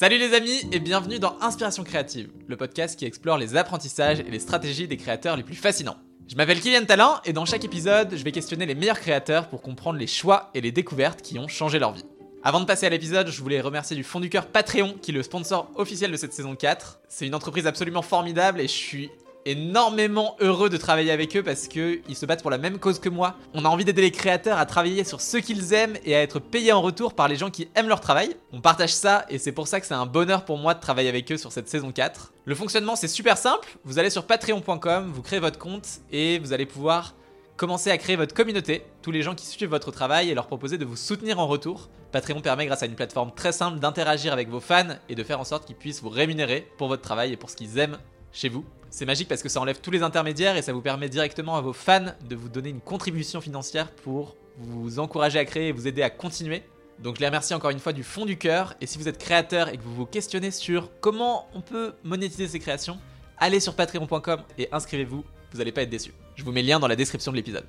[0.00, 4.30] Salut les amis et bienvenue dans Inspiration créative, le podcast qui explore les apprentissages et
[4.30, 5.98] les stratégies des créateurs les plus fascinants.
[6.26, 9.60] Je m'appelle Kylian Talent et dans chaque épisode, je vais questionner les meilleurs créateurs pour
[9.60, 12.06] comprendre les choix et les découvertes qui ont changé leur vie.
[12.42, 15.14] Avant de passer à l'épisode, je voulais remercier du fond du cœur Patreon qui est
[15.14, 17.00] le sponsor officiel de cette saison 4.
[17.10, 19.10] C'est une entreprise absolument formidable et je suis
[19.46, 23.08] énormément heureux de travailler avec eux parce qu'ils se battent pour la même cause que
[23.08, 23.36] moi.
[23.54, 26.38] On a envie d'aider les créateurs à travailler sur ce qu'ils aiment et à être
[26.38, 28.36] payés en retour par les gens qui aiment leur travail.
[28.52, 31.08] On partage ça et c'est pour ça que c'est un bonheur pour moi de travailler
[31.08, 32.32] avec eux sur cette saison 4.
[32.44, 36.52] Le fonctionnement c'est super simple, vous allez sur patreon.com, vous créez votre compte et vous
[36.52, 37.14] allez pouvoir
[37.60, 40.78] commencer à créer votre communauté, tous les gens qui suivent votre travail et leur proposer
[40.78, 41.90] de vous soutenir en retour.
[42.10, 45.40] Patreon permet grâce à une plateforme très simple d'interagir avec vos fans et de faire
[45.40, 47.98] en sorte qu'ils puissent vous rémunérer pour votre travail et pour ce qu'ils aiment
[48.32, 48.64] chez vous.
[48.90, 51.60] C'est magique parce que ça enlève tous les intermédiaires et ça vous permet directement à
[51.60, 55.86] vos fans de vous donner une contribution financière pour vous encourager à créer et vous
[55.86, 56.64] aider à continuer.
[56.98, 59.16] Donc je les remercie encore une fois du fond du cœur et si vous êtes
[59.16, 62.98] créateur et que vous vous questionnez sur comment on peut monétiser ses créations,
[63.38, 66.12] allez sur patreon.com et inscrivez-vous, vous n'allez pas être déçus.
[66.34, 67.64] Je vous mets le lien dans la description de l'épisode.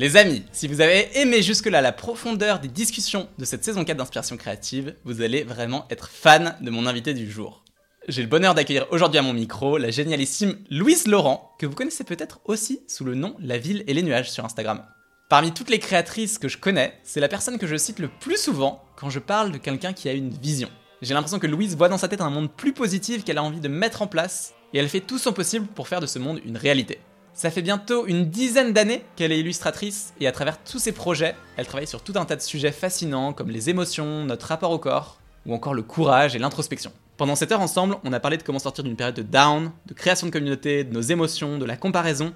[0.00, 3.96] Les amis, si vous avez aimé jusque-là la profondeur des discussions de cette saison 4
[3.96, 7.64] d'Inspiration Créative, vous allez vraiment être fan de mon invité du jour.
[8.06, 12.04] J'ai le bonheur d'accueillir aujourd'hui à mon micro la génialissime Louise Laurent, que vous connaissez
[12.04, 14.84] peut-être aussi sous le nom La Ville et les Nuages sur Instagram.
[15.28, 18.40] Parmi toutes les créatrices que je connais, c'est la personne que je cite le plus
[18.40, 20.70] souvent quand je parle de quelqu'un qui a une vision.
[21.02, 23.58] J'ai l'impression que Louise voit dans sa tête un monde plus positif qu'elle a envie
[23.58, 26.40] de mettre en place, et elle fait tout son possible pour faire de ce monde
[26.44, 27.00] une réalité.
[27.38, 31.36] Ça fait bientôt une dizaine d'années qu'elle est illustratrice et à travers tous ses projets,
[31.56, 34.80] elle travaille sur tout un tas de sujets fascinants comme les émotions, notre rapport au
[34.80, 36.90] corps ou encore le courage et l'introspection.
[37.16, 39.94] Pendant cette heure ensemble, on a parlé de comment sortir d'une période de down, de
[39.94, 42.34] création de communauté, de nos émotions, de la comparaison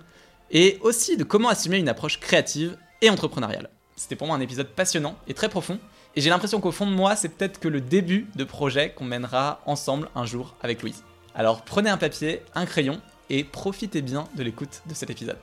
[0.53, 3.71] et aussi de comment assumer une approche créative et entrepreneuriale.
[3.97, 5.81] C'était pour moi un épisode passionnant et très profond
[6.15, 9.07] et j'ai l'impression qu'au fond de moi, c'est peut-être que le début de projet qu'on
[9.07, 11.03] mènera ensemble un jour avec Louise.
[11.35, 13.01] Alors prenez un papier, un crayon
[13.33, 15.39] et profitez bien de l'écoute de cet épisode.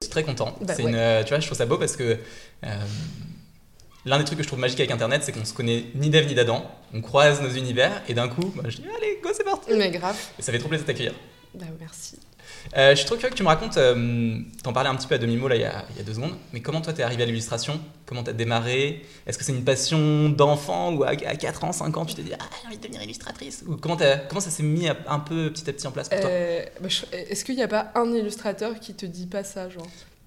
[0.00, 0.56] Je suis très content.
[0.62, 0.90] Bah c'est ouais.
[0.90, 2.18] une, euh, tu vois, je trouve ça beau parce que
[2.64, 2.84] euh,
[4.06, 6.26] l'un des trucs que je trouve magique avec Internet, c'est qu'on se connaît ni d'Ève
[6.26, 6.64] ni d'Adam.
[6.94, 9.70] On croise nos univers et d'un coup, bah, je dis allez, go, c'est parti.
[9.76, 10.16] Mais grave.
[10.38, 11.14] Et ça fait trop plaisir de t'accueillir.
[11.54, 12.18] Bah, merci.
[12.76, 15.14] Euh, je suis trop curieux que tu me racontes, euh, t'en parlais un petit peu
[15.14, 17.02] à demi-mot là il y, a, il y a deux secondes, mais comment toi t'es
[17.02, 17.80] arrivé à l'illustration?
[18.06, 19.04] Comment t'as démarré?
[19.26, 22.22] Est-ce que c'est une passion d'enfant ou à, à 4 ans, 5 ans tu t'es
[22.22, 23.62] dit ah j'ai envie de devenir illustratrice?
[23.68, 23.96] Ou comment,
[24.28, 26.28] comment ça s'est mis à- un peu petit à petit en place pour toi?
[26.30, 29.86] Euh, bah, Est-ce qu'il n'y a pas un illustrateur qui te dit pas ça, genre?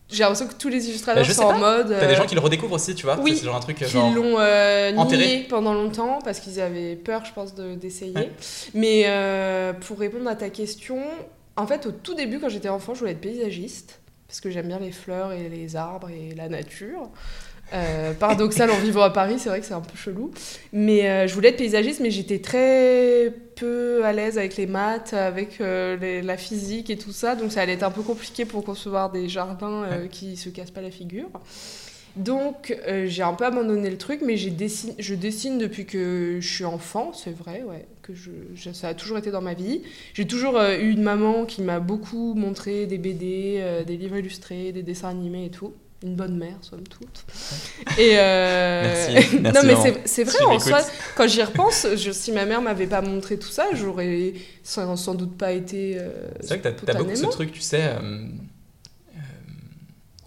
[0.10, 1.90] J'ai l'impression que tous les Bah, illustrateurs sont en mode.
[1.90, 3.76] T'as des euh, gens qui le redécouvrent aussi, tu vois oui, C'est genre un truc
[3.76, 4.10] qui genre.
[4.14, 8.16] l'ont euh, nié pendant longtemps parce qu'ils avaient peur, je pense, de- d'essayer.
[8.16, 8.32] Ouais.
[8.74, 10.98] Mais euh, pour répondre à ta question,
[11.57, 14.68] en fait, au tout début, quand j'étais enfant, je voulais être paysagiste parce que j'aime
[14.68, 17.09] bien les fleurs et les arbres et la nature.
[17.73, 20.31] Euh, paradoxal en vivant à Paris, c'est vrai que c'est un peu chelou.
[20.73, 25.13] Mais euh, je voulais être paysagiste, mais j'étais très peu à l'aise avec les maths,
[25.13, 27.35] avec euh, les- la physique et tout ça.
[27.35, 30.81] Donc ça allait être un peu compliqué pour concevoir des jardins qui se cassent pas
[30.81, 31.29] la figure.
[32.18, 36.48] Donc euh, j'ai un peu abandonné le truc, mais dessine, je dessine depuis que je
[36.48, 39.82] suis enfant, c'est vrai, ouais, que je, je- ça a toujours été dans ma vie.
[40.14, 44.18] J'ai toujours euh, eu une maman qui m'a beaucoup montré des BD, euh, des livres
[44.18, 45.74] illustrés, des dessins animés et tout.
[46.04, 47.26] Une bonne mère, somme toute.
[47.98, 50.80] Et Merci, merci, non, mais c'est- vrai Si en soi.
[51.16, 55.16] Quand j'y repense, je- si ma mère m'avait pas montré tout ça, j'aurais sans, sans
[55.16, 55.98] doute pas été.
[56.42, 57.82] C'est vrai que t'as, beaucoup ce truc, tu sais.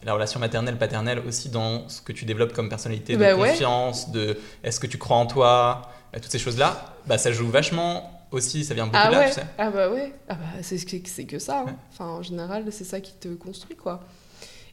[0.05, 3.51] La relation maternelle-paternelle aussi dans ce que tu développes comme personnalité, de Bah ouais.
[3.51, 7.49] confiance, de est-ce que tu crois en toi, euh, toutes ces choses-là, bah ça joue
[7.49, 9.47] vachement aussi, ça vient beaucoup Ah de là, ouais, tu sais.
[9.59, 11.61] ah bah ouais, ah bah c'est ce que- c'est que ça.
[11.61, 11.65] hein.
[11.67, 11.73] Ouais.
[11.93, 14.01] Enfin, en général, c'est ça qui te construit, quoi.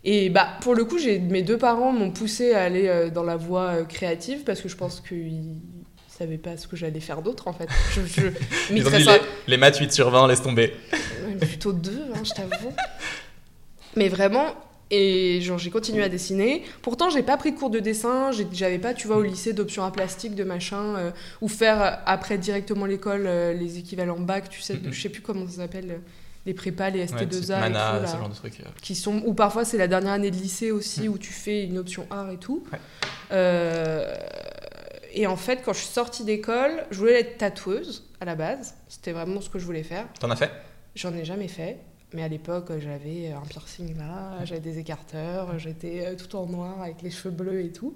[0.04, 3.24] Et bah, pour le coup, j'ai mes deux parents m'ont poussé à aller euh, dans
[3.24, 5.56] la voie euh, créative parce que je pense qu'ils
[6.08, 7.68] savaient pas ce que j'allais faire d'autre, en fait.
[7.96, 8.28] Je, je
[8.74, 10.74] Ils ont dit ça- les, les maths 8 sur 20, laisse tomber.
[11.42, 12.74] Plutôt deux, hein, je t'avoue.
[13.96, 14.54] Mais vraiment,
[14.92, 16.64] et genre j'ai continué à dessiner.
[16.82, 18.32] Pourtant, j'ai pas pris de cours de dessin.
[18.54, 21.12] J'avais pas, tu vois, au lycée d'options à plastique, de machin, euh,
[21.42, 25.10] ou faire euh, après directement l'école euh, les équivalents bac, tu sais, de- je sais
[25.10, 26.02] plus comment ça s'appelle,
[26.46, 28.54] les prépas, les Ouais, ST2A c'est et tout, mana, là, ce genre de truc.
[28.62, 28.70] euh.
[28.82, 31.14] qui sont, ou parfois c'est la dernière année de lycée aussi Mhm.
[31.14, 32.64] où tu fais une option art et tout.
[32.72, 32.80] Ouais.
[33.34, 34.16] Euh,
[35.14, 38.76] et en fait, quand je suis sortie d'école, je voulais être tatoueuse à la base.
[38.88, 40.06] C'était vraiment ce que je voulais faire.
[40.20, 40.52] T'en as fait?
[40.96, 41.78] J'en ai jamais fait,
[42.14, 46.82] mais à l'époque j'avais un piercing là, j'avais des écarteurs, j'étais euh, tout en noir
[46.82, 47.96] avec les cheveux bleus et tout.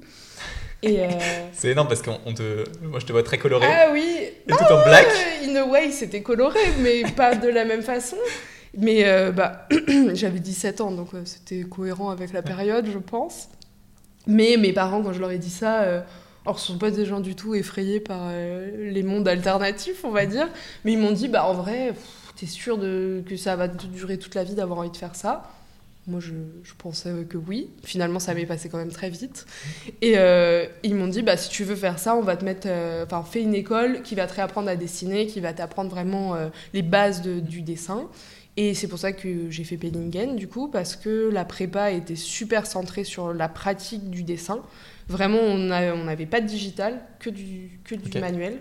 [0.84, 1.08] Et euh,
[1.54, 2.64] C'est énorme parce te.
[2.84, 3.66] Moi je te vois très coloré.
[3.68, 4.18] ah oui,
[4.48, 5.08] et tout en black.
[5.08, 8.18] euh, in a way c'était coloré, mais pas de la même façon.
[8.78, 9.68] Mais euh, bah,
[10.14, 13.50] j'avais 17 ans, donc euh, c'était cohérent avec la période, je pense.
[14.28, 16.02] Mais mes parents, quand je leur ai dit ça, euh,
[16.46, 20.12] alors ce sont pas des gens du tout effrayés par euh, les mondes alternatifs, on
[20.12, 20.48] va dire,
[20.86, 22.02] mais ils m'ont dit, bah en vrai, pff,
[22.42, 25.16] t'es sûr de, que ça va te durer toute la vie d'avoir envie de faire
[25.16, 25.50] ça?
[26.08, 26.32] Moi, je,
[26.64, 27.70] je pensais que oui.
[27.84, 29.46] Finalement, ça m'est passé quand même très vite.
[30.02, 32.68] Et euh, ils m'ont dit, bah, si tu veux faire ça, on va te mettre...
[32.68, 36.34] euh, Enfin, fais une école qui va te réapprendre à dessiner, qui va t'apprendre vraiment
[36.34, 38.08] euh, les bases de- du dessin.
[38.58, 42.16] Et c'est pour ça que j'ai fait Pellingen, du coup, parce que la prépa était
[42.16, 44.60] super centrée sur la pratique du dessin.
[45.08, 45.58] Vraiment, on
[46.04, 48.58] n'avait pas de digital, que du, que du manuel,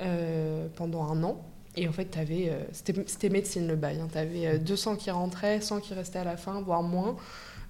[0.00, 0.68] Ouais.
[0.76, 1.44] pendant un an.
[1.76, 3.98] Et en fait, t'avais, euh, c'était c'était médecine le bail.
[4.12, 7.16] Tu avais 200 qui rentraient, 100 qui restaient à la fin, voire moins.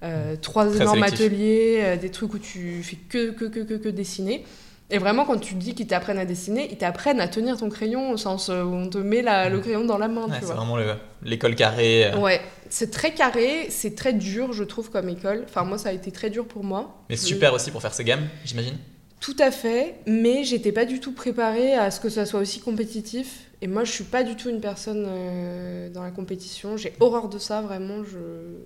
[0.03, 1.25] Euh, trois Très énormes sélectif.
[1.25, 4.45] ateliers, euh, des trucs où tu fais que, que, que, que, que dessiner.
[4.89, 8.11] Et vraiment, quand tu dis qu'ils t'apprennent à dessiner, ils t'apprennent à tenir ton crayon
[8.11, 10.27] au sens où on te met la- le crayon dans la main.
[10.27, 10.93] Ouais, c'est vraiment le-
[11.23, 12.05] l'école carrée.
[12.05, 12.39] euh, Ouais,
[12.69, 15.43] c'est très carré, c'est très dur, je trouve, comme école.
[15.49, 17.03] Enfin, moi, ça a été très dur pour moi.
[17.09, 18.77] Mais super aussi pour faire ses gammes, j'imagine.
[19.19, 22.61] Tout à fait, mais j'étais pas du tout préparée à ce que ça soit aussi
[22.61, 23.46] compétitif.
[23.61, 26.77] Et moi, je suis pas du tout une personne euh, dans la compétition.
[26.77, 28.03] J'ai horreur de ça, vraiment.
[28.03, 28.19] Je,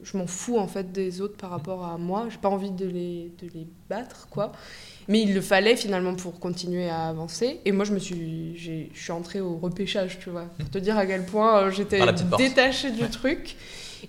[0.04, 2.28] je m'en fous en fait des autres par rapport à moi.
[2.30, 4.52] J'ai pas envie de les, de les battre, quoi.
[5.08, 7.62] Mais il le fallait finalement pour continuer à avancer.
[7.64, 10.78] Et moi, je me suis, j'ai- je suis entrée au repêchage, tu vois, pour te
[10.78, 12.00] dire à quel point euh, j'étais
[12.38, 13.10] détachée du Ouais.
[13.10, 13.56] truc.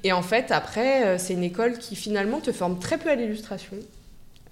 [0.05, 3.15] Et en fait, après, euh, c'est une école qui finalement te forme très peu à
[3.15, 3.77] l'illustration.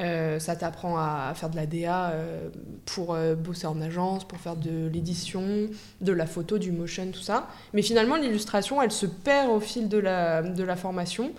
[0.01, 2.49] Euh, ça t'apprend à faire de la DA euh,
[2.87, 5.69] pour euh, bosser en agence, pour faire de l'édition,
[6.01, 7.49] de la photo, du motion, tout ça.
[7.75, 11.33] Mais finalement, l'illustration, elle se perd au fil de la, de la formation.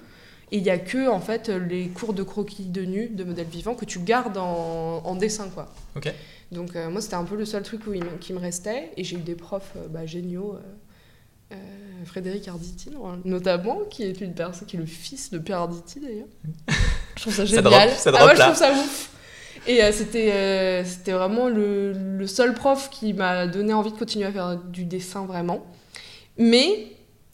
[0.52, 3.48] Et il n'y a que en fait, les cours de croquis de nu, de modèles
[3.48, 5.48] vivants, que tu gardes en, en dessin.
[5.50, 5.74] Quoi.
[5.96, 6.14] Ok.
[6.52, 8.92] Donc moi, c'était un peu le seul truc où il me- qui me restait.
[8.98, 10.58] Et j'ai eu des profs bah, géniaux.
[12.06, 12.90] Frédéric Arditi,
[13.26, 16.28] notamment, qui est une personne qui est le fils de Pierre Arditi d'ailleurs.
[17.16, 17.64] Je trouve ça Ça génial.
[17.90, 19.10] drop, ça ah drop ouais, je trouve ça ouf.
[19.68, 23.98] Et euh, c'était euh, c'était vraiment le, le seul prof qui m'a donné envie de
[23.98, 25.66] continuer à faire du dessin vraiment.
[26.38, 26.88] Mais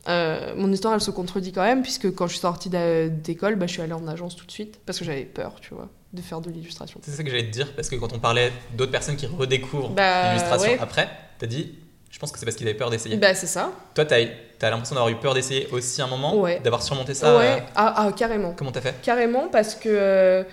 [0.09, 3.68] euh, mon histoire, elle se contredit quand même, puisque quand je suis sortie d'école, bah,
[3.68, 6.21] je suis allée en agence tout de suite, parce que j'avais peur, tu vois, de
[6.21, 7.00] faire de l'illustration.
[7.03, 9.89] C'est ça que j'allais te dire, parce que quand on parlait d'autres personnes qui redécouvrent
[9.89, 10.80] Bah, l'illustration ouais.
[10.80, 11.09] après,
[11.39, 11.75] t'as dit,
[12.18, 13.16] je pense que c'est parce qu'ils avaient peur d'essayer.
[13.16, 13.72] Bah, c'est ça.
[13.94, 16.60] Toi, t'as as, l'impression d'avoir eu peur d'essayer aussi un moment, Ouais.
[16.64, 17.38] d'avoir surmonté ça.
[17.38, 18.56] ouais, euh, ah, ah, carrément.
[18.58, 18.96] comment t'as fait?
[19.04, 20.44] Carrément, parce que euh,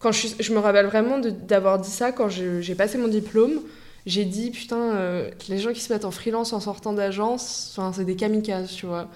[0.00, 3.60] quand je, je me rappelle vraiment d'avoir dit ça quand j'ai passé mon diplôme.
[4.06, 8.04] J'ai dit, putain, euh, les gens qui se mettent en freelance en sortant d'agence, c'est
[8.04, 9.06] des kamikazes, tu vois.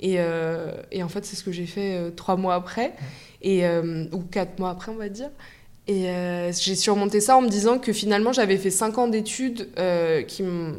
[0.00, 0.16] Et,
[0.90, 2.94] et en fait, c'est ce que j'ai fait trois mois après,
[3.42, 3.64] et,
[4.12, 5.30] ou quatre mois après, on va dire.
[5.86, 9.68] Et euh, j'ai surmonté ça en me disant que finalement, j'avais fait cinq ans d'études
[9.78, 10.76] euh, qui m'ont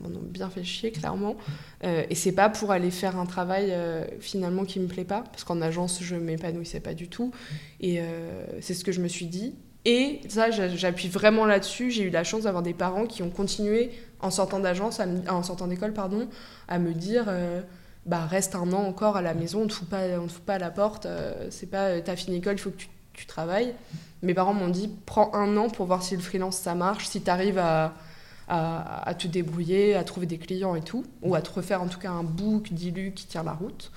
[0.00, 1.36] bien fait chier, clairement.
[1.84, 5.22] Euh, et c'est pas pour aller faire un travail euh, finalement qui me plaît pas,
[5.30, 7.30] parce qu'en agence, je m'épanouissais pas du tout.
[7.80, 9.54] Et euh, c'est ce que je me suis dit.
[9.84, 11.92] Et ça, j'a- j'appuie vraiment là-dessus.
[11.92, 15.68] J'ai eu la chance d'avoir des parents qui ont continué en sortant d'agence, en sortant
[15.68, 16.28] d'école, pardon,
[16.68, 17.26] à me dire.
[18.06, 19.74] bah, reste un an encore à la maison, on te te
[20.32, 21.06] fout pas à la porte,
[21.50, 23.74] c'est pas t'as fini l'école, il faut que tu, tu travailles.
[24.22, 27.22] Mes parents m'ont dit prends un an pour voir si le freelance ça marche, si
[27.22, 27.94] tu arrives à,
[28.48, 32.00] à, te débrouiller, à trouver des clients et tout, ou à te refaire en tout
[32.00, 33.92] cas un book dilu qui tient la route.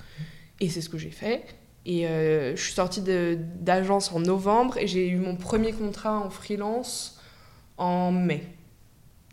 [0.60, 1.44] Et c'est ce que j'ai fait.
[1.86, 6.30] Et euh, je suis sortie d'agence en novembre et j'ai eu mon premier contrat en
[6.30, 7.20] freelance
[7.76, 8.46] en mai.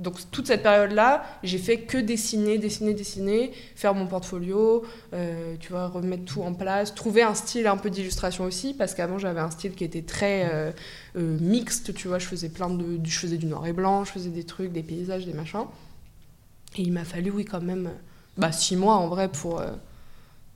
[0.01, 5.72] Donc toute cette période-là, j'ai fait que dessiner, dessiner, dessiner, faire mon portfolio, euh, tu
[5.72, 9.39] vois, remettre tout en place, trouver un style un peu d'illustration aussi, parce qu'avant j'avais
[9.39, 10.72] un style qui était très euh,
[11.17, 14.12] euh, mixte, tu vois, je faisais plein de, je faisais du noir et blanc, je
[14.12, 15.65] faisais des trucs, des paysages, des machins.
[16.77, 17.91] Et il m'a fallu, oui, quand même,
[18.38, 19.62] bah, six mois en vrai pour,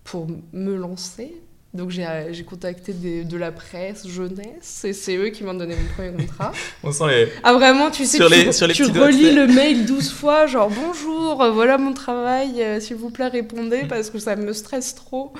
[0.04, 1.36] pour me lancer.
[1.76, 5.76] Donc j'ai euh, contacté des- de la presse jeunesse et c'est eux qui m'ont donné
[5.76, 6.52] mon premier contrat.
[6.84, 7.28] On sent les.
[7.44, 9.48] Ah vraiment, tu sais, Sur tu, les- sur les tu petits doigts, tu relis le
[9.48, 14.10] mail 12 fois, genre bonjour, euh, voilà mon travail, euh, s'il vous plaît répondez parce
[14.10, 15.34] que ça me stresse trop.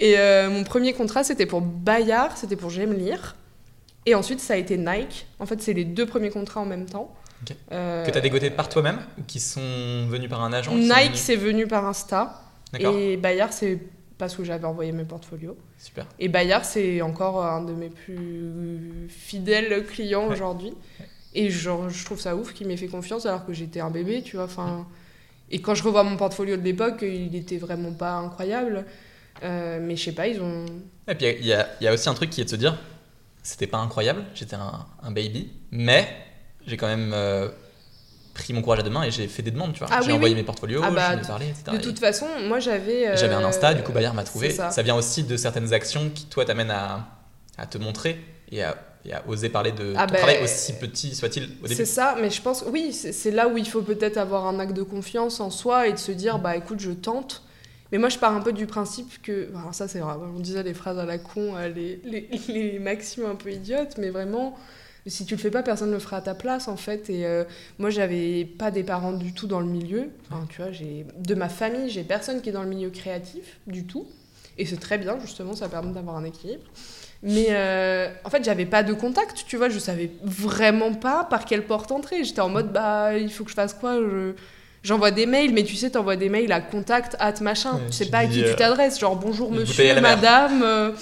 [0.00, 3.36] Et euh, mon premier contrat c'était pour Bayard, c'était pour J'aime lire.
[4.04, 5.26] Et ensuite ça a été Nike.
[5.38, 7.14] En fait c'est les deux premiers contrats en même temps.
[7.70, 9.60] Euh, Que t'as dégoté par toi-même ou qui sont
[10.08, 12.42] venus par un agent Nike venus- c'est venu par Insta
[12.80, 13.78] et Bayard c'est
[14.18, 15.56] parce que j'avais envoyé mes portfolios.
[15.78, 16.06] Super.
[16.18, 20.34] Et Bayard, c'est encore un de mes plus fidèles clients Ouais.
[20.34, 20.72] aujourd'hui.
[21.34, 24.22] Et genre, je trouve ça ouf qu'il m'ait fait confiance alors que j'étais un bébé,
[24.22, 24.46] tu vois.
[24.46, 24.86] Enfin,
[25.50, 28.84] et quand je revois mon portfolio de l'époque, il était vraiment pas incroyable.
[29.44, 30.66] Euh, mais je sais pas, ils ont.
[31.06, 32.56] Et puis il y, a- il y a aussi un truc qui est de se
[32.56, 32.76] dire,
[33.42, 36.08] c'était pas incroyable, j'étais un, un baby, mais
[36.66, 37.48] j'ai quand même euh,
[38.38, 39.88] pris mon courage à deux mains et j'ai fait des demandes, tu vois.
[39.90, 40.40] Ah j'ai oui, envoyé oui.
[40.40, 41.64] mes portfolios, Ah bah, ai parlé, etc.
[41.76, 43.08] De toute façon, moi j'avais.
[43.08, 44.50] euh, J'avais un Insta, du coup Bayard m'a trouvé.
[44.50, 44.70] c'est Ça.
[44.70, 44.82] ça.
[44.82, 47.06] vient aussi de certaines actions qui, toi, t'amènent à,
[47.58, 48.18] à te montrer
[48.50, 51.66] et à, et à oser parler de Ah ton bah, travail, aussi petit soit-il au
[51.66, 51.86] C'est début.
[51.86, 54.72] ça, mais je pense, oui, c'est c'est là où il faut peut-être avoir un acte
[54.72, 57.42] de confiance en soi et de se dire, bah écoute, je tente.
[57.90, 59.48] Mais moi, je pars un peu du principe que.
[59.56, 62.78] Alors, ça, c'est vrai, on disait les phrases à la con, euh, les, les, les
[62.78, 64.56] maximes un peu idiotes, mais vraiment,
[65.08, 67.10] si tu le fais pas, personne ne le fera à ta place, en fait.
[67.10, 67.44] Et euh,
[67.78, 70.10] moi, j'avais pas des parents du tout dans le milieu.
[70.30, 73.58] Enfin, tu vois, j'ai de ma famille, j'ai personne qui est dans le milieu créatif,
[73.66, 74.06] du tout.
[74.58, 76.64] Et c'est très bien, justement, ça permet d'avoir un équilibre.
[77.22, 81.44] Mais euh, en fait, j'avais pas de contact, tu vois, je savais vraiment pas par
[81.44, 82.22] quelle porte entrer.
[82.24, 83.98] J'étais en mode, bah, il faut que je fasse quoi?
[84.82, 87.74] J'envoie des mails, mais tu sais, t'envoies des mails à contact, at machin.
[87.74, 88.98] Ouais, tu sais tu pas à qui euh, tu t'adresses.
[88.98, 90.62] Genre, bonjour une monsieur, madame.
[90.62, 90.92] euh,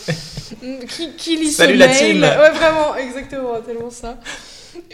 [0.89, 2.23] qui, qui lit Salut ce la mail team.
[2.23, 4.19] Ouais, vraiment, exactement, tellement ça.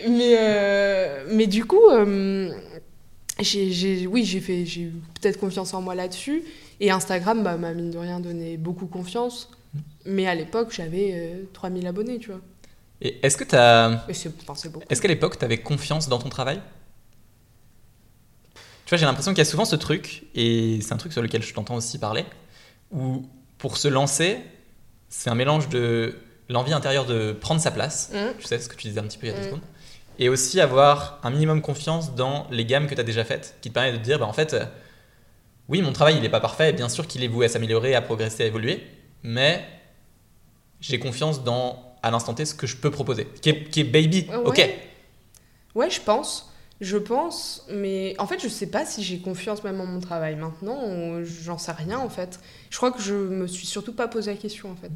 [0.09, 2.51] Mais, euh, mais du coup, euh,
[3.41, 6.43] j'ai, oui, j'ai fait, j'ai eu peut-être confiance en moi là-dessus.
[6.81, 9.51] Et Instagram bah, m'a mine de rien donné beaucoup confiance.
[10.05, 12.41] Mais à l'époque, j'avais euh, 3000 abonnés, tu vois.
[13.01, 14.05] Et est-ce que t'as.
[14.09, 16.61] Est-ce qu'à l'époque, tu avais confiance dans ton travail?
[18.93, 21.43] Vois, j'ai l'impression qu'il y a souvent ce truc, et c'est un truc sur lequel
[21.43, 22.25] je t'entends aussi parler,
[22.91, 23.27] où
[23.59, 24.39] pour se lancer,
[25.09, 26.15] c'est un mélange de
[26.49, 28.39] l'envie intérieure de prendre sa place, Mmh.
[28.39, 29.47] tu sais ce que tu disais un petit peu il y a deux Mm.
[29.51, 29.61] secondes,
[30.19, 33.71] et aussi avoir un minimum confiance dans les gammes que tu as déjà faites, qui
[33.71, 34.65] te permet de te dire, bah, en fait, euh,
[35.69, 37.95] oui, mon travail, il n'est pas parfait, et bien sûr qu'il est voué à s'améliorer,
[37.95, 38.83] à progresser, à évoluer,
[39.23, 39.65] mais
[40.81, 43.85] j'ai confiance dans, à l'instant T, ce que je peux proposer, qui est, qui est
[43.85, 44.37] baby, Ouais.
[44.45, 44.71] ok?
[45.75, 46.52] Ouais, je pense.
[46.83, 50.35] Je pense, mais en fait, je sais pas si j'ai confiance même en mon travail
[50.37, 50.83] maintenant.
[50.85, 52.41] ou J'en sais rien en fait.
[52.71, 54.91] Je crois que je me suis surtout pas posé la question en fait.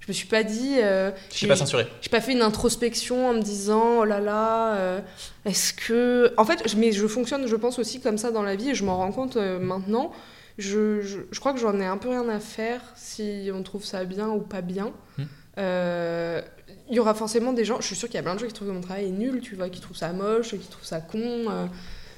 [0.00, 0.76] Je me suis pas dit.
[0.80, 1.88] euh, Je j'ai suis pas censuré.
[2.00, 5.00] j'ai pas fait une introspection en me disant oh là là, euh,
[5.44, 6.32] est-ce que.
[6.36, 8.74] En fait, je- mais je fonctionne, je pense aussi comme ça dans la vie et
[8.76, 10.12] je m'en rends compte euh, maintenant.
[10.58, 13.84] Je, je, je crois que j'en ai un peu rien à faire si on trouve
[13.84, 14.92] ça bien ou pas bien.
[15.18, 15.24] Hmm.
[15.58, 16.40] Euh,
[16.88, 18.46] Il y aura forcément des gens, je suis sûre qu'il y a plein de gens
[18.46, 20.84] qui trouvent que mon travail est nul, tu vois, qui trouvent ça moche, qui trouvent
[20.84, 21.18] ça con.
[21.18, 21.66] euh,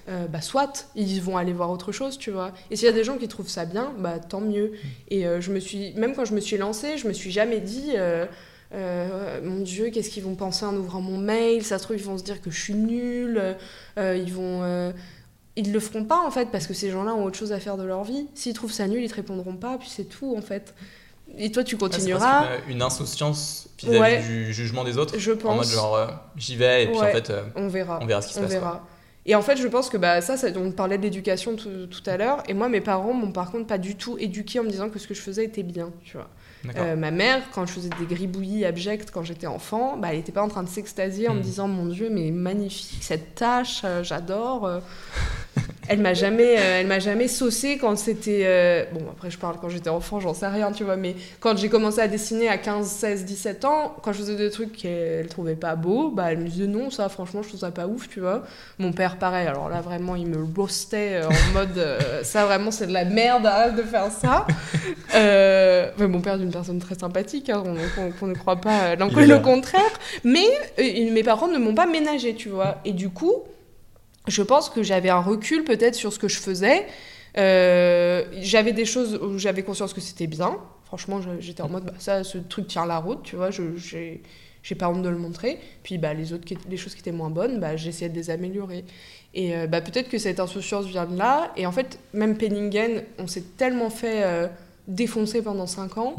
[0.08, 2.52] euh, bah soit ils vont aller voir autre chose tu vois.
[2.70, 4.72] Et s'il y a des gens qui trouvent ça bien bah tant mieux.
[5.10, 7.60] Et euh, je me suis même quand je me suis lancée je me suis jamais
[7.60, 7.92] dit
[8.72, 11.62] mon dieu qu'est-ce qu'ils vont penser en ouvrant mon mail?
[11.62, 13.56] Ça se trouve ils vont se dire que je suis nulle
[13.98, 14.94] ils vont
[15.56, 17.76] ils le feront pas en fait parce que ces gens-là ont autre chose à faire
[17.76, 18.28] de leur vie.
[18.34, 20.74] S'ils trouvent ça nul ils te répondront pas puis c'est tout en fait
[21.36, 24.22] et toi tu continueras une, une insouciance vis-à-vis Ouais.
[24.22, 25.18] du jugement des autres.
[25.18, 26.06] je En pense mode genre, euh,
[26.36, 28.42] j'y vais et puis en fait, euh, on verra on verra ce qui se on
[28.42, 28.52] passe.
[28.52, 28.86] verra.
[29.26, 32.02] Et en fait, je pense que bah, ça, ça, on parlait de l'éducation tout, tout
[32.10, 32.42] à l'heure.
[32.48, 34.98] Et moi, mes parents m'ont par contre pas du tout éduqué en me disant que
[34.98, 35.90] ce que je faisais était bien.
[36.02, 36.28] Tu vois.
[36.76, 40.32] Euh, ma mère, quand je faisais des gribouillis abjects quand j'étais enfant, bah, elle n'était
[40.32, 41.42] pas en train de s'extasier en me Hmm.
[41.42, 44.66] disant Mon Dieu, mais magnifique cette tâche, euh, j'adore.
[44.66, 44.80] euh.
[45.88, 48.86] elle m'a jamais, euh, elle m'a jamais saucé quand c'était.
[48.92, 51.68] Bon, après, je parle quand j'étais enfant, j'en sais rien, tu vois, mais quand j'ai
[51.68, 55.54] commencé à dessiner à 15, 16, 17 ans, quand je faisais des trucs qu'elle trouvait
[55.56, 58.20] pas beaux, bah, elle me disait non, ça, franchement, je trouve ça pas ouf, tu
[58.20, 58.42] vois.
[58.78, 61.80] Mon père, pareil, alors là, vraiment, il me roastait en mode
[62.22, 64.46] ça, vraiment, c'est de la merde, arrête de faire ça.
[66.08, 69.06] Mon père est une personne très sympathique, hein, on, qu'on- ne croit pas euh, l'un
[69.08, 69.92] le contraire,
[70.24, 70.44] mais
[70.78, 72.78] euh, mes parents ne m'ont pas ménagé, tu vois.
[72.84, 73.34] Et du coup,
[74.26, 76.86] je pense que j'avais un recul peut-être sur ce que je faisais.
[77.36, 80.56] Euh, j'avais des choses où j'avais conscience que c'était bien.
[80.84, 84.22] Franchement, j'étais en mode, bah, ça, ce truc tient la route, tu vois, je- j'ai
[84.64, 85.58] j'ai pas honte de le montrer.
[85.82, 88.84] Puis bah, les autres, les choses qui étaient moins bonnes, bah, j'essayais de les améliorer.
[89.32, 91.52] Et euh, bah, peut-être que cette insouciance vient de là.
[91.56, 94.48] Et en fait, même Penningen, on s'est tellement fait euh,
[94.88, 96.16] défoncer pendant 5 ans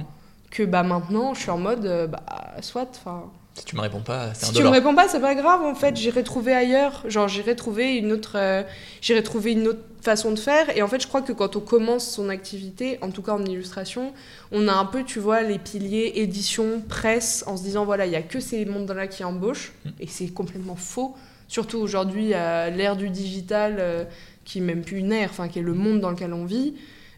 [0.52, 2.24] que bah, maintenant, je suis en mode, euh, bah,
[2.62, 5.20] soit, enfin, Si tu me réponds pas, c'est un si tu me réponds pas, c'est
[5.20, 5.96] pas grave en fait.
[5.96, 7.04] J'irai trouver ailleurs.
[7.08, 8.64] Genre j'irai trouver une autre, euh,
[9.02, 10.76] j'irai trouver une autre façon de faire.
[10.76, 13.44] Et en fait, je crois que quand on commence son activité, en tout cas en
[13.44, 14.14] illustration,
[14.52, 18.12] on a un peu, tu vois, les piliers édition, presse, en se disant voilà, il
[18.12, 19.74] y a que ces mondes-là qui embauchent.
[19.86, 19.90] Mm.
[20.00, 21.16] Et c'est complètement faux.
[21.48, 24.06] Surtout aujourd'hui à l'ère du digital, euh,
[24.46, 26.76] qui est même plus une ère, enfin qui est le monde dans lequel on vit.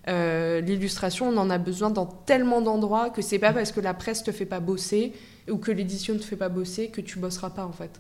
[0.07, 3.93] Euh, L'illustration, on en a besoin dans tellement d'endroits que c'est pas parce que la
[3.93, 5.13] presse te fait pas bosser
[5.49, 7.99] ou que l'édition ne te fait pas bosser que tu bosseras pas en fait.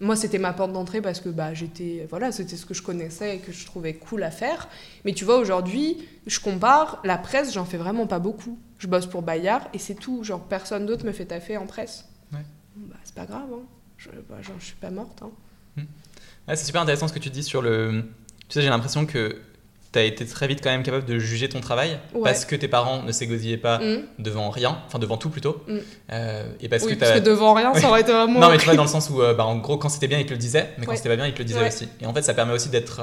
[0.00, 3.36] Moi, c'était ma porte d'entrée parce que bah, j'étais voilà, c'était ce que je connaissais
[3.36, 4.68] et que je trouvais cool à faire.
[5.04, 8.58] Mais tu vois, aujourd'hui, je compare, la presse, j'en fais vraiment pas beaucoup.
[8.78, 10.24] Je bosse pour Bayard et c'est tout.
[10.24, 12.06] Genre, personne d'autre me fait taffer en presse.
[12.32, 12.44] Ouais.
[12.76, 13.62] Bah, c'est pas grave, hein.
[13.98, 15.22] je, bah, genre, je suis pas morte.
[15.22, 15.30] Hein.
[16.48, 18.04] Ouais, c'est super intéressant ce que tu dis sur le.
[18.48, 19.36] Tu sais, j'ai l'impression que
[19.92, 22.22] t'as été très vite quand même capable de juger ton travail Ouais.
[22.22, 24.02] parce que tes parents ne s'égosillaient pas Mm.
[24.20, 25.78] devant rien, enfin devant tout plutôt, Mm.
[26.12, 28.38] Euh, et parce oui, que parce t'as que devant rien, ça aurait été vraiment.
[28.40, 30.18] non mais tu vois dans le sens où euh, bah, en gros quand c'était bien
[30.18, 30.96] ils te le disaient mais quand Ouais.
[30.96, 31.68] c'était pas bien ils te le disaient Ouais.
[31.68, 33.00] aussi et en fait ça permet aussi d'être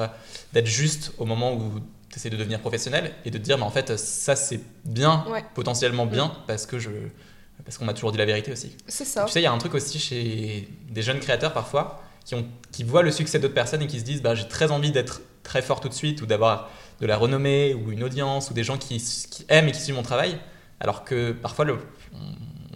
[0.56, 1.74] euh, juste au moment où
[2.10, 5.25] tu essaies de devenir professionnel et de te dire mais en fait ça c'est bien
[5.56, 6.89] potentiellement bien parce que je
[7.65, 9.25] parce qu'on m'a toujours dit la vérité aussi C'est ça.
[9.25, 12.46] tu sais il y a un truc aussi chez des jeunes créateurs parfois qui ont
[12.72, 15.22] qui voient le succès d'autres personnes et qui se disent bah j'ai très envie d'être
[15.48, 16.70] très fort tout de suite ou d'avoir
[17.01, 19.96] de la renommée ou une audience ou des gens qui, qui aiment et qui suivent
[19.96, 20.38] mon travail
[20.80, 21.80] alors que parfois le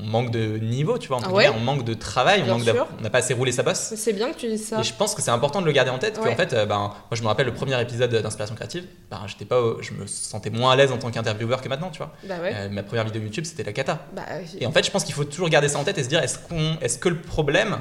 [0.04, 2.64] on manque de niveau, tu vois, entre Ah ouais on manque de travail, on manque
[2.98, 3.94] on n'a pas assez roulé sa bosse.
[3.96, 4.80] C'est bien que tu dises ça.
[4.80, 6.18] Et je pense que c'est important de le garder en tête.
[6.18, 6.30] Ouais.
[6.30, 9.46] Qu'en fait, euh, ben, moi je me rappelle le premier épisode d'inspiration créative, ben, j'étais
[9.46, 12.14] pas, je me sentais moins à l'aise en tant qu'intervieweur que maintenant, tu vois.
[12.24, 12.52] Bah ouais.
[12.56, 14.00] Euh, ma première vidéo YouTube, c'était la cata.
[14.16, 14.24] Bah,
[14.60, 16.24] Et en fait, je pense qu'il faut toujours garder ça en tête et se dire
[16.24, 17.78] est-ce qu'on, est-ce que le problème,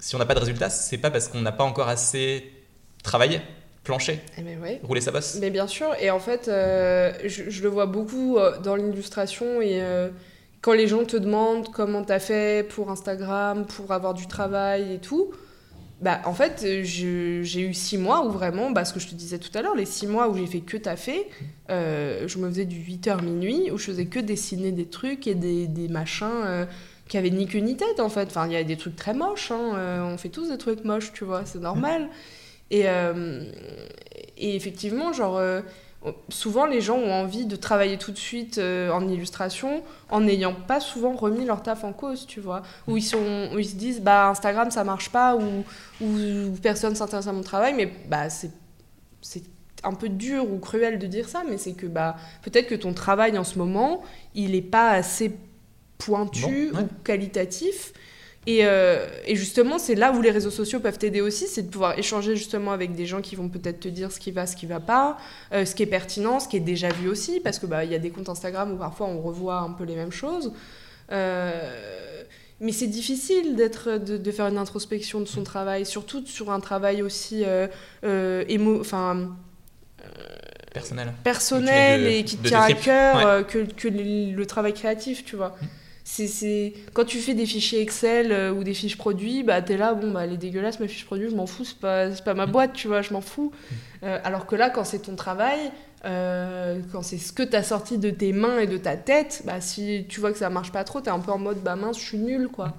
[0.00, 2.50] si on n'a pas de résultat, c'est pas parce qu'on n'a pas encore assez
[3.02, 3.40] travaillé,
[3.84, 4.80] planché, eh ben ouais.
[4.82, 5.38] roulé sa bosse.
[5.40, 9.60] Mais bien sûr, et en fait, euh, je, je le vois beaucoup euh, dans l'illustration
[9.60, 10.08] et euh,
[10.60, 14.98] quand les gens te demandent comment t'as fait pour Instagram, pour avoir du travail et
[14.98, 15.32] tout,
[16.00, 19.38] bah en fait, j'ai eu six mois où vraiment, bah, ce que je te disais
[19.38, 21.28] tout à l'heure, les six mois où j'ai fait que taffer,
[21.70, 25.34] euh, je me faisais du 8h minuit où je faisais que dessiner des trucs et
[25.34, 26.66] des, des machins
[27.08, 28.28] qui avaient ni queue ni tête en fait.
[28.28, 31.12] Enfin, il y a des trucs très moches, hein, on fait tous des trucs moches,
[31.12, 32.08] tu vois, c'est normal.
[32.72, 33.44] Et, euh,
[34.38, 35.60] et effectivement, genre, euh,
[36.30, 40.54] souvent les gens ont envie de travailler tout de suite euh, en illustration en n'ayant
[40.54, 42.62] pas souvent remis leur taf en cause, tu vois.
[42.88, 45.64] Où ils, sont, où ils se disent, bah Instagram ça marche pas, ou,
[46.00, 48.50] ou personne s'intéresse à mon travail, mais bah c'est
[49.84, 52.94] un peu dur ou cruel de dire ça, mais c'est que bah peut-être que ton
[52.94, 54.02] travail en ce moment,
[54.34, 55.36] il est pas assez
[55.98, 56.80] pointu ouais.
[56.80, 57.92] ou qualitatif.
[58.46, 61.68] Et, euh, et justement, c'est là où les réseaux sociaux peuvent t'aider aussi, c'est de
[61.70, 64.56] pouvoir échanger justement avec des gens qui vont peut-être te dire ce qui va, ce
[64.56, 65.16] qui va pas,
[65.52, 67.92] euh, ce qui est pertinent, ce qui est déjà vu aussi, parce que bah il
[67.92, 70.52] y a des comptes Instagram où parfois on revoit un peu les mêmes choses.
[71.12, 72.22] Euh,
[72.58, 76.58] mais c'est difficile d'être, de, de faire une introspection de son travail, surtout sur un
[76.60, 77.44] travail aussi
[78.02, 79.36] émo, enfin
[80.72, 81.12] Personnel.
[81.22, 83.44] personnel de- et qui tient à cœur Ouais.
[83.44, 85.54] que, que le, le travail créatif, tu vois.
[85.60, 85.66] C'est,
[86.28, 86.72] c'est...
[86.92, 90.10] Quand tu fais des fichiers Excel euh, ou des fiches produits, bah t'es là, bon,
[90.10, 92.72] bah elle est dégueulasse ma fiche produit, je m'en fous, c'est pas, pas ma boîte,
[92.74, 93.52] tu vois, je m'en fous.
[94.02, 95.58] Euh, alors que là, quand c'est ton travail,
[96.04, 99.60] euh, quand c'est ce que t'as sorti de tes mains et de ta tête, bah
[99.60, 101.98] si tu vois que ça marche pas trop, t'es un peu en mode, bah mince,
[101.98, 102.74] je suis nul, quoi.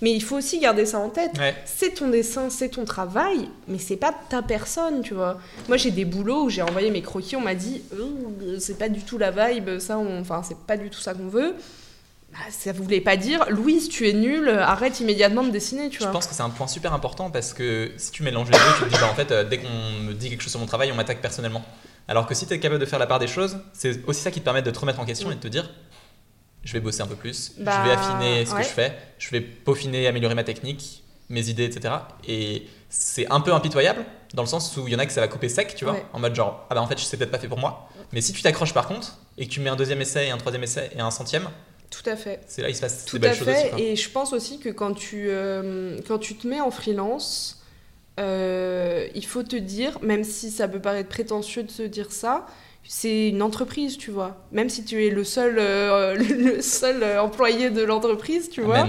[0.00, 1.56] Mais il faut aussi garder ça en tête Ouais.
[1.64, 5.38] c'est ton dessin, c'est ton travail, mais c'est pas ta personne, tu vois.
[5.66, 8.88] Moi, j'ai des boulots où j'ai envoyé mes croquis, on m'a dit, Euh, c'est pas
[8.88, 11.54] du tout la vibe, ça, enfin, c'est pas du tout ça qu'on veut.
[12.32, 16.04] Bah, ça voulait pas dire, Louise, tu es nulle, arrête immédiatement de dessiner, tu Je
[16.04, 16.12] vois.
[16.12, 18.84] pense que c'est un point super important parce que si tu mélanges les deux, tu
[18.84, 19.68] te dis bah, en fait, euh, dès qu'on
[20.04, 21.64] me dit quelque chose sur mon travail, on m'attaque personnellement.
[22.06, 24.30] Alors que si tu es capable de faire la part des choses, c'est aussi ça
[24.30, 25.70] qui te permet de te remettre en question et de te dire
[26.64, 28.60] je vais bosser un peu plus, Bah, je vais affiner ce ouais.
[28.60, 31.94] que je fais, je vais peaufiner, améliorer ma technique, mes idées, etc.
[32.26, 35.20] Et c'est un peu impitoyable dans le sens où il y en a que ça
[35.22, 36.04] va couper sec, tu vois, Ouais.
[36.12, 37.88] en mode genre ah bah en fait, c'est peut-être pas fait pour moi.
[38.12, 40.36] Mais si tu t'accroches par contre et que tu mets un deuxième essai, et un
[40.38, 41.48] troisième essai et un centième,
[41.90, 42.40] Tout à fait.
[42.46, 43.72] c'est là il se passe Tout belles à choses fait.
[43.78, 47.62] Et je pense aussi que quand tu, euh, quand tu te mets en freelance,
[48.20, 52.46] euh, il faut te dire, même si ça peut paraître prétentieux de se dire ça,
[52.84, 54.36] c'est une entreprise, tu vois.
[54.52, 58.86] Même si tu es le seul, euh, le seul employé de l'entreprise, tu vois.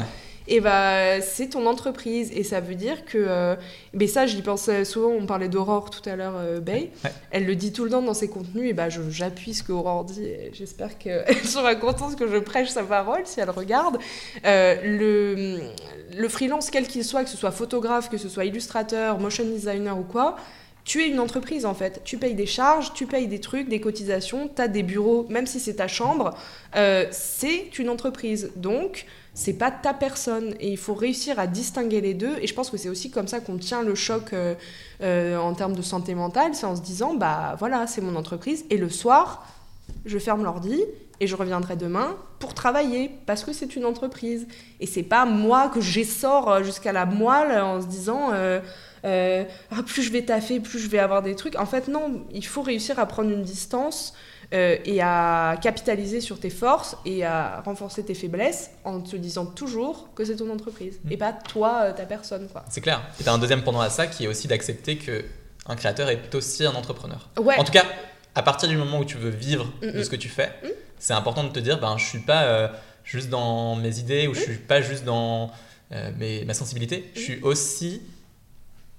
[0.49, 2.31] Et bah, c'est ton entreprise.
[2.33, 3.17] Et ça veut dire que.
[3.17, 3.55] euh,
[3.93, 5.09] mais ça, j'y pensais souvent.
[5.09, 6.91] On parlait d'Aurore tout à l'heure, euh, Bay.
[7.03, 7.11] Ouais.
[7.31, 8.69] Elle le dit tout le temps dans ses contenus.
[8.69, 10.27] Et bah, j'appuie ce qu'Aurore dit.
[10.53, 13.97] J'espère qu'elle sera contente que je prêche sa parole si elle regarde.
[14.45, 15.59] Euh, le,
[16.17, 19.97] le freelance, quel qu'il soit, que ce soit photographe, que ce soit illustrateur, motion designer
[19.97, 20.35] ou quoi,
[20.85, 22.01] tu es une entreprise en fait.
[22.03, 25.45] Tu payes des charges, tu payes des trucs, des cotisations, tu as des bureaux, même
[25.45, 26.35] si c'est ta chambre,
[26.75, 28.51] euh, c'est une entreprise.
[28.55, 30.55] Donc, c'est pas ta personne.
[30.59, 32.37] Et il faut réussir à distinguer les deux.
[32.41, 34.55] Et je pense que c'est aussi comme ça qu'on tient le choc euh,
[35.01, 36.55] euh, en termes de santé mentale.
[36.55, 38.65] C'est en se disant, bah voilà, c'est mon entreprise.
[38.69, 39.47] Et le soir,
[40.05, 40.81] je ferme l'ordi
[41.21, 44.47] et je reviendrai demain pour travailler parce que c'est une entreprise.
[44.79, 48.31] Et c'est pas moi que j'essore jusqu'à la moelle en se disant.
[48.33, 48.59] euh,
[49.05, 51.57] euh, ah, plus je vais taffer, plus je vais avoir des trucs.
[51.57, 54.13] En fait, non, il faut réussir à prendre une distance
[54.53, 59.45] euh, et à capitaliser sur tes forces et à renforcer tes faiblesses en te disant
[59.45, 61.11] toujours que c'est ton entreprise Mm.
[61.11, 62.47] et pas toi, euh, ta personne.
[62.69, 63.01] C'est clair.
[63.19, 65.23] Et t'as un deuxième pendant à ça qui est aussi d'accepter que
[65.67, 67.29] un créateur est aussi un entrepreneur.
[67.39, 67.85] Ouais, En tout cas,
[68.33, 70.03] à partir du moment où tu veux vivre Mm, de mm.
[70.03, 70.51] ce que tu fais,
[70.97, 72.67] c'est important de te dire, ben, je suis pas euh,
[73.03, 75.51] juste dans mes idées ou je suis pas juste dans
[76.17, 77.09] mes- ma sensibilité.
[77.15, 78.01] Je suis aussi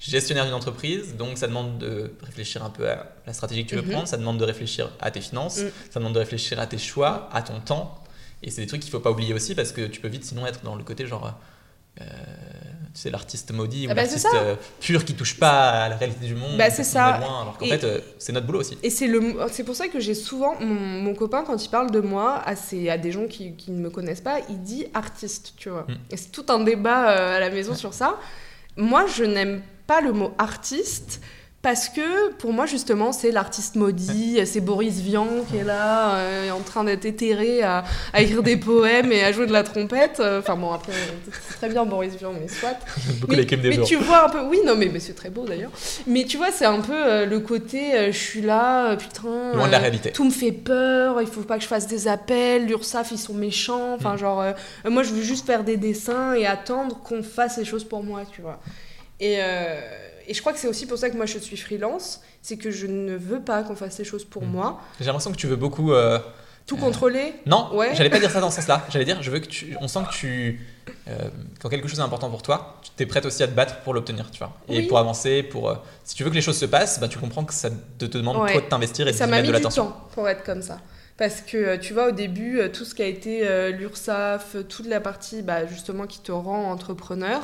[0.00, 3.76] gestionnaire d'une entreprise, donc ça demande de réfléchir un peu à la stratégie que tu
[3.76, 3.90] veux Mhm.
[3.92, 5.70] prendre, ça demande de réfléchir à tes finances, Mm.
[5.90, 8.02] ça demande de réfléchir à tes choix, à ton temps.
[8.42, 10.46] Et c'est des trucs qu'il faut pas oublier aussi parce que tu peux vite sinon
[10.46, 11.34] être dans le côté genre.
[12.00, 12.04] euh,
[12.94, 15.96] tu sais, l'artiste maudit ou Ah bah, l'artiste euh, pur qui touche pas à la
[15.96, 16.56] réalité du monde.
[16.56, 17.18] Bah, c'est ça.
[17.18, 18.78] loin, alors qu'en fait, euh, c'est notre boulot aussi.
[18.82, 21.90] Et c'est le, c'est pour ça que j'ai souvent mon, mon copain quand il parle
[21.90, 24.86] de moi à, ses- à des gens qui, qui ne me connaissent pas, il dit
[24.94, 25.82] artiste, tu vois.
[25.88, 25.94] Mm.
[26.12, 28.18] Et c'est tout un débat à la maison sur ça.
[28.76, 29.60] Moi, je n'aime
[29.90, 31.20] pas le mot artiste
[31.62, 36.50] parce que pour moi justement c'est l'artiste maudit, c'est Boris Vian qui est là euh,
[36.52, 40.20] en train d'être éthéré à, à écrire des poèmes et à jouer de la trompette.
[40.20, 40.92] Euh, Enfin bon après
[41.48, 42.78] c'est très bien Boris Vian mais soit.
[43.20, 43.84] Beaucoup Mais, des mais jours.
[43.84, 45.72] tu vois un peu, oui, non, mais, mais c'est très beau d'ailleurs.
[46.06, 49.52] Mais tu vois, c'est un peu euh, le côté, euh, je suis là, putain.
[49.54, 50.12] Loin de la réalité.
[50.12, 53.34] Tout me fait peur, il faut pas que je fasse des appels, l'URSAF ils sont
[53.34, 53.94] méchants.
[53.98, 54.18] Enfin, Mm.
[54.18, 54.44] genre,
[54.86, 58.20] moi je veux juste faire des dessins et attendre qu'on fasse les choses pour moi,
[58.32, 58.60] tu vois.
[59.20, 59.80] Et, euh,
[60.26, 62.70] et je crois que c'est aussi pour ça que moi je suis freelance, c'est que
[62.70, 64.50] je ne veux pas qu'on fasse les choses pour Mm.
[64.50, 64.80] moi.
[64.98, 65.92] J'ai l'impression que tu veux beaucoup.
[65.92, 66.18] euh,
[66.66, 67.32] Tout Euh, contrôler.
[67.46, 67.94] Non, Ouais.
[67.94, 68.86] j'allais pas dire ça dans ce sens-là.
[68.90, 69.76] J'allais dire, je veux que tu.
[69.80, 70.60] On sent que tu.
[71.08, 71.16] euh,
[71.60, 73.92] quand quelque chose est important pour toi, tu es prête aussi à te battre pour
[73.92, 74.52] l'obtenir, tu vois.
[74.68, 74.86] Et Oui.
[74.86, 75.68] pour avancer, pour.
[75.70, 78.04] euh, si tu veux que les choses se passent, bah, tu comprends que ça te,
[78.04, 78.52] te demande Ouais.
[78.52, 79.86] toi de t'investir et de ça m'a mettre mis de du l'attention.
[79.86, 80.78] temps pour être comme ça.
[81.16, 84.54] Parce que euh, tu vois, au début, euh, tout ce qui a été euh, l'URSAF,
[84.54, 87.40] euh, toute la partie bah, justement qui te rend entrepreneur.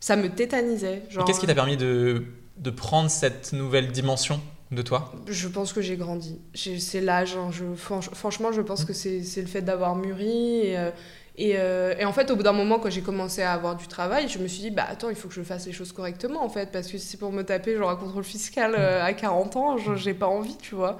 [0.00, 1.02] Ça me tétanisait.
[1.10, 2.24] Genre, qu'est-ce qui t'a permis de,
[2.56, 5.12] de prendre cette nouvelle dimension de toi?
[5.26, 6.40] Je pense que j'ai grandi.
[6.54, 7.36] C'est l'âge.
[7.36, 7.50] hein.
[7.52, 10.60] Je- franchement, je pense que c'est le fait d'avoir mûri.
[10.66, 10.90] Et, euh,
[11.36, 13.86] et, euh, et en fait, au bout d'un moment, quand j'ai commencé à avoir du
[13.88, 16.42] travail, je me suis dit, bah attends, il faut que je fasse les choses correctement,
[16.44, 16.70] en fait.
[16.70, 19.76] Parce que si c'est pour me taper genre un contrôle fiscal euh, à 40 ans,
[19.78, 20.98] je- j'ai pas envie, tu vois.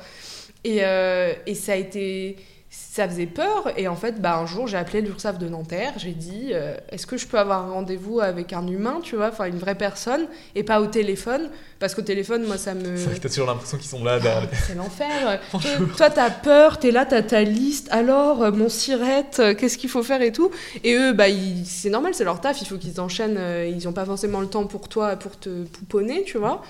[0.64, 2.36] Et, euh, et ça a été.
[2.72, 3.72] Ça faisait peur.
[3.76, 5.92] Et en fait, bah, un jour, j'ai appelé l'URSSAF de Nanterre.
[5.96, 9.28] J'ai dit, euh, est-ce que je peux avoir un rendez-vous avec un humain, tu vois,
[9.28, 11.50] enfin une vraie personne, et pas au téléphone?
[11.80, 12.96] Parce qu'au téléphone, moi, ça me.
[12.96, 14.48] C'est vrai que t'as toujours l'impression qu'ils sont là derrière.
[14.68, 15.40] C'est l'enfer.
[15.96, 17.88] Toi, t'as peur, t'es là, t'as ta liste.
[17.90, 20.50] Alors, euh, mon sirette, euh, qu'est-ce qu'il faut faire et tout?
[20.84, 22.60] Et eux, bah, ils- c'est normal, c'est leur taf.
[22.62, 23.40] Il faut qu'ils enchaînent.
[23.68, 26.62] Ils n'ont pas forcément le temps pour toi, pour te pouponner, tu vois?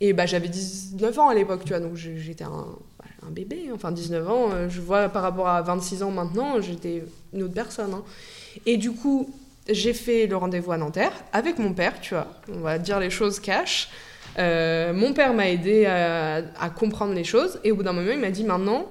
[0.00, 1.80] Et bah, j'avais 19 ans à l'époque, tu vois.
[1.80, 2.66] Donc, j'étais un,
[3.28, 3.70] un bébé.
[3.74, 7.54] Enfin, 19 ans, euh, je vois par rapport à 26 ans maintenant, j'étais une autre
[7.54, 7.92] personne.
[7.94, 8.02] hein.
[8.66, 9.30] Et du coup,
[9.68, 12.26] j'ai fait le rendez-vous à Nanterre avec mon père, tu vois.
[12.52, 13.88] On va dire les choses cash.
[14.38, 18.10] Euh, mon père m'a aidé à, à comprendre les choses et au bout d'un moment
[18.12, 18.86] il m'a dit maintenant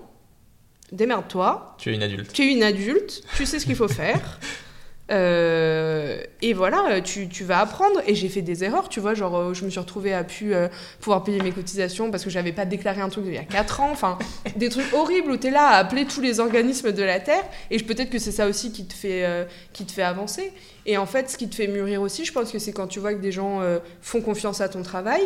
[0.92, 2.32] démerde-toi, Tu es une adulte.
[2.34, 4.40] tu es une adulte, tu sais ce qu'il faut faire
[5.10, 8.02] Euh, et voilà tu, tu vas apprendre.
[8.06, 10.54] Et j'ai fait des erreurs tu vois genre euh, je me suis retrouvée à pu
[10.54, 10.68] euh,
[11.00, 13.82] pouvoir payer mes cotisations parce que j'avais pas déclaré un truc il y a 4
[13.82, 13.90] ans.
[13.92, 14.18] Enfin
[14.56, 17.44] des trucs horribles où tu es là à appeler tous les organismes de la terre.
[17.72, 20.52] Et peut-être que c'est ça aussi qui te fait euh, qui te fait avancer.
[20.86, 23.00] Et en fait ce qui te fait mûrir aussi je pense que c'est quand tu
[23.00, 23.62] vois que des gens
[24.02, 25.22] font confiance à ton travail.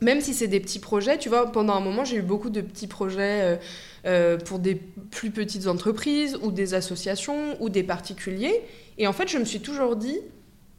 [0.00, 2.60] Même si c'est des petits projets, tu vois, pendant un moment, j'ai eu beaucoup de
[2.60, 3.58] petits projets
[4.06, 8.62] euh, pour des plus petites entreprises ou des associations ou des particuliers.
[8.98, 10.18] Et en fait, je me suis toujours dit,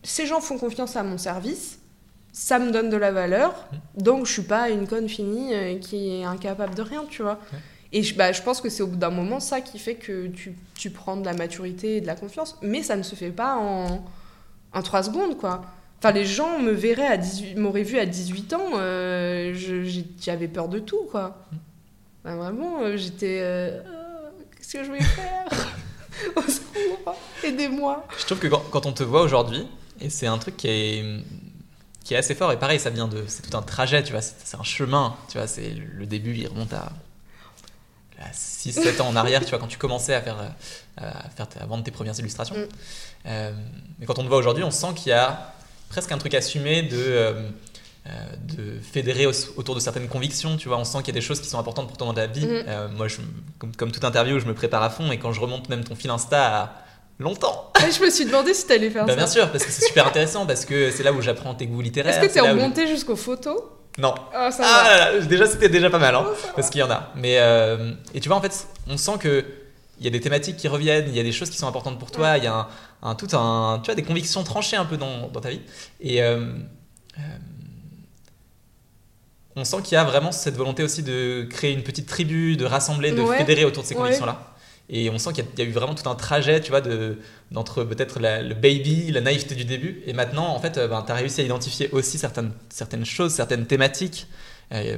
[0.04, 1.80] ces gens font confiance à mon service,
[2.32, 6.10] ça me donne de la valeur, donc je suis pas une conne finie euh, qui
[6.10, 7.40] est incapable de rien, tu vois.
[7.52, 7.60] Ouais.
[7.92, 10.28] Et je, bah, je pense que c'est au bout d'un moment ça qui fait que
[10.28, 13.32] tu, tu prends de la maturité et de la confiance, mais ça ne se fait
[13.32, 14.06] pas en,
[14.74, 15.66] en 3 secondes, quoi.
[15.98, 19.54] Enfin, les gens me verraient à 18, m'auraient vu à 18 ans, euh,
[20.20, 21.46] j'avais peur de tout, quoi.
[22.24, 23.40] Enfin, vraiment, euh, j'étais.
[23.42, 25.46] euh, Ah, Qu'est-ce que je vais faire
[26.36, 28.06] Au secours, aidez-moi.
[28.20, 29.66] Je trouve que quand, quand on te voit aujourd'hui,
[30.02, 31.24] et c'est un truc qui est,
[32.04, 33.24] qui est assez fort, et pareil, ça vient de.
[33.28, 36.48] C'est tout un trajet, tu vois, c'est un chemin, tu vois, c'est le début, il
[36.48, 36.92] remonte à.
[38.34, 40.50] 6-7 ans en arrière, tu vois, quand tu commençais à faire, euh,
[40.98, 42.56] à, faire à vendre tes premières illustrations.
[42.58, 42.68] Mm.
[43.28, 43.52] Euh,
[43.98, 45.54] mais quand on te voit aujourd'hui, on sent qu'il y a
[45.88, 47.50] presque un truc assumé de, euh, euh,
[48.56, 50.78] de fédérer au- autour de certaines convictions, tu vois.
[50.78, 52.46] On sent qu'il y a des choses qui sont importantes pour toi dans ta vie.
[52.46, 52.64] Mm.
[52.68, 53.18] Euh, moi, je,
[53.58, 55.96] comme, comme toute interview, je me prépare à fond, et quand je remonte même ton
[55.96, 56.74] fil Insta à
[57.20, 59.18] longtemps, Et je me suis demandé si t'allais faire bah, ça.
[59.18, 61.82] bien sûr, parce que c'est super intéressant, parce que c'est là où j'apprends tes goûts
[61.82, 62.14] littéraires.
[62.22, 63.62] Est-ce que t'es je- remonté jusqu'aux photos?
[63.98, 64.16] Non.
[64.34, 64.98] Ah, ça Ah va.
[64.98, 66.54] là là, déjà c'était déjà pas mal, hein, Oh, va.
[66.56, 67.12] parce qu'il y en a.
[67.18, 69.44] Mais euh, et tu vois en fait, on sent que
[70.00, 72.00] il y a des thématiques qui reviennent, il y a des choses qui sont importantes
[72.00, 72.68] pour toi, il y a un,
[73.04, 75.60] un- tout un, tu vois, des convictions tranchées un peu dans, dans ta vie.
[76.00, 76.38] Et euh,
[77.18, 77.22] euh,
[79.60, 82.66] on sent qu'il y a vraiment cette volonté aussi de créer une petite tribu, de
[82.66, 83.38] rassembler, de Ouais.
[83.38, 84.54] fédérer autour de ces convictions-là.
[84.92, 86.72] Et on sent qu'il y, a- il y a eu vraiment tout un trajet, tu
[86.72, 87.18] vois, de,
[87.52, 91.12] d'entre peut-être le baby, la naïveté du début, et maintenant, en fait, euh, ben, tu
[91.12, 94.26] as réussi à identifier aussi certaines, certaines choses, certaines thématiques
[94.72, 94.98] euh,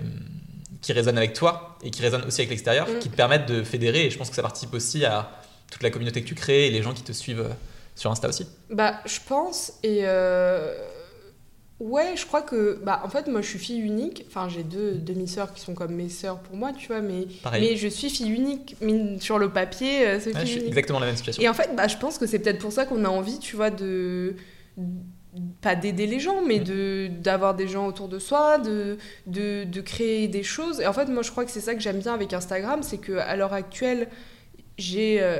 [0.81, 2.99] qui résonnent avec toi et qui résonnent aussi avec l'extérieur, Mm.
[2.99, 5.29] qui te permettent de fédérer, et je pense que ça participe aussi à
[5.69, 7.53] toute la communauté que tu crées et les gens qui te suivent euh,
[7.95, 8.47] sur Insta aussi.
[8.69, 10.73] Bah, je pense, et euh,
[11.83, 12.79] Ouais, je crois que.
[12.83, 14.23] Bah, en fait, moi, je suis fille unique.
[14.27, 17.01] Enfin, j'ai deux demi-sœurs qui sont comme mes sœurs pour moi, tu vois.
[17.01, 17.61] Mais, Pareil.
[17.71, 18.75] mais je suis fille unique.
[18.81, 20.67] Mine- Sur le papier, euh, c'est Ouais, je fille suis unique.
[20.69, 21.41] exactement la même situation.
[21.41, 23.55] Et en fait, bah, je pense que c'est peut-être pour ça qu'on a envie, tu
[23.55, 24.35] vois, de.
[25.61, 26.63] Pas d'aider les gens, mais Mm.
[26.65, 30.81] de d'avoir des gens autour de soi, de, de, de créer des choses.
[30.81, 32.97] Et en fait, moi, je crois que c'est ça que j'aime bien avec Instagram, c'est
[32.97, 34.07] qu'à l'heure actuelle,
[34.77, 35.21] j'ai.
[35.21, 35.39] euh,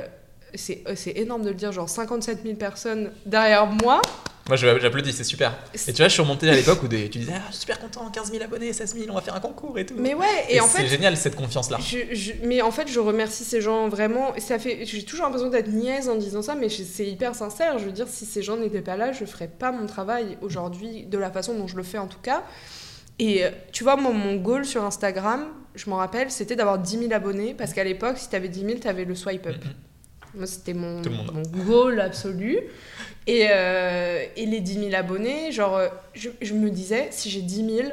[0.55, 4.01] c'est euh, c'est énorme de le dire, genre 57 000 personnes derrière moi.
[4.51, 5.57] Moi, j'applaudis, c'est super.
[5.73, 7.61] Et tu vois, je suis remonté à l'époque où des- tu disais, ah, je suis
[7.61, 9.93] super content, 15 000 abonnés, 16 000, on va faire un concours et tout.
[9.97, 11.77] Mais ouais, et, Et, en c'est fait, génial cette confiance-là.
[11.79, 14.33] Je, je- mais en fait, je remercie ces gens vraiment.
[14.39, 17.79] Ça fait, j'ai toujours l'impression d'être niaise en disant ça, mais c'est hyper sincère.
[17.79, 21.03] Je veux dire, si ces gens n'étaient pas là, je ferais pas mon travail aujourd'hui
[21.05, 22.43] de la façon dont je le fais en tout cas.
[23.19, 26.97] Et euh, tu vois, moi, mon goal sur Instagram, je m'en rappelle, c'était d'avoir 10
[26.99, 29.55] 000 abonnés parce qu'à l'époque, si t'avais 10 000, t'avais le swipe up.
[29.63, 29.71] Mhm.
[30.35, 31.01] Moi, c'était mon,
[31.33, 32.59] mon goal absolu.
[33.27, 37.41] Et, euh, et les 10 000 abonnés, genre, euh, je, je me disais, si j'ai
[37.41, 37.89] 10 000,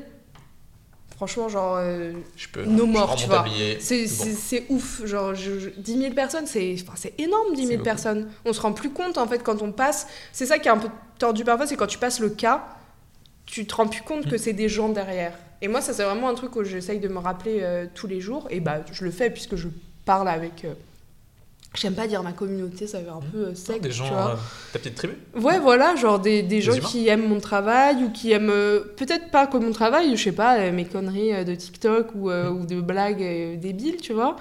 [1.15, 2.65] franchement, genre, euh, Je peux.
[2.65, 3.45] No more, tu vois.
[3.81, 4.75] c'est bon.
[4.77, 7.85] ouf, genre je- je- 10 000 personnes, c'est enfin, énorme 10 C'est 000 beaucoup.
[7.85, 8.29] personnes.
[8.45, 10.07] On se rend plus compte en fait quand on passe.
[10.33, 12.65] C'est ça qui est un peu tordu parfois, c'est quand tu passes le cas,
[13.47, 14.39] tu te rends plus compte que Mm.
[14.39, 15.33] c'est des gens derrière.
[15.61, 18.21] Et moi, ça c'est vraiment un truc que j'essaye de me rappeler euh, tous les
[18.21, 18.47] jours.
[18.51, 19.69] Et bah je le fais puisque je
[20.05, 20.65] parle avec.
[21.81, 23.81] J'aime pas dire ma communauté, ça fait un peu euh, sec.
[23.81, 24.31] Des tu gens, vois.
[24.33, 24.37] euh,
[24.73, 25.15] ta petite tribu?
[25.41, 26.87] Ouais, voilà, genre des, des gens humains.
[26.89, 30.33] qui aiment mon travail ou qui aiment euh, peut-être pas comme mon travail, je sais
[30.33, 34.37] pas, euh, mes conneries de TikTok ou, ou de blagues débiles, tu vois.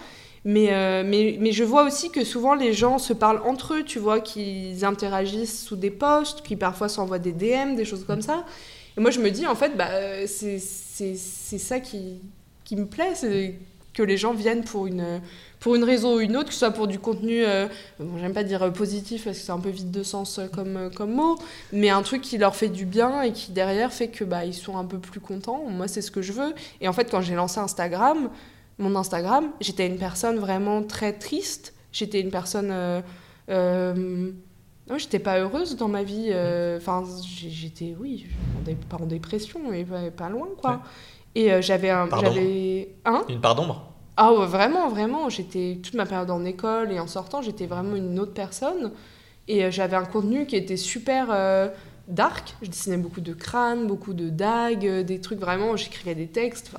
[0.46, 4.00] Mais, mais, mais je vois aussi que souvent les gens se parlent entre eux, tu
[4.00, 8.46] vois, qu'ils interagissent sous des posts, qui parfois s'envoient des DM, des choses comme ça.
[8.98, 9.90] Et moi je me dis, en fait, bah,
[10.26, 10.58] c'est
[11.18, 12.22] ça qui,
[12.64, 13.56] qui me plaît, c'est
[13.94, 15.20] que les gens viennent pour une,
[15.60, 17.68] pour une raison ou une autre, que ce soit pour du contenu, euh,
[18.00, 20.48] bon, j'aime pas dire euh, positif parce que c'est un peu vide de sens euh,
[20.48, 21.38] comme, euh, comme mot,
[21.72, 24.54] mais un truc qui leur fait du bien et qui derrière fait que bah, ils
[24.54, 25.64] sont un peu plus contents.
[25.70, 26.54] Moi, c'est ce que je veux.
[26.82, 28.30] Et en fait, quand j'ai lancé Instagram,
[28.78, 31.74] mon Instagram, j'étais une personne vraiment très triste.
[31.92, 32.70] J'étais une personne.
[32.72, 33.02] Euh,
[33.50, 34.32] euh,
[34.90, 36.30] ouais, j'étais pas heureuse dans ma vie.
[36.78, 38.28] Enfin, j'étais, oui,
[38.90, 40.72] pas en dépression, mais pas, loin, quoi.
[40.72, 40.78] Ouais.
[41.38, 42.08] Et euh, j'avais un.
[42.08, 42.96] Pardon J'avais.
[43.06, 43.24] Hein?
[43.30, 43.94] Une part d'ombre?
[44.18, 45.30] Ah ouais, vraiment, vraiment.
[45.30, 48.92] J'étais toute ma période en école et en sortant, j'étais vraiment une autre personne.
[49.48, 51.70] Et euh, j'avais un contenu qui était super euh,
[52.08, 52.56] dark.
[52.62, 55.78] Je dessinais beaucoup de crânes, beaucoup de dagues, euh, des trucs vraiment.
[55.78, 56.72] J'écrivais des textes.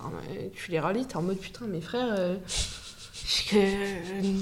[0.54, 2.14] Tu les relis, t'es en mode putain, mes frères.
[2.18, 2.36] euh,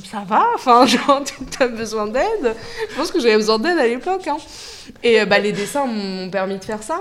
[0.05, 1.23] ça va, enfin, genre,
[1.59, 2.55] t'as besoin d'aide?
[2.91, 4.27] Je pense que j'avais besoin d'aide à l'époque.
[4.29, 4.37] hein.
[5.03, 7.01] Et bah, les dessins m'ont permis de faire ça.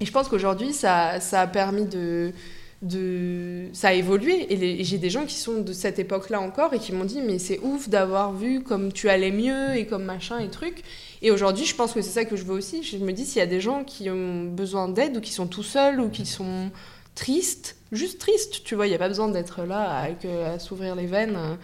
[0.00, 2.32] Et je pense qu'aujourd'hui, ça, ça a permis de,
[2.82, 3.66] de...
[3.72, 4.52] Ça a évolué.
[4.52, 7.04] Et, les- et j'ai des gens qui sont de cette époque-là encore et qui m'ont
[7.04, 10.82] dit Mais c'est ouf d'avoir vu comme tu allais mieux et comme machin et truc.
[11.22, 12.82] Et aujourd'hui, je pense que c'est ça que je veux aussi.
[12.82, 15.46] Je me dis S'il y a des gens qui ont besoin d'aide ou qui sont
[15.46, 16.70] tout seuls ou qui sont
[17.14, 20.94] tristes, juste tristes, tu vois, il n'y a pas besoin d'être là euh, à s'ouvrir
[20.94, 21.54] les veines euh,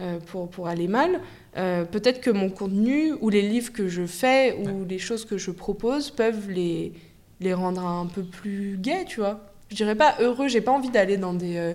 [0.00, 1.20] euh, pour, pour aller mal.
[1.58, 5.36] Euh, Peut-être que mon contenu ou les livres que je fais ou les choses que
[5.36, 6.94] je propose peuvent les,
[7.40, 9.51] les rendre un peu plus gays, tu vois.
[9.72, 11.72] Je dirais pas heureux, j'ai pas envie d'aller dans des, euh,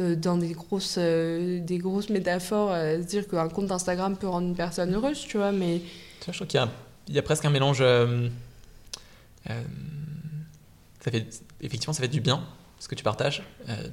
[0.00, 4.26] euh, dans des grosses, euh, des grosses métaphores, euh, se dire qu'un compte Instagram peut
[4.26, 5.80] rendre une personne heureuse, tu vois, mais
[6.18, 7.78] Tu vois, je trouve qu'il y a, y presque un mélange.
[7.82, 8.28] euh,
[11.00, 11.24] ça fait,
[11.60, 12.42] effectivement, ça fait du bien
[12.80, 13.44] ce que tu partages,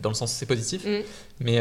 [0.02, 1.02] dans le sens c'est positif, Mm.
[1.42, 1.60] mais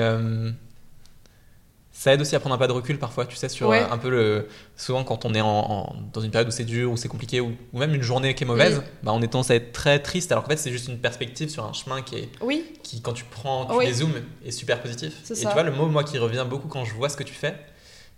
[1.95, 3.81] ça aide aussi à prendre un pas de recul parfois, tu sais, sur Ouais.
[3.83, 4.49] euh, un peu le.
[4.77, 7.41] Souvent, quand on est en, en- dans une période où c'est dur, où c'est compliqué,
[7.41, 8.83] ou, ou même une journée qui est mauvaise, Mm.
[9.05, 11.49] bah, on est tendance à être très triste, alors qu'en fait, c'est juste une perspective
[11.51, 13.87] sur un chemin qui est oui, qui, quand tu prends, tu Oui.
[13.87, 15.13] dézoomes, est super positif.
[15.23, 15.49] C'est et ça.
[15.49, 17.55] tu vois, le mot, moi, qui revient beaucoup quand je vois ce que tu fais,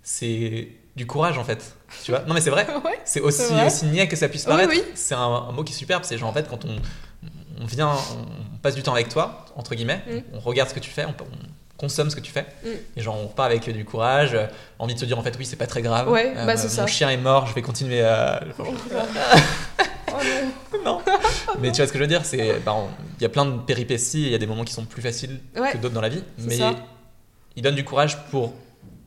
[0.02, 1.74] c'est du courage, en fait.
[2.04, 2.66] Tu vois Non, mais c'est vrai.
[2.84, 3.66] ouais, C'est aussi, C'est vrai.
[3.66, 4.70] aussi niais que ça puisse Oui, paraître.
[4.72, 4.82] oui.
[4.94, 6.04] C'est un, un mot qui est superbe.
[6.04, 6.76] C'est genre, en fait, quand on,
[7.60, 10.18] on vient, on passe du temps avec toi, entre guillemets, Mm.
[10.34, 11.24] on regarde ce que tu fais, on, on
[11.76, 12.68] consomme ce que tu fais, Mm.
[12.96, 14.46] et genre, on repart avec du courage, euh,
[14.78, 16.08] envie de se dire, en fait, oui, c'est pas très grave.
[16.10, 16.86] Ouais, Euh, bah, c'est Mon ça.
[16.86, 18.42] chien est mort, je vais continuer à.
[18.58, 18.64] Oh
[20.14, 20.84] non.
[20.84, 21.00] non.
[21.60, 22.74] mais tu vois ce que je veux dire C'est, bah,
[23.18, 25.40] il y a plein de péripéties, il y a des moments qui sont plus faciles
[25.56, 26.74] Ouais, que d'autres dans la vie, mais ça.
[27.56, 28.52] il donne du courage pour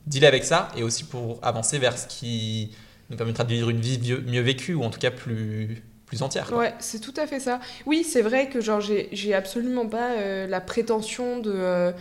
[0.06, 2.72] dealer avec ça et aussi pour avancer vers ce qui
[3.10, 6.46] nous permettra de vivre une vie mieux, vécue ou en tout cas plus, plus entière.
[6.48, 6.58] quoi.
[6.58, 7.60] Ouais, c'est tout à fait ça.
[7.86, 11.92] Oui, c'est vrai que genre j'ai j'ai absolument pas euh, la prétention de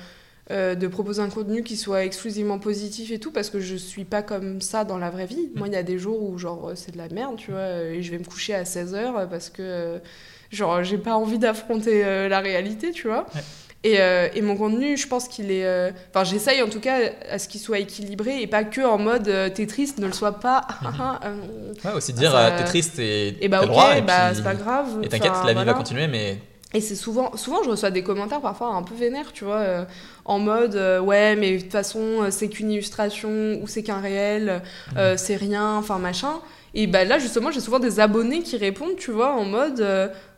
[0.52, 4.06] euh, de proposer un contenu qui soit exclusivement positif et tout parce que je suis
[4.06, 5.50] pas comme ça dans la vraie vie.
[5.56, 7.68] Moi, il y a des jours où genre euh, c'est de la merde, tu vois,
[7.92, 10.00] et je vais me coucher à 16h parce que euh,
[10.52, 13.26] genre j'ai pas envie d'affronter euh, la réalité, tu vois.
[13.36, 13.42] Ouais.
[13.84, 15.92] Et, euh, et mon contenu, je pense qu'il est.
[16.10, 16.98] Enfin, j'essaye en tout cas
[17.30, 20.40] à ce qu'il soit équilibré et pas que en mode t'es triste, ne le sois
[20.40, 20.66] pas.
[21.24, 23.96] Euh, Ouais, aussi dire Ça- euh, t'es triste et et bah ok, droit.
[23.98, 24.88] Et, bah puis- c'est pas grave.
[25.04, 25.74] et t'inquiète, la vie voilà.
[25.74, 26.38] va continuer, mais
[26.74, 29.86] Et c'est souvent, souvent, je reçois des commentaires parfois un peu vénères, tu vois, euh,
[30.26, 34.02] en mode euh, ouais, mais de toute façon, euh, c'est qu'une illustration ou c'est qu'un
[34.02, 34.62] réel,
[34.98, 35.18] euh, Mhm.
[35.18, 36.42] c'est rien, enfin machin.
[36.74, 39.82] Et bah là, justement, j'ai souvent des abonnés qui répondent, tu vois, en mode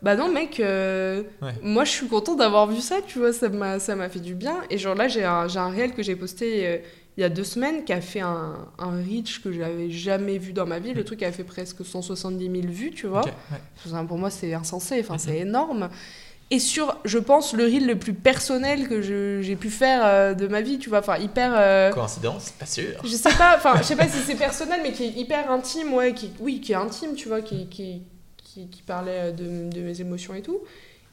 [0.03, 1.25] bah non, mec, Ouais.
[1.63, 4.35] moi je suis content d'avoir vu ça, tu vois, ça m'a ça m'a fait du
[4.35, 4.55] bien.
[4.69, 6.81] Et genre là, j'ai un, j'ai un réel que j'ai posté.
[7.19, 10.53] Il y a deux semaines, qui a fait un, un reach que j'avais jamais vu
[10.53, 10.93] dans ma vie.
[10.93, 13.25] Le truc a fait presque 170 000 vues, tu vois.
[13.25, 14.05] ouais.
[14.07, 15.89] Pour moi, c'est insensé, enfin, c'est énorme.
[16.49, 19.01] Et sur, je pense, le reel le plus personnel que
[19.41, 21.51] j'ai pu faire euh, de ma vie, tu vois, enfin, hyper...
[21.53, 23.01] euh, coïncidence, pas sûr.
[23.03, 25.93] je sais pas, enfin, je sais pas si c'est personnel, mais qui est hyper intime,
[25.93, 28.03] ouais, qui, oui, qui est intime, tu vois, qui, qui,
[28.37, 30.61] qui, qui parlait de, de mes émotions et tout.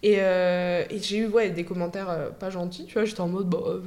[0.09, 3.27] Et, euh, et j'ai eu, ouais, des commentaires euh, pas gentils, tu vois, j'étais en
[3.27, 3.81] mode, bah, euh,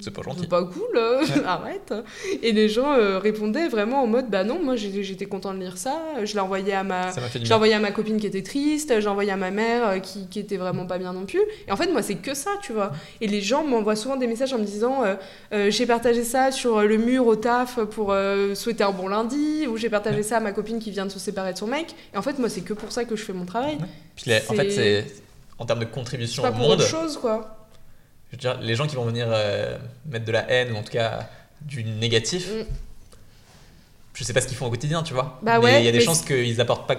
[0.00, 0.46] C'est pas c'est gentil.
[0.48, 0.98] pas cool,
[1.46, 1.94] arrête.
[2.42, 6.02] Et les gens répondaient vraiment en mode, bah non, moi j'étais content de lire ça,
[6.24, 7.10] je l'ai envoyé à ma...
[7.40, 10.40] J'ai envoyé à ma copine qui était triste, j'ai envoyé à ma mère qui, qui
[10.40, 11.40] était vraiment pas bien non plus.
[11.68, 12.90] Et en fait, moi, c'est que ça, tu vois.
[13.20, 15.04] Et les gens m'envoient souvent des messages en me disant
[15.68, 18.12] J'ai partagé ça sur le mur au taf pour
[18.54, 20.22] souhaiter un bon lundi, ou j'ai partagé Ouais.
[20.24, 21.94] ça à ma copine qui vient de se séparer de son mec.
[22.12, 23.78] Et en fait, moi, c'est que pour ça que je fais mon travail.
[24.16, 25.06] Puis les- en fait, c'est
[25.60, 26.80] en termes de contribution pas au pour monde.
[26.80, 27.68] autre chose, quoi.
[28.28, 30.82] Je veux dire, les gens qui vont venir euh, mettre de la haine ou en
[30.82, 31.28] tout cas
[31.60, 32.64] du négatif, Mm.
[34.14, 35.38] je sais pas ce qu'ils font au quotidien, tu vois.
[35.42, 36.96] Bah mais ouais, il y a des chances qu'ils apportent pas,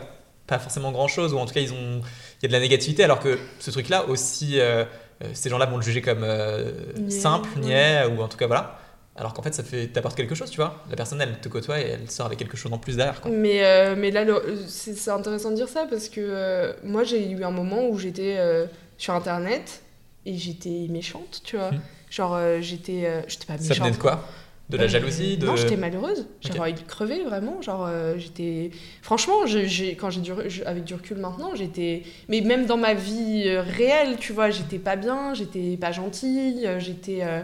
[0.47, 2.60] pas forcément grand chose ou en tout cas ils ont il y a de la
[2.60, 4.86] négativité alors que ce truc là aussi euh,
[5.24, 6.71] euh, ces gens là vont le juger comme euh,
[7.10, 8.80] simple, niais ou en tout cas voilà.
[9.22, 10.84] Alors qu'en fait ça fait t'apporte quelque chose, tu vois.
[10.90, 13.32] La personne elle te côtoie et elle sort avec quelque chose en plus derrière quoi.
[13.32, 14.26] Mais, euh, mais là,
[14.68, 18.36] c'est intéressant de dire ça parce que euh, moi, j'ai eu un moment où j'étais
[18.40, 18.66] euh,
[18.98, 19.84] sur Internet
[20.26, 21.72] et j'étais méchante, tu vois.
[21.72, 21.80] Hmm.
[22.10, 23.78] Genre, j'étais j'étais pas Ça méchante.
[23.78, 24.28] venait de quoi?
[24.70, 25.46] De la jalousie de...
[25.46, 26.28] Non, j'étais malheureuse.
[26.40, 27.62] J'avais envie de crever, vraiment.
[27.62, 28.72] Genre, euh, j'étais.
[29.02, 30.32] Franchement, j'ai- quand j'ai du...
[30.66, 32.04] avec du recul maintenant, j'étais.
[32.30, 37.20] Mais même dans ma vie réelle, tu vois, j'étais pas bien, j'étais pas gentille, j'étais.
[37.22, 37.42] euh,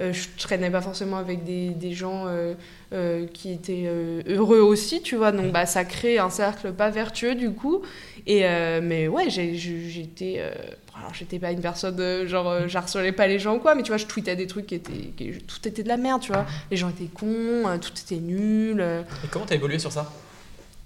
[0.00, 2.54] euh, je traînais pas forcément avec des, des gens euh,
[2.92, 3.90] euh, qui étaient
[4.28, 5.32] heureux aussi, tu vois.
[5.32, 7.82] Donc, bah, ça crée un cercle pas vertueux, du coup.
[8.26, 8.42] Et,
[8.82, 10.40] mais ouais, j'étais.
[10.98, 12.26] alors, j'étais pas une personne.
[12.26, 14.74] genre, j'harcelais pas les gens ou quoi, mais tu vois, je tweetais des trucs qui
[14.74, 15.12] étaient.
[15.16, 16.46] qui- tout était de la merde, tu vois.
[16.70, 18.80] Les gens étaient cons, tout était nul.
[19.24, 20.12] Et comment t'as évolué sur ça?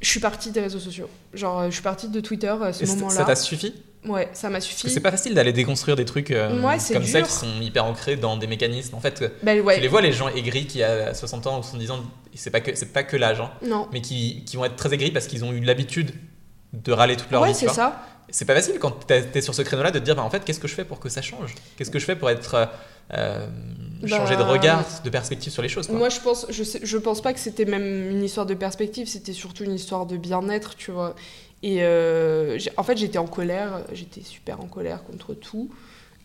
[0.00, 1.10] Je suis partie des réseaux sociaux.
[1.34, 3.14] Genre, je suis partie de Twitter à ce moment-là.
[3.16, 3.74] ça t'a suffi?
[4.06, 4.88] Ouais, ça m'a suffi.
[4.88, 8.16] c'est pas facile d'aller déconstruire des trucs euh, Ouais, comme ça qui sont hyper ancrés
[8.16, 8.94] dans des mécanismes.
[8.94, 9.74] En fait, Bah, ouais.
[9.76, 12.00] tu les vois, les gens aigris qui a 60 ans ou 70 ans,
[12.34, 13.50] c'est pas que, pas que l'âge, hein,
[13.92, 16.12] mais qui, qui vont être très aigris parce qu'ils ont eu l'habitude
[16.72, 17.54] de râler toute leur Ouais, vie.
[17.54, 18.06] c'est ça.
[18.32, 20.60] C'est pas facile quand t'es sur ce créneau-là de te dire, bah, en fait, qu'est-ce
[20.60, 21.54] que je fais pour que ça change?
[21.76, 22.54] Qu'est-ce que je fais pour être.
[22.54, 22.66] euh,
[23.12, 23.46] euh,
[24.06, 25.88] changer de regard, de perspective sur les choses.
[25.88, 25.96] Quoi.
[25.98, 29.08] Moi, je pense, je, sais, je pense pas que c'était même une histoire de perspective,
[29.08, 31.16] c'était surtout une histoire de bien-être, tu vois.
[31.62, 35.68] Et euh, en fait, j'étais en colère, j'étais super en colère contre tout.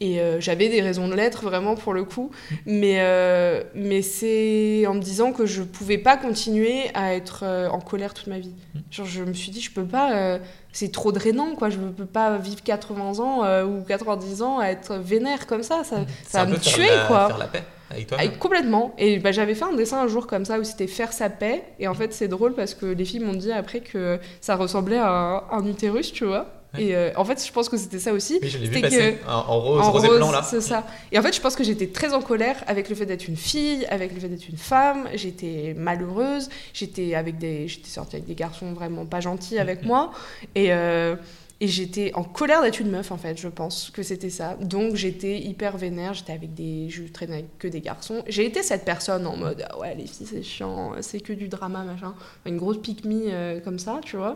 [0.01, 2.29] Et euh, j'avais des raisons de l'être, vraiment, pour le coup.
[2.65, 7.69] Mais, euh, mais c'est en me disant que je pouvais pas continuer à être euh,
[7.69, 8.51] en colère toute ma vie.
[8.91, 10.13] Genre, je me suis dit, je peux pas.
[10.15, 10.39] euh,
[10.73, 11.69] c'est trop drainant, quoi.
[11.69, 15.85] Je peux pas vivre 80 ans euh, ou 90 ans à être vénère comme ça.
[15.85, 17.27] Ça, C'est ça va me tuer, la- quoi.
[17.27, 18.17] Faire la paix avec toi.
[18.19, 18.93] Ah, complètement.
[18.97, 21.63] Et bah, j'avais fait un dessin un jour comme ça où c'était faire sa paix.
[21.79, 24.97] Et en fait, c'est drôle parce que les filles m'ont dit après que ça ressemblait
[24.97, 26.47] à un, un utérus, tu vois.
[26.77, 28.39] Et euh, en fait, je pense que c'était ça aussi.
[28.41, 30.43] Oui, je l'ai vu passer en, en rose, en rose, et blanc là.
[30.43, 30.85] c'est ça.
[31.11, 33.37] Et en fait, je pense que j'étais très en colère avec le fait d'être une
[33.37, 35.07] fille, avec le fait d'être une femme.
[35.13, 36.49] J'étais malheureuse.
[36.73, 40.11] J'étais avec des, j'étais sortie avec des garçons vraiment pas gentils avec moi.
[40.53, 41.15] Et euh,
[41.61, 43.37] et j'étais en colère d'être une meuf en fait.
[43.37, 44.55] Je pense que c'était ça.
[44.55, 46.13] Donc j'étais hyper vénère.
[46.13, 48.23] J'étais avec des, je traînais avec que des garçons.
[48.27, 51.47] J'ai été cette personne en mode ah ouais les filles c'est chiant, c'est que du
[51.47, 52.13] drama machin.
[52.45, 54.33] Une grosse pique me comme ça, tu vois.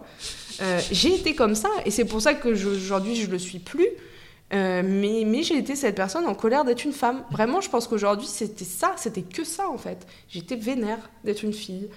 [0.62, 3.88] Euh, j'ai été comme ça et c'est pour ça que aujourd'hui je le suis plus.
[4.52, 7.24] Euh, mais mais j'ai été cette personne en colère d'être une femme.
[7.32, 10.08] Vraiment, je pense qu'aujourd'hui, c'était ça, c'était que ça en fait.
[10.28, 11.90] J'étais vénère d'être une fille.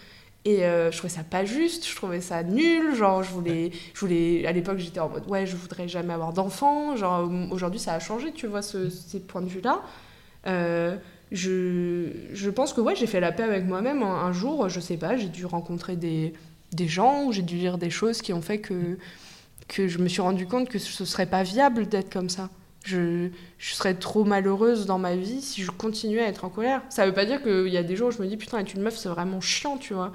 [0.44, 2.94] Et euh, je trouvais ça pas juste, je trouvais ça nul.
[2.96, 6.32] Genre, je voulais, je voulais à l'époque, j'étais en mode ouais, je voudrais jamais avoir
[6.32, 6.96] d'enfant.
[6.96, 9.82] Genre, aujourd'hui, ça a changé, tu vois, ce- ces points de vue-là.
[10.46, 10.96] Euh,
[11.30, 14.02] je, je pense que ouais, j'ai fait la paix avec moi-même.
[14.02, 16.32] Un, un jour, je sais pas, j'ai dû rencontrer des,
[16.72, 18.98] des gens j'ai dû lire des choses qui ont fait que,
[19.68, 22.50] que je me suis rendu compte que ce serait pas viable d'être comme ça.
[22.84, 26.82] Je, je serais trop malheureuse dans ma vie si je continuais à être en colère.
[26.90, 28.74] Ça veut pas dire qu'il y a des jours où je me dis putain, être
[28.74, 30.12] une meuf, c'est vraiment chiant, tu vois.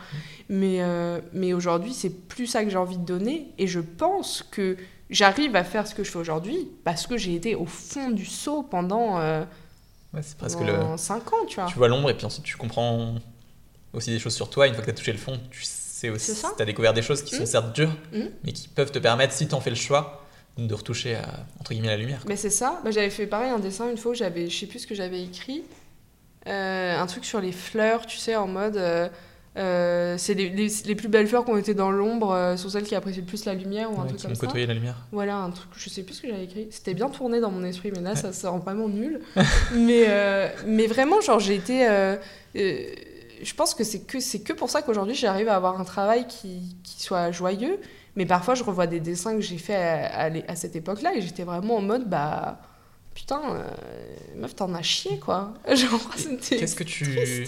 [0.49, 3.47] Mais, euh, mais aujourd'hui, c'est plus ça que j'ai envie de donner.
[3.57, 4.75] Et je pense que
[5.09, 8.25] j'arrive à faire ce que je fais aujourd'hui parce que j'ai été au fond du
[8.25, 9.43] seau pendant, euh,
[10.13, 10.97] Ouais, c'est presque pendant le.
[10.97, 11.65] 5 ans, tu vois.
[11.69, 13.15] Tu vois l'ombre et puis ensuite tu comprends
[13.93, 14.67] aussi des choses sur toi.
[14.67, 16.33] Une fois que tu as touché le fond, tu sais aussi.
[16.55, 17.47] Tu as découvert des choses qui sont Mhm.
[17.47, 18.29] certes dures, Mhm.
[18.43, 20.25] mais qui peuvent te permettre, si tu en fais le choix,
[20.57, 21.23] de retoucher à,
[21.59, 22.23] entre guillemets la lumière.
[22.27, 22.79] Mais c'est ça.
[22.83, 24.95] Bah, j'avais fait pareil un dessin une fois où j'avais, je sais plus ce que
[24.95, 25.63] j'avais écrit,
[26.47, 28.77] Euh, un truc sur les fleurs, tu sais, en mode.
[28.77, 29.09] euh,
[29.57, 32.69] euh, c'est les, les, les plus belles fleurs qui ont été dans l'ombre, euh, sont
[32.69, 34.45] celles qui apprécient le plus la lumière ou un Ouais, truc qui comme ont ça.
[34.45, 34.95] côtoyé la lumière.
[35.11, 36.67] Voilà, un truc, je sais plus ce que j'avais écrit.
[36.69, 39.19] C'était bien tourné dans mon esprit, mais là, ça, ça rend vraiment nul.
[39.73, 41.85] mais, euh, mais vraiment, genre, j'ai été.
[42.55, 46.27] je pense que c'est que, c'est que pour ça qu'aujourd'hui, j'arrive à avoir un travail
[46.27, 47.79] qui, qui soit joyeux.
[48.17, 51.15] Mais parfois, je revois des dessins que j'ai fait à, à l'é- à cette époque-là
[51.15, 52.59] et j'étais vraiment en mode, bah.
[53.15, 53.63] Putain, euh,
[54.35, 55.53] meuf, t'en as chié, quoi.
[55.73, 57.45] Genre, c'était Qu'est-ce que tu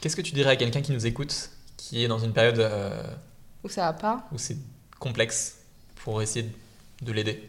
[0.00, 3.02] qu'est-ce que tu dirais à quelqu'un qui nous écoute, qui est dans une période euh,
[3.64, 4.26] Ou ça va pas.
[4.32, 4.56] où c'est
[4.98, 5.58] complexe,
[5.96, 6.46] pour essayer
[7.00, 7.42] de- de l'aider?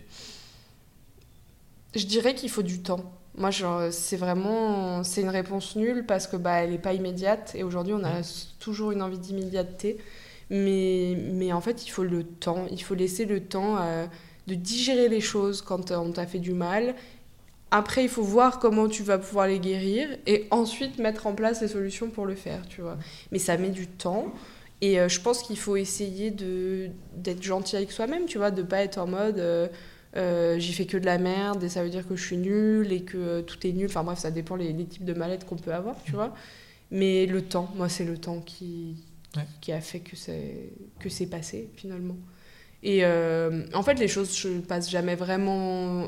[1.95, 3.11] Je dirais qu'il faut du temps.
[3.36, 3.49] Moi,
[3.91, 7.93] c'est vraiment, c'est une réponse nulle parce que bah, elle est pas immédiate et aujourd'hui,
[7.93, 9.97] on a s- toujours une envie d'immédiateté.
[10.54, 12.68] Mais, mais en fait, il faut le temps.
[12.72, 14.06] Il faut laisser le temps euh,
[14.47, 16.95] de digérer les choses quand euh, on t'a fait du mal.
[17.72, 21.60] Après, il faut voir comment tu vas pouvoir les guérir et ensuite mettre en place
[21.62, 22.97] les solutions pour le faire, tu vois.
[23.32, 24.32] Mais ça met du temps.
[24.84, 28.84] Et euh, je pense qu'il faut essayer d'être gentil avec soi-même, tu vois, de pas
[28.84, 29.70] être en mode euh,
[30.18, 32.91] euh, j'y fais que de la merde et ça veut dire que je suis nulle
[32.91, 33.86] et que tout est nul.
[33.86, 36.36] Enfin bref, ça dépend les, types de mal-être qu'on peut avoir, tu vois.
[36.91, 38.97] Mais le temps, moi, c'est le temps qui,
[39.36, 39.43] Ouais.
[39.61, 40.69] qui a fait que c'est
[40.99, 42.17] que c'est passé finalement.
[42.84, 46.07] Et euh, en fait, les choses se passent jamais vraiment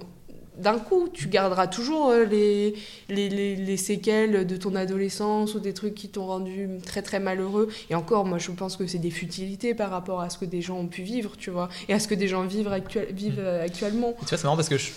[0.57, 1.09] d'un coup.
[1.11, 2.75] Tu garderas toujours euh, les,
[3.09, 7.19] les, les, les séquelles de ton adolescence ou des trucs qui t'ont rendu très très
[7.19, 7.69] malheureux.
[7.89, 10.61] Et encore, moi, je pense que c'est des futilités par rapport à ce que des
[10.61, 13.39] gens ont pu vivre, tu vois, et à ce que des gens vivent, actuel- vivent
[13.39, 14.11] euh, actuellement.
[14.11, 14.91] Et tu vois, c'est marrant parce que je,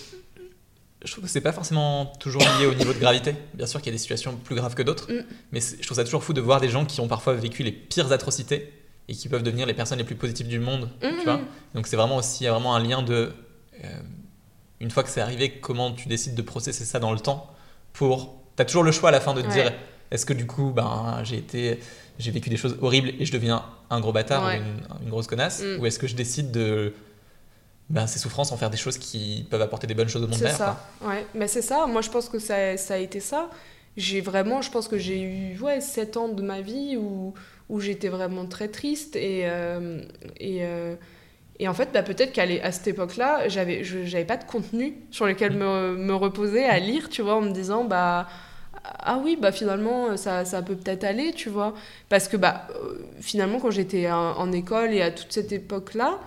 [1.05, 3.35] je trouve que c'est pas forcément toujours lié au niveau de gravité.
[3.55, 5.25] Bien sûr qu'il y a des situations plus graves que d'autres, Mm.
[5.53, 7.73] mais je trouve ça toujours fou de voir des gens qui ont parfois vécu les
[7.73, 8.73] pires atrocités
[9.09, 10.91] et qui peuvent devenir les personnes les plus positives du monde.
[11.01, 11.25] Tu Mhm.
[11.25, 11.41] vois
[11.75, 13.33] Donc c'est vraiment aussi il y a vraiment un lien de
[13.85, 13.89] euh,
[14.81, 17.53] une fois que c'est arrivé, comment tu décides de processer ça dans le temps
[17.93, 18.35] pour.
[18.57, 19.53] T'as toujours le choix à la fin de te Ouais.
[19.53, 19.73] dire
[20.11, 21.79] est-ce que du coup ben j'ai été
[22.19, 24.59] j'ai vécu des choses horribles et je deviens un gros bâtard Ouais.
[24.59, 25.81] ou une, une grosse connasse Mm.
[25.81, 26.93] ou est-ce que je décide de
[27.91, 30.37] ben, ces souffrances en faire des choses qui peuvent apporter des bonnes choses au monde
[30.39, 31.25] C'est ça, ouais.
[31.35, 33.49] Mais c'est ça, moi je pense que ça, ça a été ça.
[33.97, 37.35] J'ai vraiment, je pense que j'ai eu ouais, 7 ans de ma vie où,
[37.69, 40.03] où j'étais vraiment très triste et, euh,
[40.39, 40.95] et, euh,
[41.59, 44.95] et en fait bah, peut-être qu'à à cette époque-là, j'avais je- j'avais pas de contenu
[45.11, 48.29] sur lequel me, me reposer à lire, tu vois, en me disant bah
[49.01, 51.75] ah oui, bah finalement, ça, ça peut peut-être aller, tu vois.
[52.09, 56.19] Parce que bah, euh, finalement, quand j'étais en, en école et à toute cette époque-là,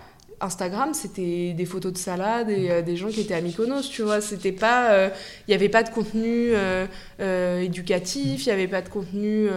[0.42, 4.02] Instagram, c'était des photos de salade et euh, des gens qui étaient à Mykonos, tu
[4.02, 4.20] vois.
[4.20, 4.92] C'était pas...
[4.92, 5.10] euh,
[5.46, 9.48] Il n'y avait pas de contenu euh, éducatif, il n'y avait pas de contenu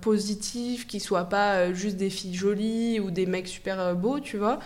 [0.00, 4.58] positif qui soit pas juste des filles jolies ou des mecs super beaux, tu vois.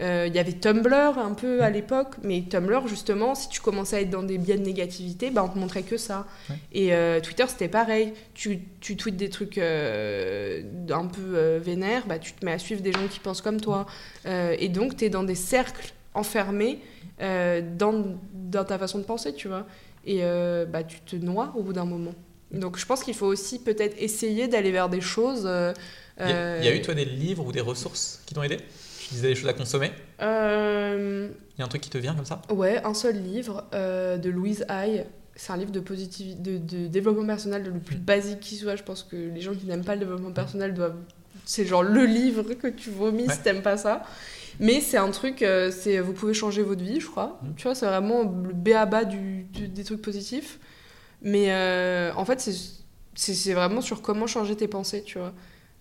[0.00, 3.96] Euh, Il y avait Tumblr un peu à l'époque, mais Tumblr, justement, si tu commençais
[3.96, 6.26] à être dans des biais de négativité, bah, on te montrait que ça.
[6.48, 6.56] Ouais.
[6.72, 8.12] Et euh, Twitter, c'était pareil.
[8.34, 12.80] Tu, tu tweets des trucs euh, un peu vénères, bah, tu te mets à suivre
[12.80, 13.86] des gens qui pensent comme toi.
[14.26, 16.78] Et donc, tu es dans des cercles enfermés
[17.20, 19.66] dans, dans ta façon de penser, tu vois.
[20.06, 22.14] Et euh, bah, tu te noies au bout d'un moment.
[22.50, 25.42] Donc, je pense qu'il faut aussi peut-être essayer d'aller vers des choses.
[25.46, 25.74] euh,
[26.18, 28.56] il y a eu toi des livres ou des ressources qui t'ont aidé?
[29.08, 29.90] Tu disais des choses à consommer
[30.20, 33.64] euh, Il y a un truc qui te vient comme ça Ouais, un seul livre
[33.74, 35.06] euh, de Louise Hay.
[35.34, 38.76] C'est un livre de, de, de développement personnel le plus basique qui soit.
[38.76, 40.96] Je pense que les gens qui n'aiment pas le développement personnel doivent.
[41.44, 43.32] C'est genre le livre que tu vomis Ouais.
[43.34, 44.02] si t'aimes pas ça.
[44.60, 47.38] Mais c'est un truc, euh, c'est vous pouvez changer votre vie, je crois.
[47.42, 47.54] Mhm.
[47.56, 50.58] Tu vois, c'est vraiment le béaba du, du- des trucs positifs.
[51.22, 51.52] Mais
[52.16, 52.48] en fait,
[53.14, 55.32] c'est vraiment sur comment changer tes pensées, tu vois.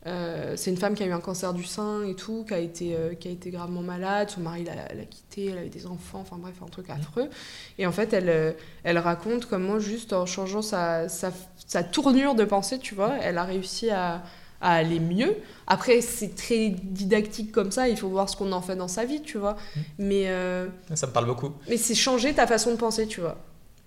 [0.05, 2.59] Euh, c'est une femme qui a eu un cancer du sein et tout, qui a
[2.59, 4.29] été, euh, qui a été gravement malade.
[4.29, 4.73] Son mari l'a
[5.09, 7.29] quittée, elle avait des enfants, enfin bref, un truc affreux.
[7.77, 8.51] Et en fait, elle, euh,
[8.83, 11.31] elle raconte comment, juste en changeant sa, sa,
[11.65, 14.23] sa tournure de pensée, tu vois, elle a réussi à,
[14.61, 15.35] à aller mieux.
[15.65, 19.03] Après, c'est très didactique comme ça, il faut voir ce qu'on en fait dans sa
[19.03, 19.57] vie, tu vois.
[19.97, 21.51] Mais, euh, Ça me parle beaucoup.
[21.67, 23.37] mais c'est changer ta façon de penser, tu vois.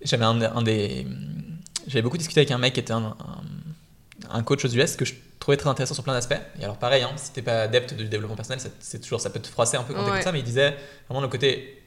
[0.03, 1.07] J'avais un, un des.
[1.87, 3.15] J'avais beaucoup discuté avec un mec qui était un,
[4.29, 6.35] un, coach aux US que je trouvais très intéressant sur plein d'aspects.
[6.59, 9.29] Et alors, pareil, hein, si t'es pas adepte du développement personnel, ça- c'est toujours, ça
[9.29, 10.05] peut te froisser un peu quand Ouais.
[10.09, 10.75] t'écoutes ça, mais il disait
[11.09, 11.77] vraiment le côté.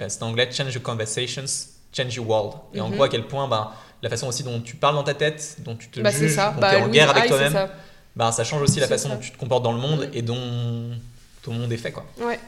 [0.00, 1.44] euh, C'est en anglais, change your conversations,
[1.96, 2.54] change your world.
[2.74, 2.94] Et en Mhm.
[2.94, 3.70] gros, à quel point ben,
[4.02, 6.50] la façon aussi dont tu parles dans ta tête, dont tu te Bah, juges, ça.
[6.52, 7.70] dont Bah, tu es en guerre avec c'est toi-même, ça.
[8.16, 9.14] ben, ça change aussi la façon ça.
[9.14, 10.10] dont tu te comportes dans le monde Mhm.
[10.12, 10.90] et dont
[11.42, 11.92] ton monde est fait.
[11.92, 12.04] Quoi.
[12.20, 12.38] Ouais.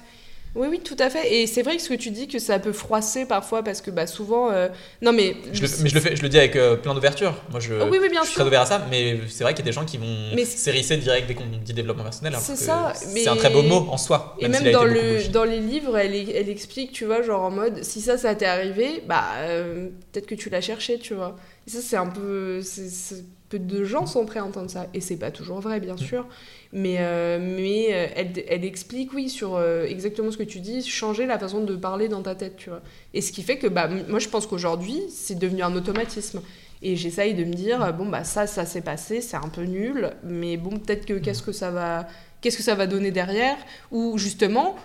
[0.59, 1.33] Oui, oui, tout à fait.
[1.33, 3.91] Et c'est vrai que ce que tu dis, que ça peut froisser parfois, parce que
[3.91, 4.51] bah, souvent.
[4.51, 4.69] euh,
[5.01, 5.37] Non, mais.
[5.53, 7.33] Je le, mais je le, fais, je le dis avec euh, plein d'ouverture.
[7.51, 8.41] Moi, je, Oh, oui, oui, bien je suis sûr.
[8.43, 10.45] très ouvert à ça, mais c'est vrai qu'il y a des gens qui vont Mais-
[10.45, 12.33] s'hérisser direct dès qu'on dit développement personnel.
[12.35, 14.37] alors C'est que ça, mais- C'est un très beau mot en soi.
[14.41, 16.91] Et même même s'il a dans, été beaucoup le, dans les livres, elle, elle explique,
[16.93, 20.51] tu vois, genre en mode, si ça, ça t'est arrivé, bah, euh, peut-être que tu
[20.51, 21.37] l'as cherché, tu vois.
[21.67, 22.61] Et ça, c'est un peu...
[22.63, 24.89] c'est- c'est- peu de gens sont prêts à entendre ça.
[24.93, 25.99] Et c'est pas toujours vrai, bien Mm.
[25.99, 26.27] sûr.
[26.73, 30.87] Mais, euh, mais euh, elle, elle explique, oui, sur euh, exactement ce que tu dis,
[30.87, 32.83] changer la façon de parler dans ta tête, tu vois.
[33.15, 36.43] Et ce qui fait que, bah, moi, je pense qu'aujourd'hui, c'est devenu un automatisme.
[36.83, 40.11] Et j'essaye de me dire, bon, bah, ça, ça s'est passé, c'est un peu nul,
[40.23, 42.07] mais bon, peut-être que qu'est-ce que ça va...
[42.41, 43.57] Qu'est-ce que ça va donner derrière?
[43.91, 44.77] Ou justement,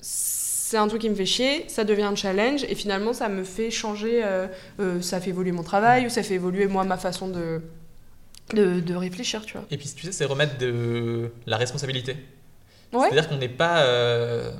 [0.00, 3.42] c'est un truc qui me fait chier, ça devient un challenge, et finalement ça me
[3.42, 4.22] fait changer,
[5.00, 7.62] ça fait évoluer mon travail, ou ça fait évoluer moi ma façon de,
[8.54, 9.66] de, de réfléchir, tu vois.
[9.70, 12.16] Et puis, tu sais, c'est remettre de la responsabilité.
[12.92, 13.06] Ouais.
[13.08, 13.82] C'est-à-dire qu'on n'est pas.
[13.82, 14.50] euh,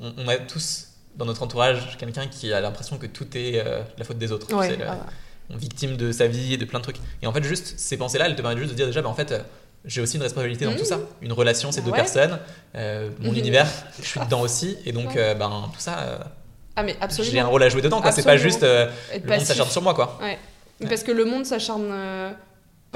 [0.00, 3.82] on, on a tous dans notre entourage quelqu'un qui a l'impression que tout est euh,
[3.98, 4.52] la faute des autres.
[4.54, 4.98] Ouais, C'est le- ah,
[5.50, 6.96] on victime de sa vie et de plein de trucs.
[7.22, 9.14] Et en fait, juste ces pensées-là, elles te permettent juste de dire déjà, bah, en
[9.14, 9.38] fait, euh,
[9.84, 10.98] j'ai aussi une responsabilité dans tout ça.
[11.22, 12.38] Une relation, c'est deux personnes.
[12.74, 13.38] euh, mon Mhm.
[13.38, 13.68] univers,
[14.02, 14.76] je suis dedans aussi.
[14.84, 16.28] Et donc, ben, tout ça,
[16.74, 17.42] Ah mais j'ai absolument.
[17.42, 18.02] un rôle à jouer dedans.
[18.02, 18.10] quoi.
[18.12, 19.46] C'est pas juste le monde passif.
[19.48, 19.94] s'acharne sur moi.
[19.94, 20.18] quoi.
[20.20, 20.38] Ouais.
[20.88, 21.88] Parce que le monde s'acharne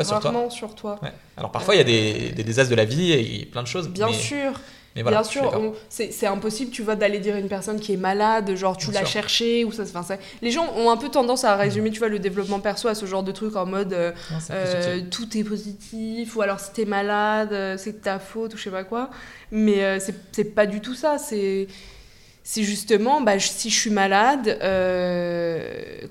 [0.01, 0.31] Pas sur toi.
[0.31, 0.99] rarement sur toi.
[1.03, 1.13] Ouais.
[1.37, 3.89] Alors parfois, il y a des, des désastres de la vie et plein de choses.
[3.89, 4.53] Bien mais, sûr.
[4.97, 7.97] mais voilà, Bien sûr, c'est impossible, tu vois, d'aller dire à une personne qui est
[7.97, 9.85] malade, genre tu l'as cherché ou ça.
[9.85, 12.89] Enfin, ça- les gens ont un peu tendance à résumer, tu vois, le développement perso
[12.89, 16.59] à ce genre de truc en mode euh, Non, euh, tout est positif ou alors
[16.61, 19.11] si t'es malade, euh, c'est de ta faute ou je sais pas quoi.
[19.53, 21.19] Mais euh, c'est- c'est pas du tout ça.
[21.19, 21.69] C'est
[22.53, 25.63] c'est justement, bah, si je suis malade, euh,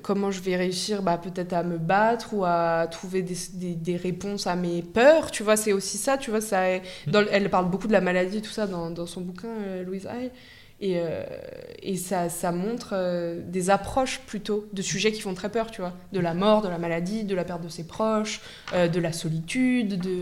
[0.01, 3.97] comment je vais réussir bah, peut-être à me battre ou à trouver des, des- des
[3.97, 6.61] réponses à mes peurs, tu vois, c'est aussi ça, tu vois, ça,
[7.07, 9.83] dans, le- elle parle beaucoup de la maladie, tout ça, dans, dans son bouquin, euh,
[9.83, 10.31] Louise Hay,
[10.81, 11.23] et, euh,
[11.83, 15.81] et ça, ça montre euh, des approches plutôt de sujets qui font très peur, tu
[15.81, 18.39] vois, de la mort, de la maladie, de la perte de ses proches,
[18.73, 20.19] euh, de la solitude, de,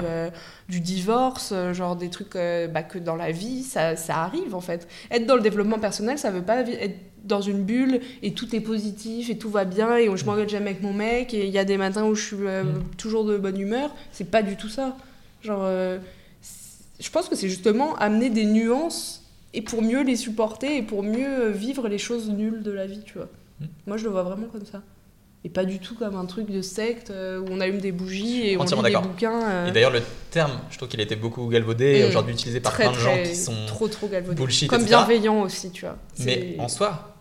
[0.68, 4.88] du divorce, genre des trucs bah, que dans la vie, ça, ça arrive en fait.
[5.12, 8.62] Être dans le développement personnel, ça veut pas être dans une bulle et tout est
[8.62, 11.60] positif et tout va bien et je m'engueule jamais avec mon mec et il y
[11.60, 12.84] a des matins où je suis Mm.
[12.98, 13.94] toujours de bonne humeur.
[14.12, 14.96] C'est pas du tout ça.
[15.44, 15.68] Genre,
[17.00, 19.27] je pense que c'est justement amener des nuances
[19.58, 23.02] et pour mieux les supporter et pour mieux vivre les choses nulles de la vie,
[23.06, 23.28] tu vois.
[23.60, 23.66] Mm.
[23.88, 24.82] Moi, je le vois vraiment comme ça.
[25.44, 28.48] Et pas du tout comme un truc de secte euh, où on allume des bougies
[28.50, 29.42] et on lit des bouquins.
[29.50, 30.02] euh, Et d'ailleurs, le
[30.32, 32.10] terme, je trouve qu'il a été beaucoup galvaudé et Mm.
[32.10, 33.54] aujourd'hui utilisé par très, plein de gens qui sont.
[33.68, 34.36] trop trop galvaudés.
[34.36, 34.96] bullshit, Comme etc.
[34.98, 35.96] bienveillant aussi, tu vois.
[36.26, 37.16] Mais en soi,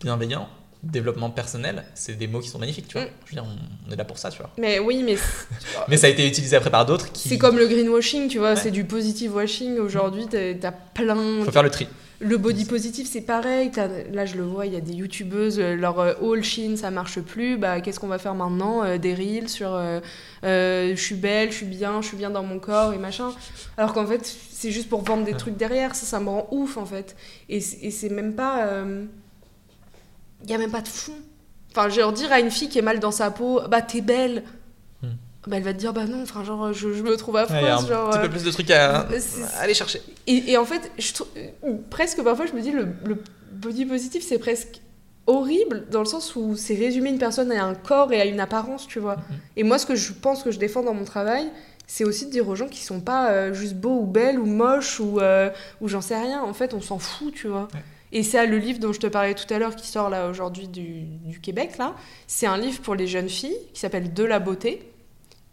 [0.00, 0.48] bienveillant,
[0.82, 3.06] développement personnel, c'est des mots qui sont magnifiques, tu vois.
[3.06, 3.10] Mm.
[3.26, 4.50] Je veux dire, on, on est là pour ça, tu vois.
[4.58, 5.16] Mais oui, mais
[5.88, 7.28] Mais ça a été utilisé après par d'autres qui.
[7.28, 8.56] c'est comme le greenwashing, tu vois, Ouais.
[8.56, 9.78] c'est du positive washing.
[9.78, 11.44] Aujourd'hui, t'as plein.
[11.44, 11.88] Faut faire le tri.
[12.20, 13.70] Le body positive, c'est pareil.
[14.12, 16.90] Là, je le vois, il y a des youtubeuses, euh, leur euh, all chin, ça
[16.90, 17.56] marche plus.
[17.58, 20.00] Bah, qu'est-ce qu'on va faire maintenant Euh, Des reels sur euh,
[20.42, 23.30] je suis belle, je suis bien, je suis bien dans mon corps et machin.
[23.76, 24.20] Alors qu'en fait,
[24.50, 25.38] c'est juste pour vendre des Ouais.
[25.38, 25.94] trucs derrière.
[25.94, 27.14] Ça, ça me rend ouf en fait.
[27.48, 28.82] Et c'est même pas.
[30.44, 31.14] Il y a même pas de fond.
[31.70, 34.44] Enfin, genre dire à une fille qui est mal dans sa peau, bah t'es belle.
[35.02, 35.08] Hmm.
[35.46, 37.62] Bah, elle va te dire, bah non, enfin, genre, je, je me trouve affreuse.
[37.62, 39.06] Ouais, un genre, petit euh, peu plus de trucs à,
[39.60, 40.00] aller chercher.
[40.26, 43.22] et, et en fait, je euh, presque parfois, je me dis, le, le
[43.52, 44.80] body positif, c'est presque
[45.26, 48.40] horrible dans le sens où c'est résumer une personne à un corps et à une
[48.40, 49.16] apparence, tu vois.
[49.16, 49.22] Mhm.
[49.56, 51.50] Et moi, ce que je pense que je défends dans mon travail,
[51.86, 54.46] c'est aussi de dire aux gens qui sont pas euh, juste beaux ou belles ou
[54.46, 56.42] moches ou, euh, ou j'en sais rien.
[56.42, 57.68] En fait, on s'en fout, tu vois.
[57.74, 57.80] Ouais.
[58.12, 60.68] Et c'est le livre dont je te parlais tout à l'heure qui sort là aujourd'hui
[60.68, 61.94] du, du Québec, là.
[62.26, 64.90] C'est un livre pour les jeunes filles qui s'appelle De la beauté.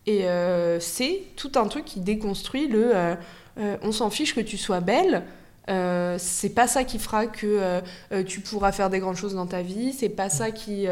[0.05, 3.15] Et euh, c'est tout un truc qui déconstruit le euh,
[3.57, 5.23] euh, on s'en fiche que tu sois belle.
[5.67, 9.33] Euh, c'est pas ça qui fera que euh, euh, tu pourras faire des grandes choses
[9.33, 9.93] dans ta vie.
[9.93, 10.87] C'est pas ça qui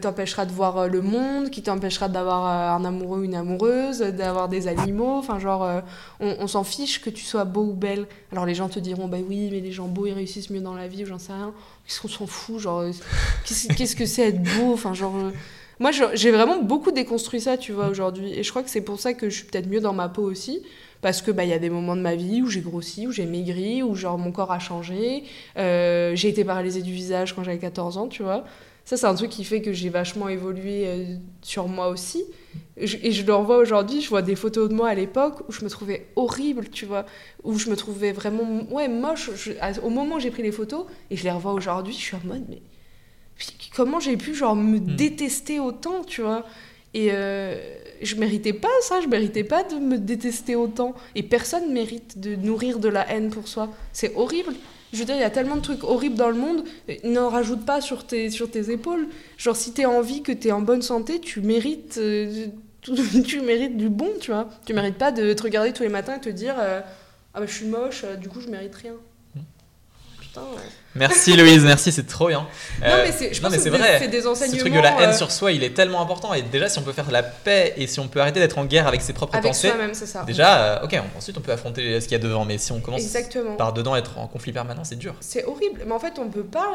[0.00, 4.68] t'empêchera de voir le monde, qui t'empêchera d'avoir un amoureux ou une amoureuse, d'avoir des
[4.68, 5.18] animaux.
[5.18, 5.82] Enfin, genre,
[6.20, 8.06] on, s'en fiche que tu sois beau ou belle.
[8.30, 10.74] Alors les gens te diront, bah oui, mais les gens beaux ils réussissent mieux dans
[10.74, 11.52] la vie ou j'en sais rien.
[11.86, 12.84] Qu'est-ce qu'on s'en fout Genre,
[13.44, 14.72] qu'est-ce que c'est être beau?
[14.72, 15.14] Enfin, genre.
[15.78, 18.32] moi, j'ai vraiment beaucoup déconstruit ça, tu vois, aujourd'hui.
[18.32, 20.22] Et je crois que c'est pour ça que je suis peut-être mieux dans ma peau
[20.22, 20.62] aussi.
[21.02, 23.12] Parce que bah il y a des moments de ma vie où j'ai grossi, où
[23.12, 25.24] j'ai maigri, où genre mon corps a changé.
[25.58, 28.44] Euh, j'ai été paralysée du visage quand j'avais 14 ans, tu vois.
[28.84, 31.04] Ça, c'est un truc qui fait que j'ai vachement évolué euh,
[31.42, 32.24] sur moi aussi.
[32.76, 35.42] Et je, et je le revois aujourd'hui, je vois des photos de moi à l'époque
[35.48, 37.04] où je me trouvais horrible, tu vois.
[37.44, 39.30] Où je me trouvais vraiment, ouais, moche.
[39.36, 41.98] Je- à- au moment où j'ai pris les photos, et je les revois aujourd'hui, je
[42.00, 42.60] suis en mode, mais
[43.74, 44.96] comment j'ai pu genre me Hmm.
[44.96, 46.44] détester autant, tu vois
[46.94, 47.56] Et euh,
[48.02, 50.94] je méritais pas ça, je méritais pas de me détester autant.
[51.14, 53.70] Et personne mérite de nourrir de la haine pour soi.
[53.92, 54.54] C'est horrible.
[54.92, 56.64] Je veux dire, il y a tellement de trucs horribles dans le monde,
[57.04, 59.08] n'en rajoute pas sur tes, sur tes épaules.
[59.38, 62.46] Genre, si t'es en vie, que t'es en bonne santé, tu mérites, euh,
[63.26, 64.48] tu mérites du bon, tu vois.
[64.66, 66.80] Tu mérites pas de te regarder tous les matins et te dire euh,
[67.32, 68.94] Ah bah je suis moche, euh, du coup je mérite rien.
[70.32, 70.46] Putain.
[70.94, 72.40] Merci Louise, merci, c'est trop bien.
[72.40, 72.46] non,
[72.86, 74.00] Euh, mais c'est, je non, pense mais que c'est c'est vrai.
[74.00, 74.58] des, des Ce enseignements.
[74.60, 76.34] truc de la haine euh, sur soi, il est tellement important.
[76.34, 78.64] Et déjà, si on peut faire la paix et si on peut arrêter d'être en
[78.64, 80.24] guerre avec ses propres avec pensées, soi-même, c'est ça.
[80.24, 82.44] déjà, euh, ok, ensuite on peut affronter ce qu'il y a devant.
[82.44, 83.56] Mais si on commence Exactement.
[83.56, 85.14] par dedans être en conflit permanent, c'est dur.
[85.20, 85.82] C'est horrible.
[85.86, 86.74] Mais en fait, on peut pas.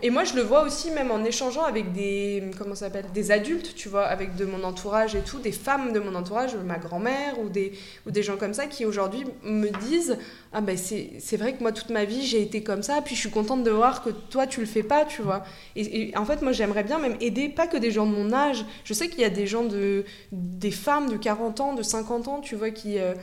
[0.00, 2.50] Et moi, je le vois aussi, même en échangeant avec des.
[2.56, 5.98] Comment s'appelle Des adultes, tu vois, avec de mon entourage et tout, des femmes de
[5.98, 7.72] mon entourage, ma grand-mère ou des,
[8.06, 10.18] ou des gens comme ça qui aujourd'hui me disent
[10.52, 13.20] Ah ben, c'est vrai que moi, toute ma vie, j'ai été comme ça, puis je
[13.20, 15.42] suis contente de voir que toi, tu le fais pas, tu vois.
[15.74, 18.32] Et, et en fait, moi, j'aimerais bien même aider, pas que des gens de mon
[18.32, 18.64] âge.
[18.84, 20.04] Je sais qu'il y a des gens de.
[20.30, 23.00] des femmes de 40 ans, de 50 ans, tu vois, qui.
[23.00, 23.14] euh,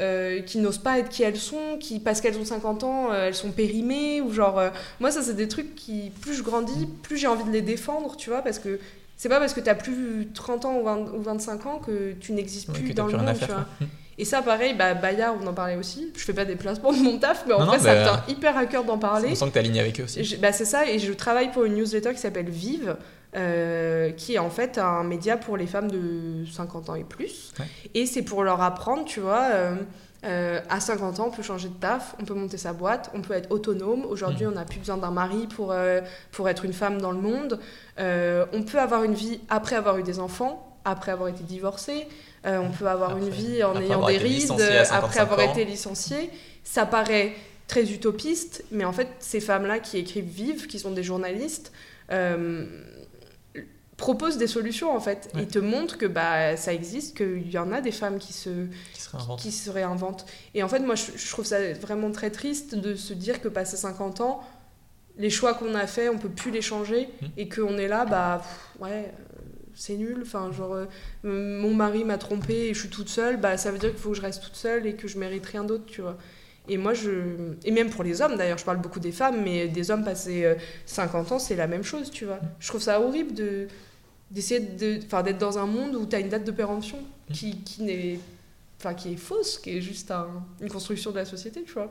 [0.00, 3.28] euh, qui n'osent pas être qui elles sont, qui parce qu'elles ont 50 ans, euh,
[3.28, 4.70] elles sont périmées ou genre euh,
[5.00, 8.16] moi ça c'est des trucs qui plus je grandis, plus j'ai envie de les défendre,
[8.16, 8.78] tu vois parce que
[9.16, 12.32] c'est pas parce que t'as plus 30 ans ou, 20 ou 25 ans que tu
[12.32, 13.66] n'existes Ouais, plus t'as dans le monde, tu vois.
[14.20, 16.12] Et ça pareil, bah Bayard on en parlait aussi.
[16.16, 18.04] Je fais pas des placements de mon taf, mais en Non, vrai non, ça me
[18.04, 19.28] bah, tient hyper à cœur d'en parler.
[19.30, 20.24] On sent que t'es aligné avec eux aussi.
[20.24, 22.96] Je- bah, c'est ça, et je travaille pour une newsletter qui s'appelle Vive,
[23.38, 27.52] euh, qui est en fait un média pour les femmes de 50 ans et plus.
[27.58, 27.66] Ouais.
[27.94, 29.74] Et c'est pour leur apprendre, tu vois, euh,
[30.24, 33.22] euh, à 50 ans, on peut changer de taf, on peut monter sa boîte, on
[33.22, 34.04] peut être autonome.
[34.04, 34.52] Aujourd'hui, Mhm.
[34.52, 35.72] on n'a plus besoin d'un mari pour,
[36.32, 37.60] pour être une femme dans le monde.
[37.98, 42.08] On peut avoir une vie après avoir eu des enfants, après avoir été divorcé.
[42.44, 45.52] On peut avoir Après- une vie en ayant des rides, après 55 avoir ans.
[45.52, 46.30] été licencié.
[46.64, 47.34] Ça paraît
[47.68, 51.70] très utopiste, mais en fait, ces femmes-là qui écrivent Vive, qui sont des journalistes,
[52.10, 52.64] euh,
[53.98, 55.30] proposent des solutions en fait.
[55.34, 55.42] Ouais.
[55.42, 58.48] Ils te montrent que bah, ça existe, qu'il y en a des femmes qui se,
[59.38, 60.24] Qui se réinventent.
[60.54, 63.48] Et en fait, moi, je, je trouve ça vraiment très triste de se dire que
[63.48, 64.40] passé 50 ans,
[65.16, 67.28] les choix qu'on a faits, on peut plus les changer Mhm.
[67.36, 69.40] et qu'on est là, bah pff, ouais, euh,
[69.74, 70.20] c'est nul.
[70.22, 70.86] Enfin, genre, euh,
[71.24, 74.10] mon mari m'a trompée et je suis toute seule, bah ça veut dire qu'il faut
[74.10, 76.16] que je reste toute seule et que je mérite rien d'autre, tu vois.
[76.68, 77.10] Et moi, je.
[77.64, 80.44] Et même pour les hommes, d'ailleurs, je parle beaucoup des femmes, mais des hommes passés
[80.44, 80.54] euh,
[80.86, 82.38] 50 ans, c'est la même chose, tu vois.
[82.60, 83.66] Je trouve ça horrible de
[84.30, 86.98] d'essayer de enfin d'être dans un monde où tu as une date de péremption
[87.32, 88.18] qui, qui n'est
[88.78, 90.28] enfin qui est fausse qui est juste un-
[90.60, 91.90] une construction de la société tu vois.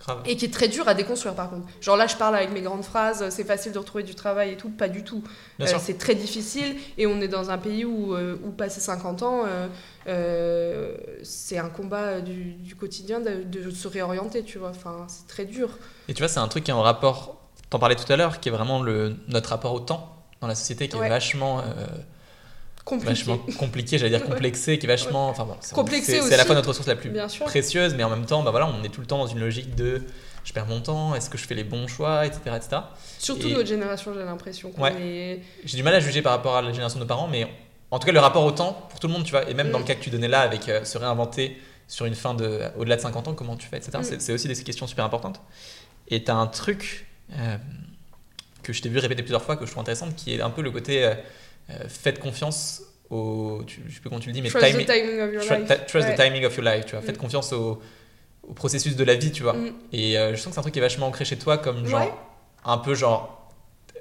[0.00, 0.22] Grave.
[0.26, 1.66] et qui est très dur à déconstruire par contre.
[1.80, 4.56] Genre là je parle avec mes grandes phrases c'est facile de retrouver du travail et
[4.56, 4.68] tout.
[4.70, 5.24] Pas du tout.
[5.60, 9.22] Euh, c'est très difficile et on est dans un pays où, euh, où passé 50
[9.24, 9.66] ans euh,
[10.06, 14.70] euh, c'est un combat du, du quotidien de, de se réorienter tu vois.
[14.70, 15.78] Enfin c'est très dur.
[16.08, 18.40] Et tu vois, c'est un truc qui est en rapport, t'en parlais tout à l'heure,
[18.40, 21.06] qui est vraiment le, notre rapport au temps dans la société, qui Ouais.
[21.06, 21.62] est vachement, euh,
[22.84, 25.28] compliqué vachement compliqué, j'allais dire complexé, qui est vachement.
[25.28, 25.74] Enfin bon, c'est-
[26.32, 27.10] à la fois notre ressource la plus
[27.46, 29.74] précieuse, mais en même temps, bah voilà, on est tout le temps dans une logique
[29.74, 30.02] de
[30.44, 32.40] je perds mon temps, est-ce que je fais les bons choix, etc.
[32.56, 32.76] etc.
[33.18, 34.94] surtout Et- notre génération j'ai l'impression qu'on Ouais.
[35.02, 37.46] est J'ai du mal à juger par rapport à la génération de nos parents, mais
[37.90, 39.70] en tout cas, le rapport au temps, pour tout le monde, tu vois, et même
[39.70, 39.82] dans Mm.
[39.82, 42.96] le cas que tu donnais là, avec euh, se réinventer sur une fin de au-delà
[42.96, 43.98] de 50 ans, comment tu fais, etc.
[43.98, 44.02] Mm.
[44.04, 45.40] C'est- C'est aussi des questions super importantes.
[46.08, 47.06] Et tu as un truc
[47.38, 47.56] euh,
[48.68, 50.62] que je t'ai vu répéter plusieurs fois, que je trouve intéressant, qui est un peu
[50.62, 51.14] le côté euh,
[51.70, 53.62] euh, faites confiance au.
[53.66, 55.66] Tu, je sais plus comment tu le dis, mais trust the timing of your life
[55.66, 56.14] ta- trust Ouais.
[56.14, 57.00] the timing of your life, tu vois.
[57.00, 57.06] Mm.
[57.06, 57.80] Faites confiance au,
[58.46, 59.54] au processus de la vie, tu vois.
[59.54, 59.72] Mm.
[59.92, 61.86] Et euh, je sens que c'est un truc qui est vachement ancré chez toi, comme
[61.86, 62.12] genre, Ouais.
[62.64, 63.50] un peu genre,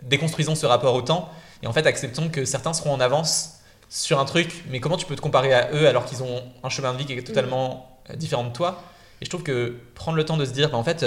[0.03, 1.29] déconstruisons ce rapport au temps,
[1.63, 3.53] et en fait, acceptons que certains seront en avance
[3.89, 6.69] sur un truc, mais comment tu peux te comparer à eux alors qu'ils ont un
[6.69, 8.83] chemin de vie qui est totalement euh, différent de toi?
[9.21, 11.03] Et je trouve que prendre le temps de se dire, bah, en fait,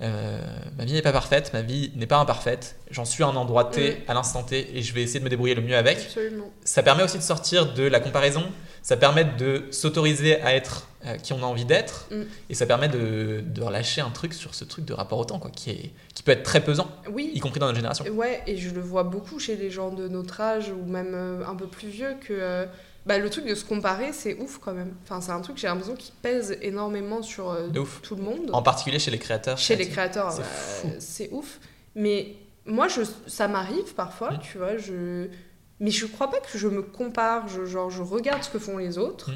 [0.00, 0.40] euh,
[0.76, 3.64] ma vie n'est pas parfaite, ma vie n'est pas imparfaite, j'en suis à un endroit
[3.66, 3.94] T, Mm.
[4.10, 6.82] à l'instant T, et je vais essayer de me débrouiller le mieux avec absolument ça
[6.82, 8.42] permet aussi de sortir de la comparaison,
[8.82, 12.22] ça permet de s'autoriser à être euh, qui on a envie d'être, Mm.
[12.50, 15.38] et ça permet de, de relâcher un truc sur ce truc de rapport au temps,
[15.38, 18.04] quoi, qui, est, qui peut être très pesant, oui y compris dans notre génération.
[18.08, 21.46] Ouais, et je le vois beaucoup chez les gens de notre âge ou même euh,
[21.46, 22.66] un peu plus vieux que
[23.06, 24.94] bah, le truc de se comparer, c'est ouf quand même.
[25.02, 28.00] Enfin, c'est un truc, j'ai l'impression, qui pèse énormément sur euh, ouf.
[28.02, 28.50] tout le monde.
[28.52, 29.58] En particulier chez les créateurs.
[29.58, 30.32] Chez les créateurs,
[30.98, 31.60] C'est bah, ouf.
[31.94, 32.36] Mais
[32.66, 35.28] moi, je, ça m'arrive parfois, tu vois, je...
[35.80, 38.78] mais je crois pas que je me compare, je, genre, je regarde ce que font
[38.78, 39.30] les autres.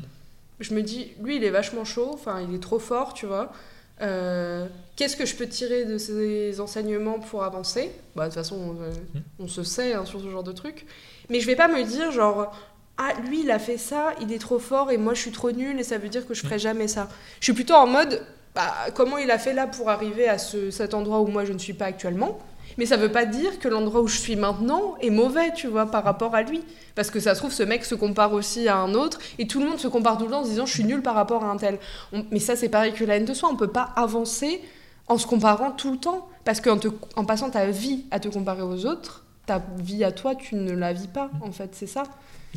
[0.61, 3.53] Je me dis, lui, il est vachement chaud, enfin, il est trop fort, tu vois.
[4.01, 4.67] Euh,
[4.97, 7.93] Qu'est-ce que je peux tirer de ces enseignements pour avancer?
[8.17, 8.93] Bah, de toute façon, euh,
[9.39, 10.87] on se sait hein, sur ce genre de truc.
[11.31, 12.53] Mais je vais pas me dire, genre,
[12.99, 15.53] ah, lui, il a fait ça, il est trop fort et moi, je suis trop
[15.53, 17.09] nulle et ça veut dire que je ferai jamais ça.
[17.41, 18.25] Je suis plutôt en mode,
[18.55, 21.53] bah, comment il a fait là pour arriver à ce, cet endroit où moi, je
[21.53, 22.39] ne suis pas actuellement?
[22.77, 25.87] Mais ça veut pas dire que l'endroit où je suis maintenant est mauvais, tu vois,
[25.87, 26.63] par rapport à lui.
[26.95, 29.59] Parce que ça se trouve, ce mec se compare aussi à un autre, et tout
[29.61, 31.45] le monde se compare tout le temps en se disant je suis nul par rapport
[31.45, 31.79] à un tel.
[32.13, 34.61] On- Mais ça, c'est pareil que la haine de soi, on peut pas avancer
[35.09, 36.29] en se comparant tout le temps.
[36.45, 40.13] Parce qu'en te- en passant ta vie à te comparer aux autres, ta vie à
[40.13, 42.05] toi, tu ne la vis pas, en fait, c'est ça.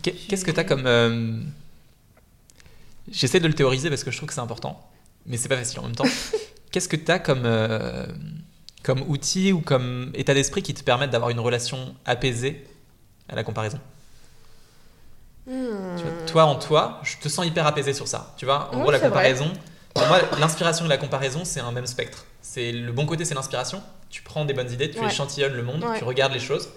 [0.02, 0.86] Qu'est- Qu'est-ce que tu as comme.
[0.88, 1.42] euh,
[3.12, 4.90] J'essaie de le théoriser parce que je trouve que c'est important,
[5.26, 6.06] mais c'est pas facile en même temps.
[6.72, 8.06] Qu'est-ce que tu as comme, euh,
[8.84, 12.66] comme outil ou comme état d'esprit qui te permettent d'avoir une relation apaisée
[13.28, 13.80] à la comparaison?
[15.46, 15.52] Tu
[16.04, 18.34] vois, Toi en toi, je te sens hyper apaisé sur ça.
[18.38, 19.08] Tu vois, en Ouais, gros, la vrai.
[19.10, 19.52] comparaison,
[19.94, 22.26] pour moi, l'inspiration et la comparaison, c'est un même spectre.
[22.42, 23.82] C'est le bon côté, c'est l'inspiration.
[24.10, 25.08] Tu prends des bonnes idées, tu Ouais.
[25.08, 25.98] échantillonnes le monde, Ouais.
[25.98, 26.70] tu regardes les choses.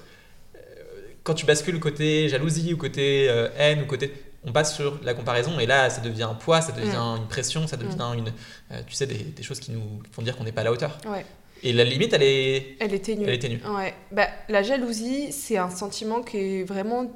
[1.25, 4.13] Quand tu bascules côté jalousie ou côté euh, haine ou côté,
[4.45, 7.67] on passe sur la comparaison et là, ça devient un poids, ça devient une pression,
[7.67, 8.29] ça devient une,
[8.71, 10.73] euh, tu sais, des, des choses qui nous font dire qu'on n'est pas à la
[10.73, 10.99] hauteur.
[11.07, 11.25] Ouais.
[11.63, 13.25] Et la limite, elle est, Elle est ténue.
[13.27, 13.61] elle est ténue.
[13.75, 13.95] Ouais.
[14.13, 17.11] Bah, la jalousie, c'est un sentiment qui est vraiment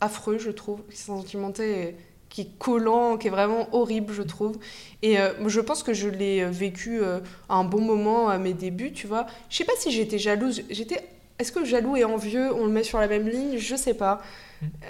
[0.00, 0.80] affreux, je trouve.
[0.88, 4.56] C'est un sentiment qui est collant, qui est vraiment horrible, je trouve.
[5.02, 8.54] Et euh, je pense que je l'ai vécu euh, à un bon moment à mes
[8.54, 9.26] débuts, tu vois.
[9.50, 10.62] Je sais pas si j'étais jalouse.
[10.70, 11.02] J'étais.
[11.40, 13.56] Est-ce que jaloux et envieux, on le met sur la même ligne?
[13.56, 14.20] Je sais pas.
[14.60, 14.66] Mm.
[14.66, 14.86] Euh,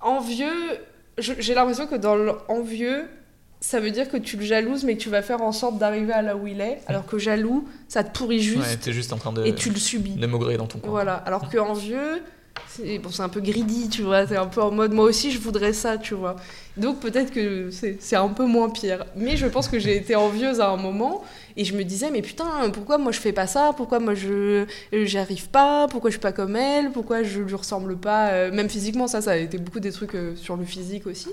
[0.00, 0.78] envieux,
[1.18, 3.08] j'ai l'impression que dans l'envieux,
[3.60, 6.12] ça veut dire que tu le jalouses, mais que tu vas faire en sorte d'arriver
[6.12, 6.80] à là où il est.
[6.86, 9.70] Alors que jaloux, ça te pourrit juste Ouais, t'es juste en train de, et tu
[9.70, 10.14] le subis.
[10.14, 10.90] de maugréer dans ton coin.
[10.90, 12.22] Voilà, alors que envieux,
[12.68, 15.38] c'est bon, un peu greedy, tu vois, c'est un peu en mode moi aussi je
[15.38, 16.36] voudrais ça, tu vois.
[16.76, 19.04] Donc peut-être que c'est un peu moins pire.
[19.16, 21.24] Mais je pense que j'ai été envieuse à un moment
[21.58, 23.72] et je me disais mais putain, pourquoi moi je fais pas ça?
[23.76, 25.88] Pourquoi moi je euh, j'y arrive pas?
[25.88, 26.92] Pourquoi je suis pas comme elle?
[26.92, 28.30] Pourquoi je lui ressemble pas?
[28.30, 31.28] Euh, Même physiquement, ça, ça a été beaucoup des trucs euh, sur le physique aussi.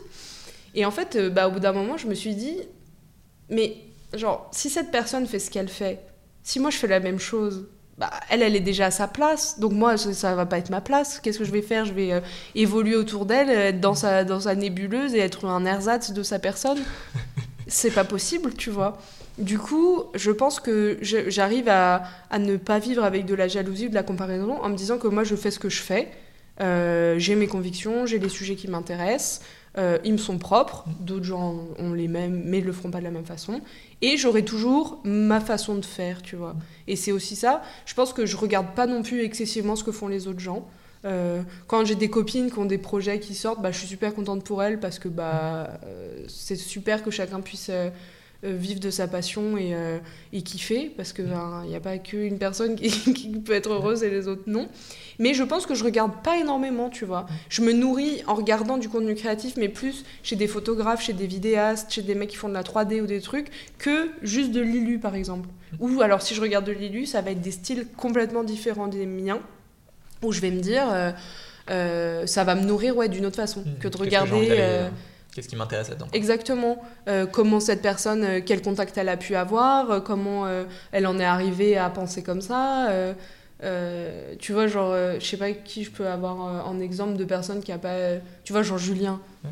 [0.74, 2.58] Et en fait, bah, au bout d'un moment, je me suis dit
[3.50, 3.78] mais
[4.16, 6.02] genre, si cette personne fait ce qu'elle fait,
[6.42, 7.68] si moi je fais la même chose,
[8.00, 9.60] bah, elle, elle est déjà à sa place.
[9.60, 11.20] Donc moi, ça, ça va pas être ma place.
[11.20, 11.86] Qu'est-ce que je vais faire?
[11.86, 12.20] Je vais euh,
[12.56, 16.40] évoluer autour d'elle, être dans sa, dans sa nébuleuse et être un ersatz de sa
[16.40, 16.80] personne?
[17.68, 18.98] C'est pas possible, tu vois.
[19.38, 22.04] Du coup, je pense que j'arrive à,
[22.40, 25.08] ne pas vivre avec de la jalousie ou de la comparaison en me disant que
[25.08, 26.10] moi, je fais ce que je fais.
[26.62, 29.42] Euh, j'ai mes convictions, j'ai les sujets qui m'intéressent.
[29.78, 33.00] euh, ils me sont propres, d'autres gens ont les mêmes, mais ne le feront pas
[33.00, 33.60] de la même façon.
[34.02, 36.56] Et j'aurai toujours ma façon de faire, tu vois.
[36.88, 37.62] Et c'est aussi ça.
[37.86, 40.66] Je pense que je regarde pas non plus excessivement ce que font les autres gens.
[41.04, 44.16] Euh, quand j'ai des copines qui ont des projets qui sortent, bah, je suis super
[44.16, 45.78] contente pour elles parce que bah,
[46.30, 47.70] c'est super que chacun puisse
[48.54, 49.98] vivre de sa passion et, euh,
[50.34, 51.26] et kiffer parce qu'il
[51.68, 54.68] n'y a pas qu'une personne qui, qui peut être heureuse et les autres non.
[55.20, 57.26] Mais je pense que je regarde pas énormément, tu vois.
[57.50, 61.28] Je me nourris en regardant du contenu créatif, mais plus chez des photographes, chez des
[61.28, 64.62] vidéastes, chez des mecs qui font de la 3D ou des trucs, que juste de
[64.62, 65.48] l'ILU par exemple.
[65.80, 69.06] Ou alors si je regarde de l'ILU, ça va être des styles complètement différents des
[69.06, 69.39] miens,
[70.22, 71.12] où je vais me dire, euh,
[71.70, 74.89] euh, ça va me nourrir ouais, d'une autre façon que de regarder.
[75.36, 76.82] Qu'est-ce qui m'intéresse là-dedans Exactement.
[77.10, 80.64] Euh, comment cette personne, euh, quel contact elle a pu avoir, euh, comment euh,
[80.94, 82.90] elle en est arrivée à penser comme ça.
[84.40, 87.74] tu vois, genre, je sais pas qui je peux avoir en exemple de personne qui
[87.74, 87.98] a pas.
[88.46, 89.20] tu vois, genre Julien.
[89.44, 89.50] Ouais.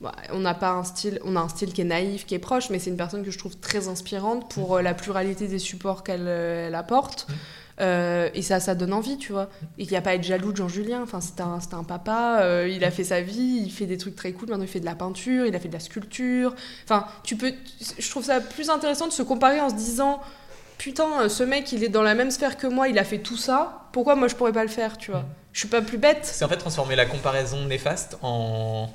[0.00, 2.38] Bah, on n'a pas un style, on a un style qui est naïf, qui est
[2.38, 6.04] proche, mais c'est une personne que je trouve très inspirante pour la pluralité des supports
[6.04, 7.26] qu'elle elle apporte.
[7.80, 9.48] Euh, et ça, ça donne envie, tu vois.
[9.78, 11.00] Il n'y a pas à être jaloux de Jean-Julien.
[11.02, 14.16] Enfin, c'est un, un papa, euh, il a fait sa vie, il fait des trucs
[14.16, 14.48] très cool.
[14.48, 16.54] Maintenant, il fait de la peinture, il a fait de la sculpture.
[16.84, 17.52] Enfin, tu peux.
[17.98, 20.20] Je trouve ça plus intéressant de se comparer en se disant
[20.78, 23.18] Putain, euh, ce mec, il est dans la même sphère que moi, il a fait
[23.18, 23.82] tout ça.
[23.92, 25.20] Pourquoi moi, je pourrais pas le faire, tu vois?
[25.20, 25.26] Mm.
[25.52, 26.20] Je suis pas plus bête.
[26.22, 28.88] C'est en fait transformer la comparaison néfaste en.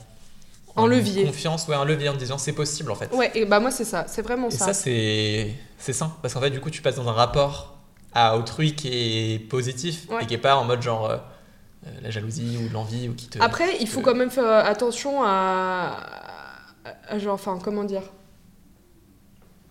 [0.75, 1.25] En levier.
[1.25, 3.13] Confiance, ouais, un levier en disant c'est possible en fait.
[3.13, 4.05] Ouais, et bah moi, c'est ça.
[4.07, 4.65] C'est vraiment Et ça.
[4.67, 6.15] ça, c'est c'est sain.
[6.21, 7.72] Parce qu'en fait, du coup, tu passes dans un rapport
[8.15, 8.87] à autrui qui
[9.33, 10.23] est positif Ouais.
[10.23, 11.17] et qui est pas en mode genre euh,
[11.87, 13.39] euh, la jalousie ou l'envie ou qui te.
[13.41, 14.03] Après, il faut Euh.
[14.03, 15.97] quand même faire attention à,
[17.17, 18.03] genre, enfin, comment dire?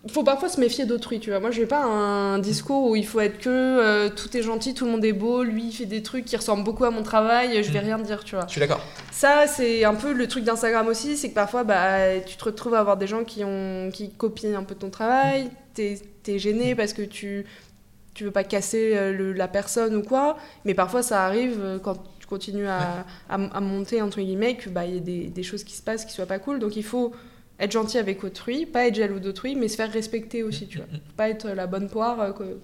[0.05, 1.39] Il faut parfois se méfier d'autrui, tu vois.
[1.39, 4.83] Moi, j'ai pas un discours où il faut être que euh, tout est gentil, tout
[4.83, 7.63] le monde est beau, lui il fait des trucs qui ressemblent beaucoup à mon travail,
[7.63, 7.85] je vais Mm.
[7.85, 8.43] rien dire, tu vois.
[8.45, 8.81] Je suis d'accord.
[9.13, 12.73] Ça, c'est un peu le truc d'Instagram aussi, c'est que parfois, bah, tu te retrouves
[12.73, 16.75] à avoir des gens qui, ont, qui copient un peu ton travail, t'es es gêné
[16.75, 17.45] parce que tu,
[18.13, 21.79] tu veux pas casser euh, le- la personne ou quoi, mais parfois ça arrive euh,
[21.79, 25.43] quand tu continues à, à, à monter, entre guillemets, qu'il bah, y a des, des
[25.43, 27.11] choses qui se passent qui soient pas cool, donc il faut
[27.59, 30.87] être gentil avec autrui, pas être jaloux d'autrui, mais se faire respecter aussi, tu vois.
[31.17, 32.57] Pas être la bonne poire euh, que-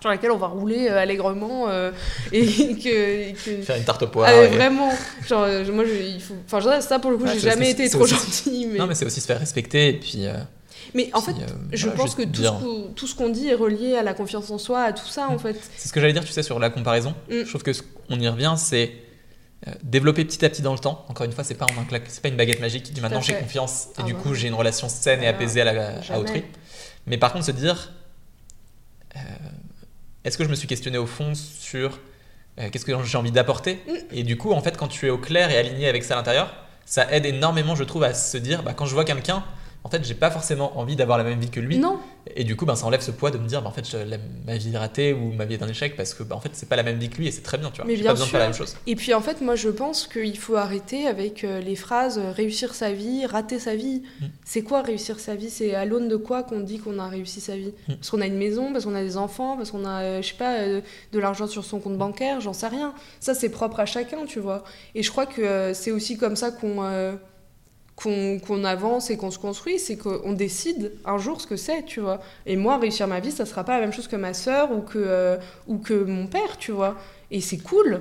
[0.00, 1.92] sur laquelle on va rouler allègrement euh,
[2.32, 3.28] et que...
[3.30, 4.28] et que- Faire une tarte aux poires.
[4.30, 4.90] ah, vraiment,
[5.26, 6.34] genre, moi, je, il faut...
[6.44, 8.66] Enfin, ça, pour le coup, Ouais, j'ai jamais été trop gentille.
[8.72, 10.26] Mais, Non, mais c'est aussi se faire respecter et puis.
[10.26, 10.34] euh,
[10.94, 13.28] mais en fait, euh, je voilà, pense que tout dire- ce, qu'on, tout ce qu'on
[13.28, 15.56] dit est relié à la confiance en soi, à tout ça, en fait.
[15.76, 17.14] C'est ce que j'allais dire, tu sais, sur la comparaison.
[17.28, 17.42] Mm.
[17.44, 18.92] Je trouve que ce qu'on y revient, c'est
[19.68, 21.04] euh, développer petit à petit dans le temps.
[21.08, 23.00] Encore une fois, c'est pas en un claque, c'est pas une baguette magique qui dit
[23.00, 25.72] maintenant j'ai confiance et Ah du bah coup j'ai une relation saine et apaisée à,
[25.72, 26.42] la, à autrui.
[27.06, 27.92] Mais par contre, se dire
[29.16, 29.18] euh,
[30.24, 32.00] est-ce que je me suis questionné au fond sur
[32.58, 33.92] euh, qu'est-ce que j'ai envie d'apporter Mm.
[34.12, 36.16] Et du coup, en fait, quand tu es au clair et aligné avec ça à
[36.16, 36.52] l'intérieur,
[36.84, 39.44] ça aide énormément, je trouve, à se dire, bah, quand je vois quelqu'un,
[39.84, 41.78] en fait, j'ai pas forcément envie d'avoir la même vie que lui.
[41.78, 41.98] Non,
[42.36, 43.96] Et du coup, ben, ça enlève ce poids de me dire, bah, en fait, je-
[43.96, 44.16] la-
[44.46, 46.50] ma vie est ratée ou ma vie est un échec parce que, bah, en fait,
[46.52, 47.86] c'est pas la même vie que lui et c'est très bien, tu vois.
[47.86, 48.62] Mais bien pas besoin de faire la sûr.
[48.62, 48.76] même chose.
[48.86, 52.30] Et puis en fait, moi je pense qu'il faut arrêter avec euh, les phrases euh,
[52.30, 54.02] réussir sa vie, rater sa vie.
[54.20, 54.26] Mm.
[54.44, 55.50] C'est quoi réussir sa vie?
[55.50, 57.74] C'est à l'aune de quoi qu'on dit qu'on a réussi sa vie?
[57.88, 57.94] Mm.
[57.94, 60.28] Parce qu'on a une maison, parce qu'on a des enfants, parce qu'on a, euh, je
[60.28, 62.94] sais pas, de l'argent sur son compte bancaire, j'en sais rien.
[63.18, 64.62] Ça c'est propre à chacun, tu vois.
[64.94, 67.14] Et je crois que c'est aussi comme ça qu'on euh,
[67.96, 72.00] qu'on avance et qu'on se construit, c'est qu'on décide un jour ce que c'est, tu
[72.00, 72.20] vois.
[72.46, 74.80] Et moi, réussir ma vie, ça sera pas la même chose que ma sœur ou
[74.80, 75.36] que, euh,
[75.66, 76.96] ou que mon père, tu vois.
[77.30, 78.00] Et c'est cool.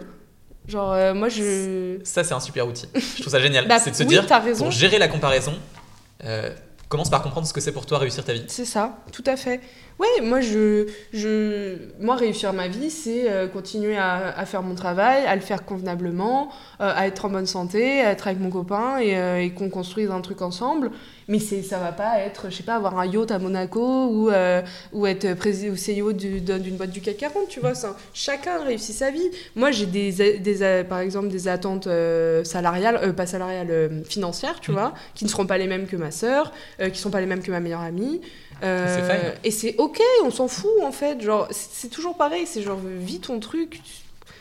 [0.67, 1.99] Genre, euh, moi, je.
[2.03, 2.87] Ça, c'est un super outil.
[2.95, 3.67] Je trouve ça génial.
[3.69, 4.65] Bah, c'est de se oui, dire, raison.
[4.65, 5.53] pour gérer la comparaison,
[6.23, 6.51] euh,
[6.87, 8.43] commence par comprendre ce que c'est pour toi réussir ta vie.
[8.47, 9.61] C'est ça, tout à fait.
[10.01, 14.73] Ouais, moi, je, je, moi réussir ma vie, c'est euh, continuer à, à faire mon
[14.73, 16.49] travail, à le faire convenablement,
[16.81, 19.69] euh, à être en bonne santé, à être avec mon copain et, euh, et qu'on
[19.69, 20.89] construise un truc ensemble.
[21.27, 24.31] Mais c'est, ça va pas être, je sais pas, avoir un yacht à Monaco ou,
[24.91, 27.75] ou être président ou CEO du- d'un- d'une boîte du CAC 40, tu vois.
[27.75, 29.29] Ça, chacun réussit sa vie.
[29.55, 31.87] Moi, j'ai des, des, par exemple des attentes
[32.43, 34.73] salariales, pas salariales, financières, tu Mm.
[34.73, 36.51] vois, qui ne seront pas les mêmes que ma sœur,
[36.91, 38.19] qui sont pas les mêmes que ma meilleure amie.
[38.64, 41.22] Euh, et c'est ok, on s'en fout en fait.
[41.22, 43.82] Genre, c'est c'est toujours pareil, c'est genre, vis ton truc.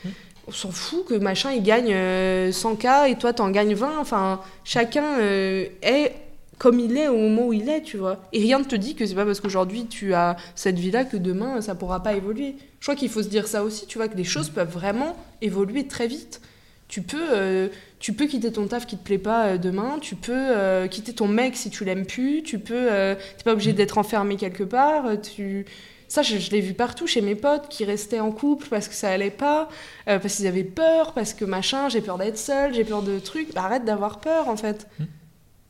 [0.05, 0.09] Mm.
[0.49, 3.99] On s'en fout que machin il gagne euh, 100K et toi t'en gagnes 20.
[3.99, 6.12] Enfin, chacun euh, est
[6.59, 8.18] comme il est au moment où il est, tu vois.
[8.35, 11.16] Et rien ne te dit que c'est pas parce qu'aujourd'hui tu as cette vie-là que
[11.16, 12.57] demain ça pourra pas évoluer.
[12.81, 15.16] Je crois qu'il faut se dire ça aussi, tu vois, que les choses peuvent vraiment
[15.41, 16.43] évoluer très vite.
[16.91, 17.68] Tu peux, euh,
[18.01, 21.12] tu peux quitter ton taf qui te plaît pas euh, demain, tu peux euh, quitter
[21.12, 22.88] ton mec si tu l'aimes plus, tu peux,
[23.36, 25.64] t'es pas obligé d'être enfermé quelque part, tu...
[26.09, 28.95] Ça, je, je l'ai vu partout chez mes potes qui restaient en couple parce que
[28.95, 29.68] ça allait pas,
[30.07, 33.55] parce qu'ils avaient peur, parce que machin, j'ai peur d'être seule, j'ai peur de trucs.
[33.55, 34.88] Bah, arrête d'avoir peur en fait.
[34.99, 35.05] Hmm.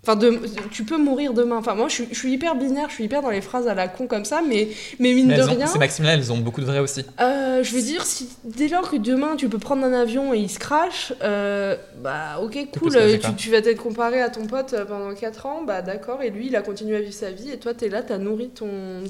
[0.03, 0.41] Enfin, de,
[0.71, 1.59] tu peux mourir demain.
[1.59, 3.75] Enfin, moi, je suis, je suis hyper binaire, je suis hyper dans les phrases à
[3.75, 5.67] la con comme ça, mais, mais mine Mais de ont- rien.
[5.67, 7.05] Ces maximes-là, elles ont beaucoup de vrai aussi.
[7.21, 10.39] Euh, je veux dire, si, dès lors que demain tu peux prendre un avion et
[10.39, 14.73] il se crache, euh, bah ok, cool, tu, tu vas t'être comparé à ton pote
[14.73, 17.51] euh, pendant 4 ans, bah d'accord, et lui il a continué à vivre sa vie,
[17.51, 18.69] et toi t'es là, t'as nourri ton,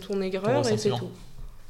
[0.09, 1.11] ton aigreur, Ton et c'est tout.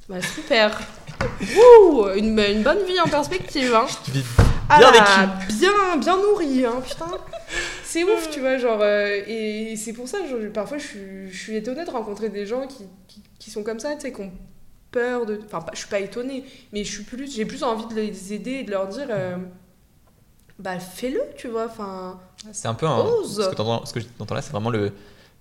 [0.09, 0.81] Bah super
[1.41, 3.85] Wouh une, une bonne vie en perspective, hein
[4.71, 7.07] ah bien là, bien, bien nourri, hein, putain.
[7.91, 11.37] C'est ouf, tu vois, genre, euh, et c'est pour ça, genre, parfois, je suis, je
[11.37, 14.21] suis étonnée de rencontrer des gens qui, qui, qui sont comme ça, tu sais, qui
[14.21, 14.31] ont
[14.93, 15.41] peur de...
[15.45, 18.33] Enfin, pas- je suis pas étonnée, mais je suis plus, j'ai plus envie de les
[18.33, 19.37] aider et de leur dire, euh,
[20.61, 22.21] bah, fais-le, tu vois, enfin...
[22.53, 22.99] C'est un peu un.
[23.05, 23.43] Ose.
[23.45, 23.99] Ce que t'entends- ce
[24.35, 24.93] là, c'est vraiment le,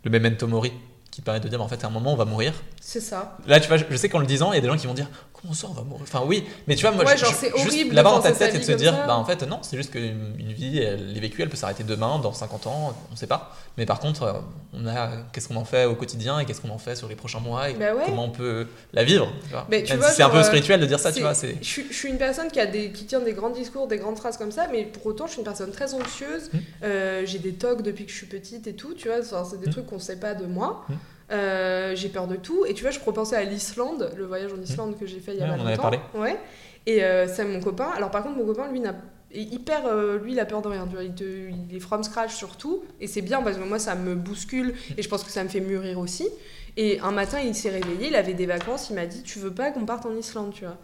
[0.03, 0.73] le memento mori
[1.11, 2.53] qui permet de dire, bah, en fait, à un moment, on va mourir.
[2.81, 3.37] C'est ça.
[3.47, 4.87] Là, tu vois, je, je sais qu'en le disant, il y a des gens qui
[4.87, 5.09] vont dire,
[5.41, 7.63] comment ça, on va mourir Enfin, oui, mais tu vois, moi, Ouais, je- genre, je-
[7.71, 9.07] juste l'avoir dans ta tête et de se dire, ça.
[9.07, 11.83] bah, en fait, non, c'est juste qu'une une vie, elle est vécue, elle peut s'arrêter
[11.83, 13.55] demain, dans 50 ans, on sait pas.
[13.77, 14.33] Mais par contre, euh,
[14.73, 17.15] on a, qu'est-ce qu'on en fait au quotidien et qu'est-ce qu'on en fait sur les
[17.15, 18.03] prochains mois et Bah ouais.
[18.05, 19.31] comment on peut la vivre.
[19.69, 21.55] Mais tu vois, c'est un peu euh, spirituel de dire ça, tu vois, c'est.
[21.61, 23.97] Je, suis- je suis une personne qui, a des, qui tient des grands discours, des
[23.97, 26.49] grandes phrases comme ça, mais pour autant, je suis une personne très anxieuse.
[26.53, 26.57] Mm.
[26.83, 29.17] Euh, j'ai des tocs depuis que je suis petite et tout, tu vois.
[29.23, 29.71] C'est des Mm.
[29.71, 30.85] trucs qu'on sait pas de moi.
[30.89, 30.93] Mm.
[31.31, 32.65] Euh, j'ai peur de tout.
[32.65, 35.39] Et tu vois, je repensais à l'Islande, le voyage en Islande que j'ai fait il
[35.39, 35.45] y a.
[35.45, 35.81] Ouais, pas on en avait longtemps.
[35.83, 35.99] parlé.
[36.15, 36.37] Ouais.
[36.85, 37.89] Et euh, c'est mon copain.
[37.95, 38.95] Alors, par contre, mon copain, lui, n'a
[39.31, 41.03] hyper euh, lui il a peur de rien tu vois.
[41.03, 41.23] il, te-
[41.69, 44.73] il est from scratch sur tout et c'est bien parce que moi ça me bouscule
[44.97, 46.27] et je pense que ça me fait mûrir aussi
[46.77, 49.51] et un matin il s'est réveillé il avait des vacances il m'a dit tu veux
[49.51, 50.77] pas qu'on parte en Islande tu vois.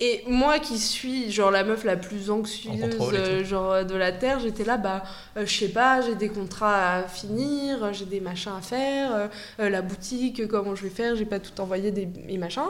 [0.00, 4.40] Et moi qui suis genre la meuf la plus anxieuse euh, genre de la terre,
[4.40, 5.04] j'étais là bah
[5.36, 9.30] euh, je sais pas, j'ai des contrats à finir, euh, j'ai des machins à faire,
[9.60, 12.62] euh, la boutique, comment je vais faire, j'ai pas tout envoyé des mes machins.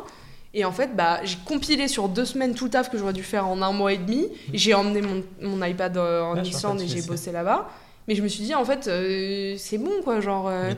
[0.56, 3.24] Et en fait, bah, j'ai compilé sur deux semaines tout le taf que j'aurais dû
[3.24, 4.28] faire en un mois et demi.
[4.52, 7.68] Et J'ai emmené mon, mon iPad en je Islande et j'ai bossé là-bas.
[8.06, 10.20] Mais je me suis dit, en fait, euh, c'est bon, quoi.
[10.20, 10.68] Genre, euh.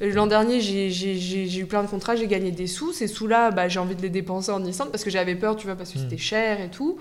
[0.00, 2.92] L'an dernier, j'ai- eu plein de contrats, j'ai gagné des sous.
[2.92, 5.66] Ces sous-là, bah, j'ai envie de les dépenser en Islande parce que j'avais peur, tu
[5.66, 6.98] vois, parce que c'était cher et tout.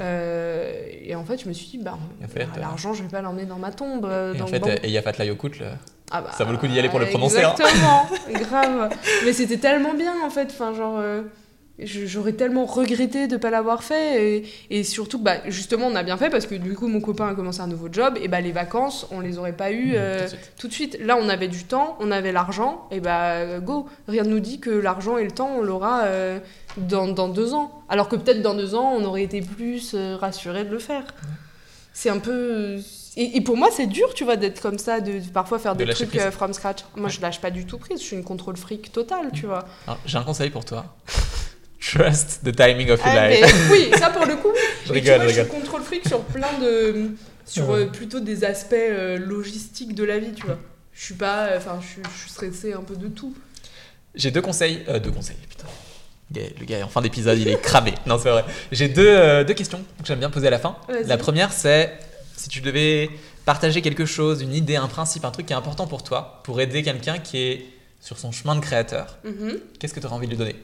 [0.00, 0.72] Euh,
[1.04, 3.20] et en fait, je me suis dit, bah, Et en fait, l'argent, je vais pas
[3.22, 4.04] l'emmener dans ma tombe.
[4.34, 4.68] Et en fait, banc.
[4.82, 5.12] et Yafat
[6.10, 7.54] Ah bah, ça vaut le coup d'y aller pour le prononcer, hein.
[7.58, 8.08] Exactement,
[8.48, 8.90] grave.
[9.24, 10.48] Mais c'était tellement bien, en fait.
[10.50, 11.00] Enfin, genre.
[11.80, 16.02] Euh, J'aurais tellement regretté de pas l'avoir fait et, et surtout bah, justement on a
[16.02, 18.40] bien fait parce que du coup mon copain a commencé un nouveau job et bah
[18.40, 20.52] les vacances on les aurait pas eu Tout euh, de suite.
[20.58, 20.98] tout de suite.
[21.00, 23.86] Là, on avait du temps, on avait l'argent, et bah go.
[24.08, 26.38] Rien ne nous dit que l'argent et le temps, on l'aura euh,
[26.78, 27.70] dans, dans deux ans.
[27.88, 31.04] Alors que peut-être dans deux ans, on aurait été plus euh, rassuré de le faire.
[31.92, 32.76] C'est un peu.
[33.18, 35.74] Et, et pour moi, c'est dur, tu vois, d'être comme ça, de, de parfois faire
[35.74, 36.80] De des trucs euh, from scratch.
[36.96, 39.64] Moi, je lâche pas du tout prise, je suis une contrôle fric totale, tu vois.
[39.86, 40.84] Alors, J'ai un conseil pour toi.
[41.92, 43.40] Trust the timing of your Ah, life.
[43.70, 44.52] mais oui, ça pour le coup.
[44.86, 45.44] Je rigole, tu vois, je je rigole.
[45.52, 47.10] suis contrôle fric sur plein de.
[47.44, 47.80] sur Ouais.
[47.80, 50.58] euh, plutôt des aspects euh, logistiques de la vie, tu vois.
[50.92, 51.50] Je suis pas.
[51.56, 53.34] Enfin, je suis- je suis stressée un peu de tout.
[54.14, 54.82] J'ai deux conseils.
[54.88, 55.66] euh, deux conseils, putain.
[56.34, 57.94] Le gars- en fin d'épisode, il est cramé.
[58.06, 58.44] Non, c'est vrai.
[58.72, 60.76] J'ai deux, euh, deux questions que j'aime bien poser à la fin.
[61.04, 61.92] La première, c'est
[62.36, 63.10] si tu devais
[63.44, 66.60] partager quelque chose, une idée, un principe, un truc qui est important pour toi, pour
[66.60, 67.66] aider quelqu'un qui est
[68.00, 69.58] sur son chemin de créateur, Mhm.
[69.78, 70.56] qu'est-ce que tu aurais envie de lui donner?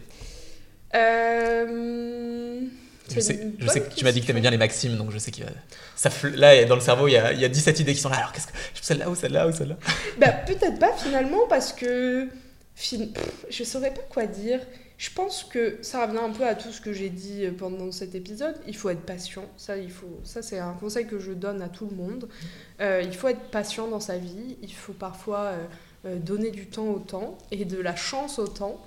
[0.95, 2.61] Euh,
[3.11, 4.57] Je sais, une je sais bonne que tu m'as dit que tu aimais bien les
[4.59, 5.43] maximes, donc je sais que
[5.97, 8.01] ça fl- là, dans le cerveau, il y a, il y a 17 idées qui
[8.01, 8.17] sont là.
[8.17, 8.53] Alors, qu'est-ce que.
[8.81, 9.77] Celle-là ou celle-là ou celle-là?
[10.19, 12.29] Bah, peut-être pas finalement, parce que.
[13.51, 14.61] Je saurais pas quoi dire.
[14.99, 17.91] Je pense que ça revient un peu à tout ce que j'ai dit euh, pendant
[17.91, 18.55] cet épisode.
[18.69, 19.45] Il faut être patient.
[19.57, 20.21] Ça, il faut...
[20.23, 22.29] ça c'est un conseil que je donne à tout le monde.
[22.81, 24.57] Euh, il faut être patient dans sa vie.
[24.63, 25.65] Il faut parfois euh,
[26.07, 28.81] euh, donner du temps au temps et de la chance au temps.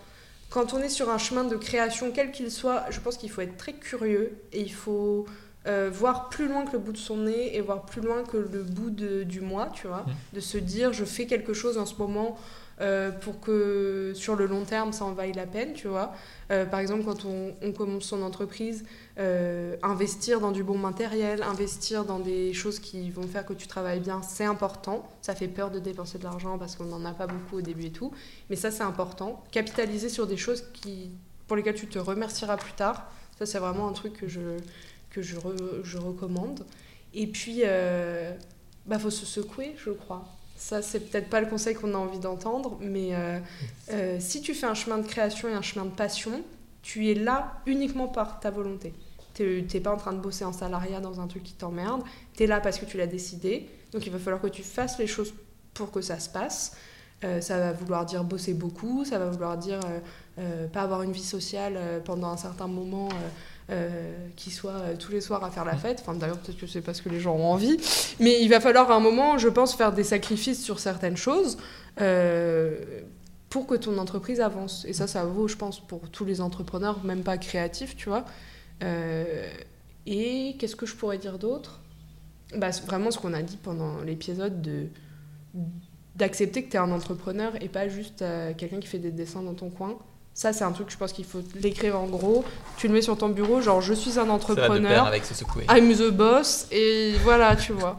[0.55, 3.41] Quand on est sur un chemin de création, quel qu'il soit, je pense qu'il faut
[3.41, 5.25] être très curieux et il faut
[5.67, 8.37] euh, voir plus loin que le bout de son nez et voir plus loin que
[8.37, 10.05] le bout de- du mois, tu vois.
[10.31, 12.37] De se dire, je fais quelque chose en ce moment
[12.81, 16.13] euh, pour que sur le long terme, ça en vaille la peine, tu vois.
[16.51, 18.85] Euh, par exemple, quand on, commence son entreprise,
[19.17, 23.67] euh, investir dans du bon matériel, investir dans des choses qui vont faire que tu
[23.67, 25.09] travailles bien, c'est important.
[25.21, 27.85] Ça fait peur de dépenser de l'argent parce qu'on n'en a pas beaucoup au début
[27.85, 28.11] et tout.
[28.49, 29.43] Mais ça, c'est important.
[29.51, 31.11] Capitaliser sur des choses qui,
[31.47, 33.09] pour lesquelles tu te remercieras plus tard,
[33.39, 34.57] ça, c'est vraiment un truc que je,
[35.09, 35.37] que je,
[35.83, 36.65] je recommande.
[37.13, 38.33] Et puis, euh,
[38.85, 40.25] bah, faut se secouer, je crois.
[40.55, 43.39] Ça, c'est peut-être pas le conseil qu'on a envie d'entendre, mais euh,
[43.91, 46.43] euh, si tu fais un chemin de création et un chemin de passion,
[46.81, 48.93] tu es là uniquement par ta volonté.
[49.33, 52.03] Tu n'es pas en train de bosser en salariat dans un truc qui t'emmerde.
[52.35, 53.67] Tu es là parce que tu l'as décidé.
[53.91, 55.33] Donc il va falloir que tu fasses les choses
[55.73, 56.77] pour que ça se passe.
[57.25, 59.81] Euh, ça va vouloir dire bosser beaucoup, ça va vouloir dire
[60.73, 63.07] pas avoir une vie sociale pendant un certain moment
[64.35, 65.99] qui soit euh, tous les soirs à faire la fête.
[66.01, 67.77] Enfin, d'ailleurs, peut-être que c'est parce que les gens ont envie.
[68.19, 71.57] Mais il va falloir à un moment, je pense, faire des sacrifices sur certaines choses
[72.01, 73.01] euh,
[73.49, 74.85] pour que ton entreprise avance.
[74.87, 78.25] Et ça, ça vaut, je pense, pour tous les entrepreneurs, même pas créatifs, tu vois.
[78.83, 79.47] Euh,
[80.05, 81.81] et qu'est-ce que je pourrais dire d'autre?
[82.55, 84.87] Bah, Vraiment ce qu'on a dit pendant l'épisode de
[86.15, 89.41] d'accepter que tu es un entrepreneur et pas juste euh, quelqu'un qui fait des dessins
[89.41, 89.97] dans ton coin.
[90.35, 92.43] Ça, c'est un truc, je pense qu'il faut l'écrire en gros.
[92.75, 95.65] Tu le mets sur ton bureau, genre je suis un entrepreneur, avec secouer.
[95.69, 97.95] I'm the boss, et voilà, tu vois.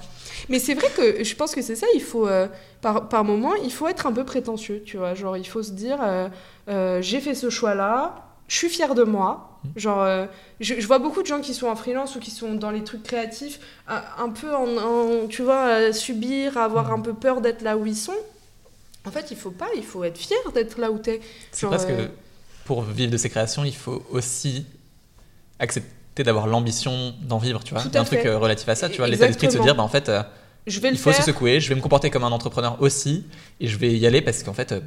[0.51, 2.47] Mais c'est vrai que je pense que c'est ça, il faut, euh,
[2.83, 5.15] par, par moment, il faut être un peu prétentieux, tu vois.
[5.15, 6.29] Genre, il faut se dire, euh,
[6.69, 9.59] euh, j'ai fait ce choix-là, je suis fière de moi.
[9.75, 10.27] Genre, euh,
[10.61, 12.85] je, je vois beaucoup de gens qui sont en freelance ou qui sont dans les
[12.85, 13.59] trucs créatifs,
[13.89, 17.63] un, un peu en, en, tu vois, à subir, à avoir un peu peur d'être
[17.63, 18.13] là où ils sont.
[19.07, 21.21] En fait, il faut pas, il faut être fier d'être là où t'es.
[21.51, 22.09] C'est Genre, presque euh,
[22.67, 24.67] pour vivre de ses créations, il faut aussi
[25.59, 27.83] accepter d'avoir l'ambition d'en vivre, tu vois.
[27.87, 28.29] Il y a un truc fait.
[28.29, 30.23] euh, relatif à ça, tu vois, l'état d'esprit de se dire, bah, en fait, euh,
[30.67, 31.21] Je vais le il faut faire.
[31.23, 33.25] se secouer, je vais me comporter comme un entrepreneur aussi,
[33.61, 34.81] et je vais y aller parce qu'en fait, euh,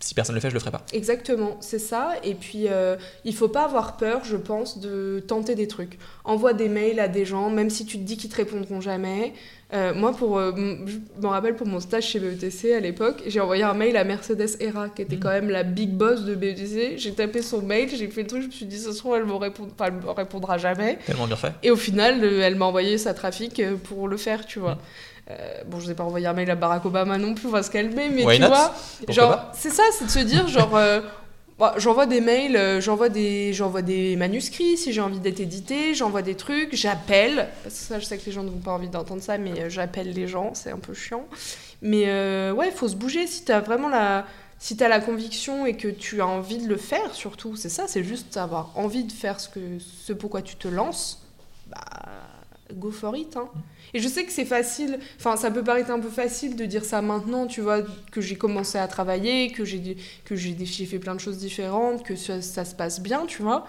[0.00, 0.82] si personne ne le fait, je le ferai pas.
[0.92, 2.12] Exactement, c'est ça.
[2.22, 5.98] Et puis, euh, il faut pas avoir peur, je pense, de tenter des trucs.
[6.24, 9.32] Envoie des mails à des gens, même si tu te dis qu'ils te répondront jamais.
[9.74, 10.52] Euh, moi, pour, euh,
[10.86, 14.04] je me rappelle pour mon stage chez BETC à l'époque, j'ai envoyé un mail à
[14.04, 15.20] Mercedes Hera, qui était Mhm.
[15.22, 16.94] quand même la big boss de BETC.
[16.98, 19.24] J'ai tapé son mail, j'ai fait le truc, je me suis dit, ce soir, elle
[19.24, 19.64] me, répond...
[19.64, 20.98] enfin, elle me répondra jamais.
[21.04, 21.52] Tellement bien fait.
[21.64, 24.74] Et au final, euh, elle m'a envoyé sa trafic pour le faire, tu vois.
[24.74, 24.78] Mhm.
[25.30, 25.34] Euh,
[25.66, 27.70] bon, je n'ai pas envoyé un mail à Barack Obama non plus, on va se
[27.72, 28.48] calmer, mais Why tu not?
[28.48, 30.70] vois, Pourquoi genre, c'est ça, c'est de se dire, genre,
[31.58, 35.94] bah, j'envoie des mails, euh, j'envoie des, j'envoie des manuscrits si j'ai envie d'être édité,
[35.94, 38.88] j'envoie des trucs, j'appelle, parce que ça, je sais que les gens n'ont pas envie
[38.90, 41.26] d'entendre ça, mais euh, j'appelle les gens, c'est un peu chiant.
[41.80, 44.26] Mais euh, ouais, il faut se bouger si t'as vraiment la.
[44.58, 47.86] Si t'as la conviction et que tu as envie de le faire, surtout, c'est ça,
[47.86, 51.26] c'est juste avoir envie de faire ce, que, ce pourquoi tu te lances,
[51.66, 51.76] bah,
[52.72, 53.36] go for it.
[53.36, 53.50] Hein.
[53.96, 56.84] Et je sais que c'est facile, enfin, ça peut paraître un peu facile de dire
[56.84, 57.80] ça maintenant, tu vois,
[58.12, 62.14] que j'ai commencé à travailler, que j'ai que j'ai fait plein de choses différentes, que
[62.14, 63.66] ça, ça se passe bien, tu vois.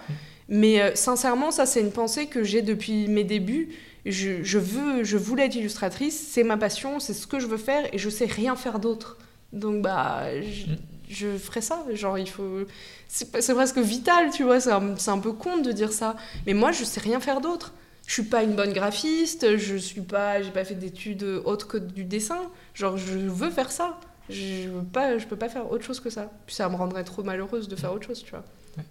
[0.50, 3.70] Mais euh, sincèrement, ça, c'est une pensée que j'ai depuis mes débuts.
[4.04, 7.56] Je, je veux, je voulais être illustratrice, c'est ma passion, c'est ce que je veux
[7.56, 9.16] faire, et je sais rien faire d'autre.
[9.54, 10.66] Donc, bah, je,
[11.08, 11.86] je ferai ça.
[11.94, 12.66] Genre, il faut.
[13.08, 16.16] C'est presque vital, tu vois, c'est un, un peu con de dire ça.
[16.46, 17.72] Mais moi, je sais rien faire d'autre.
[18.08, 21.76] Je suis pas une bonne graphiste, je suis pas, j'ai pas fait d'études autres que
[21.76, 22.50] du dessin.
[22.72, 24.00] Genre, je veux faire ça.
[24.30, 26.32] Je veux pas, je peux pas faire autre chose que ça.
[26.46, 28.44] Puis ça me rendrait trop malheureuse de faire autre chose, tu vois.
[28.78, 28.84] Ouais.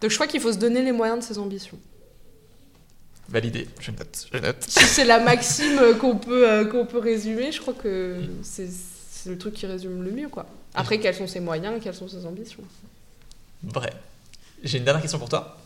[0.00, 1.78] Donc je crois qu'il faut se donner les moyens de ses ambitions.
[3.28, 4.56] Validé, je note, je note.
[4.66, 8.68] Si c'est la maxime qu'on peut, euh, qu'on peut résumer, je crois que c'est
[9.24, 10.46] c'est le truc qui résume le mieux, quoi.
[10.74, 12.62] Après, quels sont ses moyens, quelles sont ses ambitions
[13.62, 13.92] Vrai.
[14.64, 15.58] J'ai une dernière question pour toi.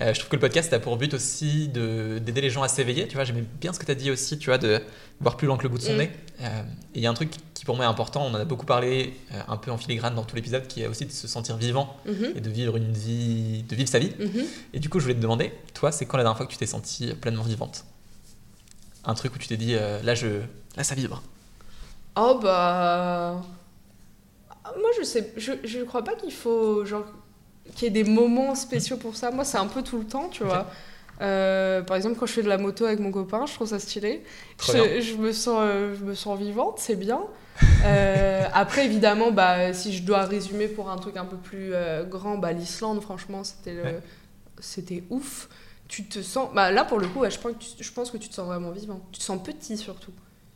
[0.00, 2.68] Euh, je trouve que le podcast a pour but aussi de- d'aider les gens à
[2.68, 3.08] s'éveiller.
[3.08, 4.80] Tu vois, j'aimais bien ce que tu as dit aussi, tu vois, de
[5.20, 5.98] voir plus loin que le bout de son Mm.
[5.98, 6.10] nez.
[6.42, 6.62] Euh,
[6.94, 8.66] et il y a un truc qui pour moi est important, on en a beaucoup
[8.66, 11.56] parlé euh, un peu en filigrane dans tout l'épisode, qui est aussi de se sentir
[11.56, 14.12] vivant Mhm, et de vivre une vie, de vivre sa vie.
[14.18, 14.44] mhm.
[14.74, 16.58] Et du coup, je voulais te demander, toi, c'est quand la dernière fois que tu
[16.58, 17.84] t'es sentie pleinement vivante?
[19.04, 20.26] Un truc où tu t'es dit, là, je,
[20.76, 21.22] là, ça vibre.
[22.16, 23.40] Oh bah.
[24.64, 27.04] Moi je sais, je, je crois pas qu'il faut genre
[27.74, 29.30] qu'il y ait des moments spéciaux pour ça.
[29.30, 30.66] Moi c'est un peu tout le temps, tu vois.
[31.20, 33.78] Euh, par exemple quand je fais de la moto avec mon copain, je trouve ça
[33.78, 34.22] stylé.
[34.60, 37.20] Je, je me sens, euh, je me sens vivante, c'est bien.
[37.84, 41.72] Euh, après évidemment, bah si je dois résumer pour un truc un peu plus
[42.08, 44.00] grand, bah l'Islande franchement c'était le- Ouais.
[44.58, 45.48] c'était ouf.
[45.88, 48.10] Tu te sens, bah là pour le coup, ouais, je pense que tu, je pense
[48.10, 49.00] que tu te sens vraiment vivant.
[49.12, 50.12] Tu te sens petit surtout.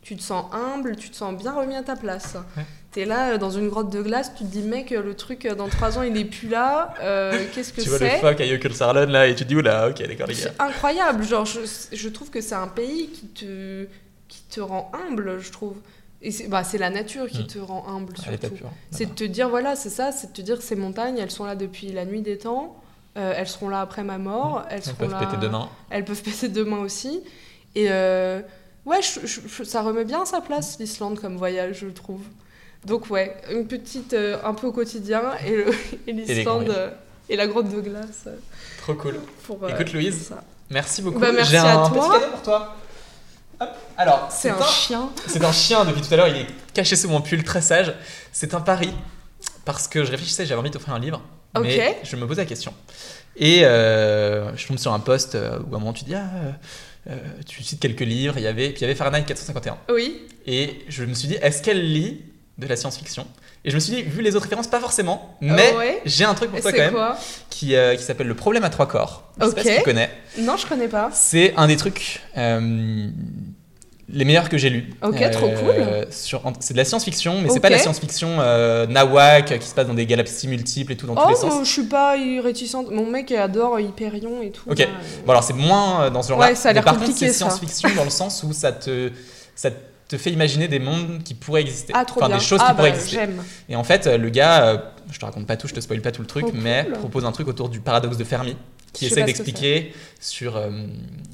[0.07, 2.37] Tu te sens humble, tu te sens bien remis à ta place.
[2.55, 2.63] Ouais.
[2.91, 5.45] T'es là euh, dans une grotte de glace, tu te dis mec, euh, le truc
[5.45, 6.93] euh, dans trois ans il est plus là.
[7.01, 9.55] euh, Qu'est-ce que tu vois le c'est phoque à Jökulsárlón là et tu te dis,
[9.57, 10.39] oula, ok, d'accord, les gars.
[10.55, 11.23] C'est incroyable.
[11.25, 11.59] Genre, je,
[11.91, 13.85] je trouve que c'est un pays qui te,
[14.29, 15.75] qui te rend humble, je trouve.
[16.21, 17.47] Et c'est bah, c'est la nature qui Mm.
[17.47, 18.55] te rend humble pas surtout.
[18.91, 21.31] C'est de te dire, voilà, c'est ça, c'est de te dire que ces montagnes, elles
[21.31, 22.81] sont là depuis la nuit des temps,
[23.17, 25.19] euh, elles seront là après ma mort, elles, Elles seront peuvent là...
[25.19, 25.69] péter demain.
[25.89, 27.21] Elles peuvent péter demain aussi.
[27.75, 28.39] Et euh,
[28.87, 32.21] ouais, je- je- je- ça remet bien à sa place, l'Islande, comme voyage, je trouve.
[32.85, 35.21] Donc ouais, une petite, euh, un peu au quotidien,
[36.07, 36.89] et, l'Islande, euh,
[37.29, 38.23] et la grotte de glace.
[38.27, 38.35] euh,
[38.81, 39.19] Trop cool.
[39.45, 40.43] Pour, euh, Écoute, Louise, ça.
[40.69, 41.19] Merci beaucoup.
[41.19, 41.99] Bah, merci J'ai à un toi.
[42.09, 42.75] petit cadeau pour toi.
[43.59, 43.69] Hop.
[43.97, 45.09] Alors, C'est un chien.
[45.25, 47.93] C'est un chien depuis tout à l'heure, il est caché sous mon pull, très sage.
[48.31, 48.93] C'est un pari,
[49.65, 51.21] parce que je réfléchissais, j'avais envie de t'offrir un livre,
[51.55, 51.63] Ok.
[51.63, 52.73] mais je me posais la question.
[53.35, 55.37] Et euh, je tombe sur un post où
[55.73, 56.25] à un moment tu dis, ah,
[57.45, 59.77] tu cites quelques livres, il y avait, puis il y avait Fahrenheit 451.
[59.93, 60.21] Oui.
[60.45, 62.21] Et je me suis dit, est-ce qu'elle lit
[62.57, 63.27] de la science-fiction?
[63.65, 66.01] Et je me suis dit, vu les autres références, pas forcément, mais Ah ouais?
[66.05, 66.95] j'ai un truc pour toi quand même,
[67.49, 69.31] qui, euh, qui s'appelle Le problème à trois corps.
[69.41, 70.09] Je sais pas si tu connais.
[70.39, 71.09] Non, je connais pas.
[71.13, 73.09] C'est un des trucs euh,
[74.09, 74.89] les meilleurs que j'ai lus.
[75.01, 76.07] Ok, trop cool.
[76.11, 79.75] sur- C'est de la science-fiction, mais c'est pas de la science-fiction euh, nawak qui se
[79.75, 81.53] passe dans des galaxies multiples et tout dans tous Oh, les sens.
[81.53, 82.89] moi, je suis pas réticente.
[82.91, 84.69] Mon mec adore Hyperion et tout.
[84.69, 84.79] Ok.
[84.79, 85.23] là, euh.
[85.25, 86.47] Bon alors c'est moins euh, dans ce genre-là.
[86.47, 88.71] Ouais, ça a mais l'air par contre compliqué, c'est science-fiction dans le sens où ça
[88.71, 89.11] te
[89.55, 89.69] ça
[90.07, 91.91] te fait imaginer des mondes qui pourraient exister.
[91.93, 92.37] Ah, trop enfin bien.
[92.37, 93.19] des choses ah, qui pourraient bah, exister.
[93.67, 94.77] Et en fait euh, le gars, euh,
[95.11, 96.93] je te raconte pas tout, je te spoil pas tout le truc, Trop mais cool.
[96.99, 98.55] propose un truc autour du paradoxe de Fermi
[98.93, 100.69] qui essaie d'expliquer sur euh,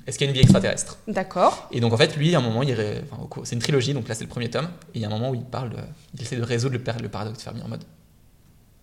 [0.07, 0.97] est-ce qu'il y a une vie extraterrestre?
[1.07, 1.67] D'accord.
[1.71, 4.07] Et donc en fait, lui, à un moment, il ré- enfin, c'est une trilogie, donc
[4.07, 5.77] là c'est le premier tome, et il y a un moment où il parle, de-
[6.15, 7.83] il essaie de résoudre le, par- le paradoxe de Fermi en mode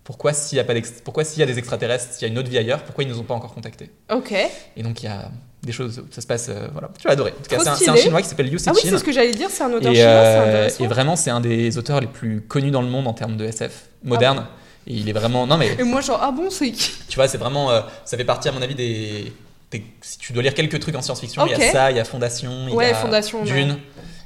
[0.03, 2.39] pourquoi s'il y a pas pourquoi s'il y a des extraterrestres, s'il y a une
[2.39, 3.91] autre vie ailleurs, pourquoi ils nous ont pas encore contactés?
[4.11, 4.33] Ok.
[4.75, 5.29] Et donc il y a
[5.61, 7.31] des choses, ça se passe, euh, voilà, tu vas adorer.
[7.31, 9.31] En tout cas, c'est un, chinois qui s'appelle Liu Ah oui, c'est ce que j'allais
[9.31, 12.41] dire, c'est un auteur et, chinois, euh, et vraiment, c'est un des auteurs les plus
[12.41, 14.39] connus dans le monde en termes de SF moderne.
[14.39, 16.91] Et il est vraiment, non mais Et moi, genre, ah bon, c'est qui?
[17.07, 19.31] Tu vois, c'est vraiment, euh, ça fait partie à mon avis des,
[19.71, 21.99] des- si tu dois lire quelques trucs en science-fiction, il y a ça, il y
[21.99, 23.71] a Fondation, il y Ouais, a Fondation, Dune.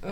[0.03, 0.09] ouais.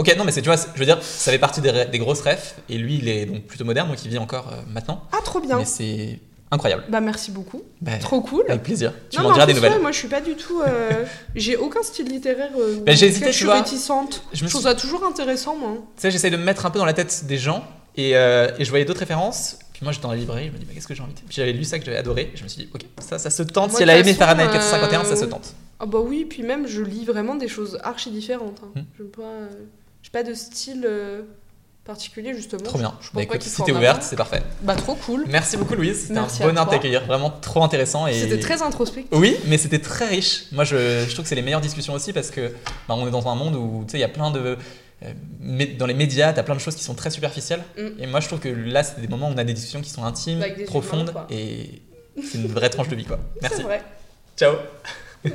[0.00, 2.56] ok, non, mais c'est, tu vois, je veux dire, ça fait partie des, grosses refs,
[2.68, 5.02] et lui, il est donc plutôt moderne, donc il vit encore euh, maintenant.
[5.12, 5.58] Ah, trop bien.
[5.58, 6.18] Mais c'est
[6.50, 6.84] incroyable.
[6.88, 7.62] Bah, merci beaucoup.
[7.80, 8.44] Bah, Trop cool.
[8.48, 8.92] Avec plaisir.
[9.10, 9.80] Tu non, m'en diras des nouvelles.
[9.80, 10.60] moi, je suis pas du tout.
[10.60, 11.04] euh,
[11.34, 12.50] j'ai aucun style littéraire.
[12.58, 13.56] euh, Bah, j'ai hésité, je tu suis vois.
[13.56, 14.22] réticente.
[14.32, 15.70] Je me trouve ça toujours intéressant, moi.
[15.96, 17.64] Tu sais, j'essaie de me mettre un peu dans la tête des gens,
[17.96, 19.58] et, euh, et je voyais d'autres références.
[19.74, 21.18] Puis moi, j'étais dans la librairie, je me dis, mais qu'est-ce que j'ai envie de...
[21.18, 23.28] Puis j'avais lu ça que j'avais adoré, et je me suis dit, ok, ça, ça
[23.28, 23.70] se tente.
[23.70, 25.54] Moi, si elle a aimé façon, Fahrenheit 451, ça euh, se tente.
[25.80, 28.60] Ah bah oui, puis même, je lis vraiment des choses archi différentes.
[28.62, 28.80] hein.
[28.80, 28.84] Hmm.
[28.96, 29.48] Je n'ai pas, euh,
[30.12, 31.22] pas de style euh,
[31.84, 32.62] particulier, justement.
[32.62, 32.94] Trop bien.
[33.00, 34.44] Je, je Bah, écoute, si t'es ouverte, c'est parfait.
[34.62, 35.24] Bah, trop cool.
[35.28, 36.06] Merci beaucoup, Louise.
[36.06, 37.04] C'était un bonheur de t'accueillir.
[37.06, 38.06] Vraiment trop intéressant.
[38.06, 38.14] Et...
[38.14, 39.10] C'était très introspectif.
[39.18, 40.44] Oui, mais c'était très riche.
[40.52, 42.52] Moi, je, je trouve que c'est les meilleures discussions aussi parce que
[42.88, 44.56] bah, on est dans un monde où tu sais, il y a plein de.
[45.02, 45.12] Euh,
[45.78, 47.62] dans les médias, tu as plein de choses qui sont très superficielles.
[47.76, 47.88] Mm.
[47.98, 49.90] Et moi, je trouve que là, c'est des moments où on a des discussions qui
[49.90, 51.10] sont intimes, profondes.
[51.10, 51.82] humains, et
[52.22, 53.18] c'est une vraie tranche de vie, quoi.
[53.42, 53.62] Merci.
[53.62, 53.82] Vrai.
[54.36, 54.56] Ciao.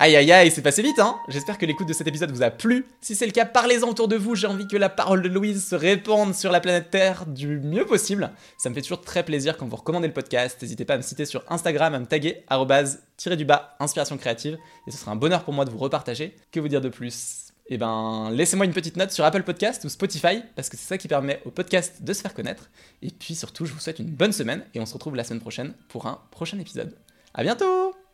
[0.00, 2.50] Aïe aïe aïe, c'est passé vite, hein J'espère que l'écoute de cet épisode vous a
[2.50, 2.86] plu.
[3.00, 4.36] Si c'est le cas, parlez-en autour de vous.
[4.36, 7.84] J'ai envie que la parole de Louise se répande sur la planète Terre du mieux
[7.84, 8.30] possible.
[8.58, 10.62] Ça me fait toujours très plaisir quand vous recommandez le podcast.
[10.62, 14.16] N'hésitez pas à me citer sur Instagram, à me taguer, arrobase, tiré du bas, inspiration
[14.16, 14.56] créative.
[14.86, 16.36] Et ce sera un bonheur pour moi de vous repartager.
[16.52, 17.48] Que vous dire de plus?
[17.66, 20.96] Eh ben, laissez-moi une petite note sur Apple Podcast ou Spotify, parce que c'est ça
[20.96, 22.70] qui permet au podcast de se faire connaître.
[23.02, 25.40] Et puis surtout, je vous souhaite une bonne semaine, et on se retrouve la semaine
[25.40, 26.94] prochaine pour un prochain épisode.
[27.34, 28.07] À bientôt